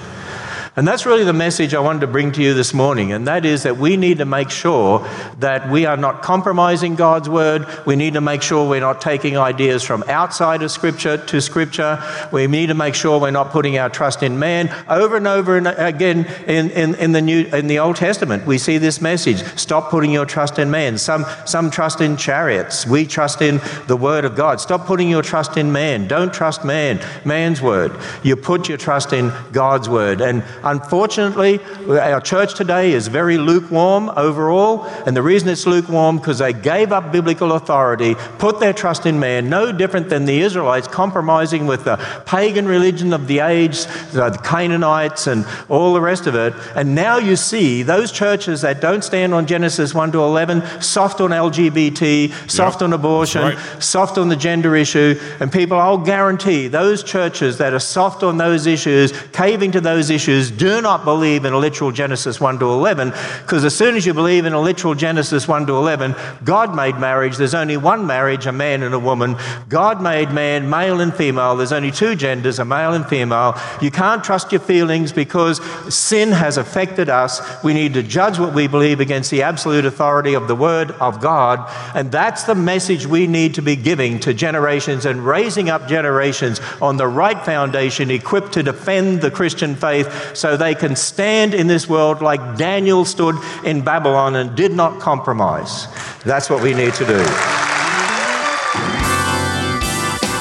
And 0.74 0.88
that's 0.88 1.04
really 1.04 1.24
the 1.24 1.34
message 1.34 1.74
I 1.74 1.80
wanted 1.80 2.00
to 2.00 2.06
bring 2.06 2.32
to 2.32 2.42
you 2.42 2.54
this 2.54 2.72
morning, 2.72 3.12
and 3.12 3.28
that 3.28 3.44
is 3.44 3.64
that 3.64 3.76
we 3.76 3.98
need 3.98 4.18
to 4.18 4.24
make 4.24 4.48
sure 4.48 5.06
that 5.38 5.70
we 5.70 5.84
are 5.84 5.98
not 5.98 6.22
compromising 6.22 6.94
God's 6.94 7.28
word. 7.28 7.66
We 7.84 7.94
need 7.94 8.14
to 8.14 8.22
make 8.22 8.40
sure 8.40 8.66
we're 8.66 8.80
not 8.80 9.02
taking 9.02 9.36
ideas 9.36 9.82
from 9.82 10.02
outside 10.08 10.62
of 10.62 10.70
Scripture 10.70 11.18
to 11.18 11.42
Scripture. 11.42 12.02
We 12.32 12.46
need 12.46 12.68
to 12.68 12.74
make 12.74 12.94
sure 12.94 13.20
we're 13.20 13.32
not 13.32 13.50
putting 13.50 13.76
our 13.76 13.90
trust 13.90 14.22
in 14.22 14.38
man. 14.38 14.74
Over 14.88 15.18
and 15.18 15.26
over 15.26 15.58
and 15.58 15.66
again 15.66 16.24
in, 16.46 16.70
in, 16.70 16.94
in 16.94 17.12
the 17.12 17.20
New 17.20 17.44
in 17.48 17.66
the 17.66 17.78
Old 17.78 17.96
Testament, 17.96 18.46
we 18.46 18.56
see 18.56 18.78
this 18.78 19.02
message: 19.02 19.44
stop 19.58 19.90
putting 19.90 20.10
your 20.10 20.24
trust 20.24 20.58
in 20.58 20.70
man. 20.70 20.96
Some 20.96 21.26
some 21.44 21.70
trust 21.70 22.00
in 22.00 22.16
chariots. 22.16 22.86
We 22.86 23.04
trust 23.04 23.42
in 23.42 23.60
the 23.88 23.96
word 23.98 24.24
of 24.24 24.36
God. 24.36 24.58
Stop 24.58 24.86
putting 24.86 25.10
your 25.10 25.22
trust 25.22 25.58
in 25.58 25.70
man. 25.70 26.08
Don't 26.08 26.32
trust 26.32 26.64
man, 26.64 26.98
man's 27.26 27.60
word. 27.60 27.92
You 28.22 28.36
put 28.36 28.70
your 28.70 28.78
trust 28.78 29.12
in 29.12 29.34
God's 29.52 29.86
word. 29.86 30.22
And 30.22 30.42
Unfortunately, 30.64 31.60
our 31.88 32.20
church 32.20 32.54
today 32.54 32.92
is 32.92 33.08
very 33.08 33.38
lukewarm 33.38 34.10
overall, 34.16 34.84
and 35.06 35.16
the 35.16 35.22
reason 35.22 35.48
it's 35.48 35.66
lukewarm 35.66 36.18
because 36.18 36.38
they 36.38 36.52
gave 36.52 36.92
up 36.92 37.12
biblical 37.12 37.52
authority, 37.52 38.14
put 38.38 38.60
their 38.60 38.72
trust 38.72 39.06
in 39.06 39.18
man, 39.18 39.48
no 39.48 39.72
different 39.72 40.08
than 40.08 40.24
the 40.24 40.40
Israelites 40.40 40.86
compromising 40.86 41.66
with 41.66 41.84
the 41.84 41.96
pagan 42.26 42.66
religion 42.66 43.12
of 43.12 43.26
the 43.26 43.40
age, 43.40 43.84
the 44.12 44.38
Canaanites, 44.44 45.26
and 45.26 45.46
all 45.68 45.94
the 45.94 46.00
rest 46.00 46.26
of 46.26 46.34
it. 46.34 46.54
And 46.76 46.94
now 46.94 47.18
you 47.18 47.36
see 47.36 47.82
those 47.82 48.12
churches 48.12 48.60
that 48.60 48.80
don't 48.80 49.02
stand 49.02 49.34
on 49.34 49.46
Genesis 49.46 49.94
1 49.94 50.12
to 50.12 50.18
11, 50.18 50.62
soft 50.80 51.20
on 51.20 51.30
LGBT, 51.30 52.50
soft 52.50 52.80
Yep, 52.80 52.82
on 52.82 52.92
abortion, 52.92 53.42
right. 53.42 53.82
soft 53.82 54.18
on 54.18 54.28
the 54.28 54.36
gender 54.36 54.76
issue, 54.76 55.18
and 55.40 55.52
people, 55.52 55.78
I'll 55.78 55.98
guarantee 55.98 56.68
those 56.68 57.02
churches 57.02 57.58
that 57.58 57.72
are 57.72 57.80
soft 57.80 58.22
on 58.22 58.38
those 58.38 58.66
issues, 58.66 59.12
caving 59.32 59.72
to 59.72 59.80
those 59.80 60.10
issues, 60.10 60.51
do 60.52 60.80
not 60.80 61.04
believe 61.04 61.44
in 61.44 61.52
a 61.52 61.58
literal 61.58 61.90
Genesis 61.90 62.40
1 62.40 62.58
to 62.60 62.66
11, 62.66 63.10
because 63.42 63.64
as 63.64 63.74
soon 63.74 63.96
as 63.96 64.06
you 64.06 64.14
believe 64.14 64.44
in 64.44 64.52
a 64.52 64.60
literal 64.60 64.94
Genesis 64.94 65.48
1 65.48 65.66
to 65.66 65.74
11, 65.74 66.14
God 66.44 66.76
made 66.76 66.96
marriage. 66.96 67.36
There's 67.36 67.54
only 67.54 67.76
one 67.76 68.06
marriage, 68.06 68.46
a 68.46 68.52
man 68.52 68.82
and 68.82 68.94
a 68.94 68.98
woman. 68.98 69.36
God 69.68 70.02
made 70.02 70.30
man, 70.30 70.70
male 70.70 71.00
and 71.00 71.14
female. 71.14 71.56
There's 71.56 71.72
only 71.72 71.90
two 71.90 72.14
genders, 72.14 72.58
a 72.58 72.64
male 72.64 72.92
and 72.92 73.06
female. 73.06 73.58
You 73.80 73.90
can't 73.90 74.22
trust 74.22 74.52
your 74.52 74.60
feelings 74.60 75.12
because 75.12 75.60
sin 75.92 76.30
has 76.30 76.56
affected 76.56 77.08
us. 77.08 77.40
We 77.64 77.74
need 77.74 77.94
to 77.94 78.02
judge 78.02 78.38
what 78.38 78.54
we 78.54 78.66
believe 78.66 79.00
against 79.00 79.30
the 79.30 79.42
absolute 79.42 79.84
authority 79.84 80.34
of 80.34 80.48
the 80.48 80.54
Word 80.54 80.92
of 80.92 81.20
God. 81.20 81.70
And 81.94 82.12
that's 82.12 82.44
the 82.44 82.54
message 82.54 83.06
we 83.06 83.26
need 83.26 83.54
to 83.54 83.62
be 83.62 83.76
giving 83.76 84.20
to 84.20 84.34
generations 84.34 85.06
and 85.06 85.24
raising 85.24 85.70
up 85.70 85.88
generations 85.88 86.60
on 86.80 86.96
the 86.96 87.08
right 87.08 87.42
foundation, 87.44 88.10
equipped 88.10 88.52
to 88.52 88.62
defend 88.62 89.20
the 89.20 89.30
Christian 89.30 89.74
faith 89.74 90.36
so 90.42 90.56
they 90.56 90.74
can 90.74 90.96
stand 90.96 91.54
in 91.54 91.68
this 91.68 91.88
world 91.88 92.20
like 92.20 92.58
Daniel 92.58 93.04
stood 93.04 93.36
in 93.64 93.80
Babylon 93.80 94.34
and 94.34 94.56
did 94.56 94.72
not 94.72 95.00
compromise. 95.00 95.86
That's 96.24 96.50
what 96.50 96.60
we 96.60 96.74
need 96.74 96.94
to 96.94 97.06
do. 97.06 97.24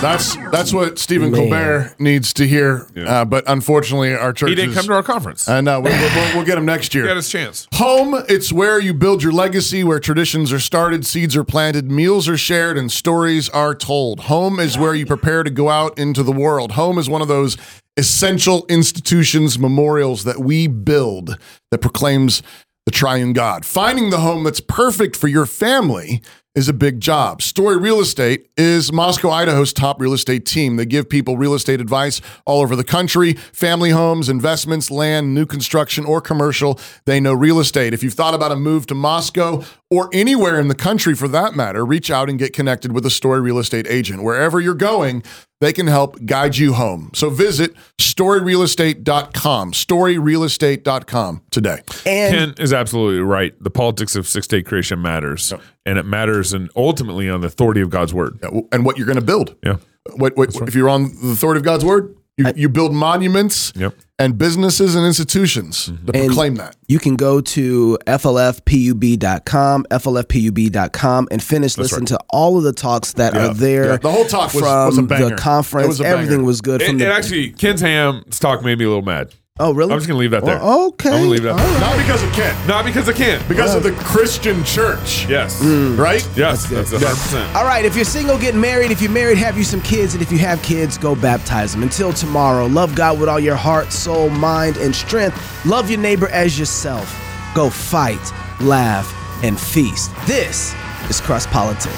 That's 0.01 0.35
that's 0.49 0.73
what 0.73 0.97
Stephen 0.97 1.29
Man. 1.29 1.41
Colbert 1.41 1.95
needs 1.99 2.33
to 2.33 2.47
hear. 2.47 2.87
Uh, 2.97 3.23
but 3.23 3.43
unfortunately, 3.45 4.15
our 4.15 4.33
church 4.33 4.49
He 4.49 4.55
didn't 4.55 4.73
come 4.73 4.87
to 4.87 4.93
our 4.93 5.03
conference. 5.03 5.47
I 5.47 5.61
know. 5.61 5.79
We'll, 5.79 5.93
we'll, 5.93 6.35
we'll 6.37 6.45
get 6.45 6.57
him 6.57 6.65
next 6.65 6.95
year. 6.95 7.03
He 7.03 7.07
got 7.07 7.17
his 7.17 7.29
chance. 7.29 7.67
Home, 7.75 8.15
it's 8.27 8.51
where 8.51 8.79
you 8.79 8.95
build 8.95 9.21
your 9.21 9.31
legacy, 9.31 9.83
where 9.83 9.99
traditions 9.99 10.51
are 10.51 10.59
started, 10.59 11.05
seeds 11.05 11.35
are 11.35 11.43
planted, 11.43 11.91
meals 11.91 12.27
are 12.27 12.37
shared, 12.37 12.79
and 12.79 12.91
stories 12.91 13.47
are 13.49 13.75
told. 13.75 14.21
Home 14.21 14.59
is 14.59 14.75
where 14.75 14.95
you 14.95 15.05
prepare 15.05 15.43
to 15.43 15.51
go 15.51 15.69
out 15.69 15.99
into 15.99 16.23
the 16.23 16.31
world. 16.31 16.71
Home 16.71 16.97
is 16.97 17.07
one 17.07 17.21
of 17.21 17.27
those 17.27 17.55
essential 17.97 18.65
institutions, 18.69 19.59
memorials 19.59 20.23
that 20.23 20.39
we 20.39 20.67
build 20.67 21.37
that 21.71 21.79
proclaims 21.79 22.41
the 22.85 22.91
triune 22.91 23.33
God. 23.33 23.65
Finding 23.65 24.09
the 24.09 24.19
home 24.19 24.43
that's 24.43 24.59
perfect 24.59 25.15
for 25.15 25.27
your 25.27 25.45
family 25.45 26.21
is 26.53 26.67
a 26.67 26.73
big 26.73 26.99
job. 26.99 27.41
Story 27.41 27.77
Real 27.77 28.01
Estate 28.01 28.49
is 28.57 28.91
Moscow, 28.91 29.29
Idaho's 29.29 29.71
top 29.71 30.01
real 30.01 30.11
estate 30.11 30.45
team. 30.45 30.75
They 30.75 30.85
give 30.85 31.09
people 31.09 31.37
real 31.37 31.53
estate 31.53 31.79
advice 31.79 32.19
all 32.45 32.61
over 32.61 32.75
the 32.75 32.83
country 32.83 33.33
family 33.33 33.91
homes, 33.91 34.27
investments, 34.27 34.91
land, 34.91 35.33
new 35.33 35.45
construction, 35.45 36.03
or 36.03 36.19
commercial. 36.19 36.77
They 37.05 37.21
know 37.21 37.33
real 37.33 37.59
estate. 37.59 37.93
If 37.93 38.03
you've 38.03 38.15
thought 38.15 38.33
about 38.33 38.51
a 38.51 38.57
move 38.57 38.85
to 38.87 38.95
Moscow 38.95 39.63
or 39.89 40.09
anywhere 40.11 40.59
in 40.59 40.67
the 40.67 40.75
country 40.75 41.15
for 41.15 41.29
that 41.29 41.55
matter, 41.55 41.85
reach 41.85 42.11
out 42.11 42.29
and 42.29 42.37
get 42.37 42.51
connected 42.51 42.91
with 42.91 43.05
a 43.05 43.11
Story 43.11 43.39
Real 43.39 43.59
Estate 43.59 43.87
agent. 43.87 44.21
Wherever 44.21 44.59
you're 44.59 44.73
going, 44.73 45.23
they 45.61 45.71
can 45.71 45.87
help 45.87 46.25
guide 46.25 46.57
you 46.57 46.73
home. 46.73 47.11
So 47.13 47.29
visit 47.29 47.73
storyrealestate.com, 47.97 49.71
storyrealestate.com 49.71 51.41
today. 51.51 51.79
And 52.05 52.35
Ken 52.35 52.53
is 52.59 52.73
absolutely 52.73 53.21
right. 53.21 53.53
The 53.63 53.69
politics 53.69 54.15
of 54.15 54.27
six 54.27 54.47
day 54.47 54.61
creation 54.61 55.01
matters, 55.01 55.53
and 55.85 55.97
it 55.97 56.05
matters, 56.05 56.51
and 56.51 56.69
ultimately 56.75 57.29
on 57.29 57.41
the 57.41 57.47
authority 57.47 57.81
of 57.81 57.89
God's 57.89 58.13
word. 58.13 58.39
and 58.71 58.83
what 58.83 58.97
you're 58.97 59.07
going 59.07 59.19
to 59.19 59.23
build. 59.25 59.55
Yeah. 59.63 59.77
What, 60.15 60.35
what 60.35 60.55
if 60.67 60.75
you're 60.75 60.89
on 60.89 61.03
the 61.21 61.31
authority 61.31 61.59
of 61.59 61.63
God's 61.63 61.85
word, 61.85 62.15
you, 62.47 62.53
you 62.63 62.69
build 62.69 62.93
monuments 62.93 63.71
Yep. 63.75 63.95
and 64.19 64.37
businesses 64.37 64.95
and 64.95 65.05
institutions 65.05 65.87
mm-hmm. 65.89 66.05
that 66.05 66.15
And 66.15 66.25
proclaim 66.27 66.55
that. 66.55 66.75
You 66.87 66.99
can 66.99 67.15
go 67.15 67.41
to 67.41 67.97
flfpub.com, 68.07 69.85
flfpub.com, 69.91 71.27
and 71.31 71.43
finish 71.43 71.77
listening 71.77 72.05
to 72.07 72.19
all 72.29 72.57
of 72.57 72.63
the 72.63 72.73
talks 72.73 73.13
that 73.13 73.33
Yeah. 73.33 73.47
are 73.47 73.53
there. 73.53 73.85
Yeah. 73.85 73.97
The 73.97 74.11
whole 74.11 74.25
talk 74.25 74.53
was- 74.53 74.63
from 74.63 74.85
was 74.87 74.97
a 74.97 75.03
banger. 75.03 75.25
the 75.27 75.33
It 75.33 75.37
conference. 75.39 75.87
was 75.87 75.99
a 75.99 76.03
banger. 76.03 76.15
Everything 76.17 76.43
was 76.45 76.61
good. 76.61 76.81
It, 76.81 76.87
From 76.87 76.95
it 76.97 76.99
the, 77.05 77.13
actually, 77.13 77.49
Ken's 77.51 77.81
Ham's 77.81 78.39
talk 78.39 78.63
made 78.63 78.77
me 78.79 78.85
a 78.85 78.87
little 78.89 79.01
mad. 79.03 79.33
Oh, 79.59 79.73
really? 79.73 79.91
I'm 79.91 79.99
just 79.99 80.07
going 80.07 80.15
to 80.15 80.19
leave 80.19 80.31
that 80.31 80.45
there. 80.45 80.57
Well, 80.59 80.87
okay. 80.87 81.09
I'm 81.09 81.15
going 81.15 81.23
to 81.25 81.29
leave 81.29 81.43
that 81.43 81.51
All 81.51 81.57
there. 81.57 81.79
Not 81.81 81.97
because 81.97 82.23
of 82.23 82.31
Ken, 82.31 82.55
Not 82.67 82.67
Not 82.67 82.85
because 82.85 83.07
of 83.07 83.15
Ken. 83.15 83.47
because 83.47 83.75
of 83.75 83.83
the 83.83 83.91
Christian 83.91 84.63
church. 84.63 85.27
Yes. 85.27 85.61
Mm. 85.61 85.97
Right? 85.97 86.27
Yes. 86.35 86.67
That's, 86.67 86.91
100%. 86.91 87.53
All 87.53 87.65
right, 87.65 87.83
if 87.83 87.95
you're 87.95 88.05
single, 88.05 88.39
get 88.39 88.55
married. 88.55 88.91
If 88.91 89.01
you're 89.01 89.11
married, 89.11 89.37
have 89.37 89.57
you 89.57 89.63
some 89.63 89.81
kids. 89.81 90.13
And 90.13 90.23
if 90.23 90.31
you 90.31 90.37
have 90.39 90.61
kids, 90.63 90.97
go 90.97 91.15
baptize 91.15 91.73
them. 91.73 91.83
Until 91.83 92.13
tomorrow, 92.13 92.65
love 92.67 92.95
God 92.95 93.19
with 93.19 93.27
all 93.29 93.39
your 93.39 93.57
heart, 93.57 93.91
soul, 93.91 94.29
mind, 94.29 94.77
and 94.77 94.95
strength. 94.95 95.65
Love 95.65 95.89
your 95.91 95.99
neighbor 95.99 96.29
as 96.29 96.57
yourself. 96.57 97.13
Go 97.53 97.69
fight, 97.69 98.31
laugh, 98.61 99.13
and 99.43 99.59
feast. 99.59 100.11
This 100.25 100.73
is 101.09 101.19
CrossPolitic. 101.19 101.91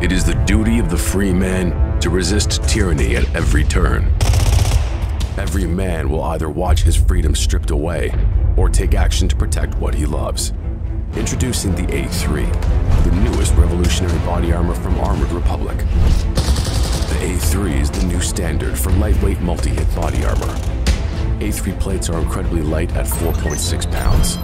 It 0.00 0.12
is 0.12 0.22
the 0.22 0.34
duty 0.46 0.78
of 0.78 0.90
the 0.90 0.96
free 0.96 1.32
man 1.32 1.98
to 1.98 2.08
resist 2.08 2.62
tyranny 2.68 3.16
at 3.16 3.34
every 3.34 3.64
turn. 3.64 4.14
Every 5.36 5.66
man 5.66 6.08
will 6.08 6.22
either 6.22 6.48
watch 6.48 6.82
his 6.82 6.94
freedom 6.94 7.34
stripped 7.34 7.70
away 7.70 8.14
or 8.56 8.68
take 8.68 8.94
action 8.94 9.26
to 9.26 9.34
protect 9.34 9.74
what 9.78 9.96
he 9.96 10.06
loves. 10.06 10.52
Introducing 11.16 11.74
the 11.74 11.82
A3, 11.82 13.02
the 13.02 13.10
newest 13.10 13.56
revolutionary 13.56 14.20
body 14.20 14.52
armor 14.52 14.76
from 14.76 15.00
Armored 15.00 15.32
Republic. 15.32 15.76
The 15.78 17.18
A3 17.20 17.80
is 17.80 17.90
the 17.90 18.06
new 18.06 18.20
standard 18.20 18.78
for 18.78 18.92
lightweight 18.92 19.40
multi 19.40 19.70
hit 19.70 19.92
body 19.96 20.24
armor. 20.24 20.54
A3 21.40 21.76
plates 21.80 22.08
are 22.08 22.20
incredibly 22.20 22.62
light 22.62 22.94
at 22.94 23.06
4.6 23.06 23.90
pounds. 23.90 24.36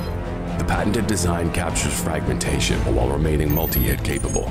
The 0.58 0.64
patented 0.64 1.06
design 1.06 1.52
captures 1.52 1.94
fragmentation 1.94 2.80
while 2.92 3.08
remaining 3.08 3.54
multi 3.54 3.82
hit 3.82 4.02
capable. 4.02 4.50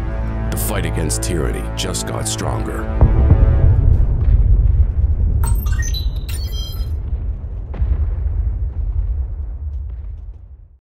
The 0.51 0.57
fight 0.57 0.85
against 0.85 1.23
tyranny 1.23 1.63
just 1.77 2.07
got 2.07 2.27
stronger. 2.27 3.10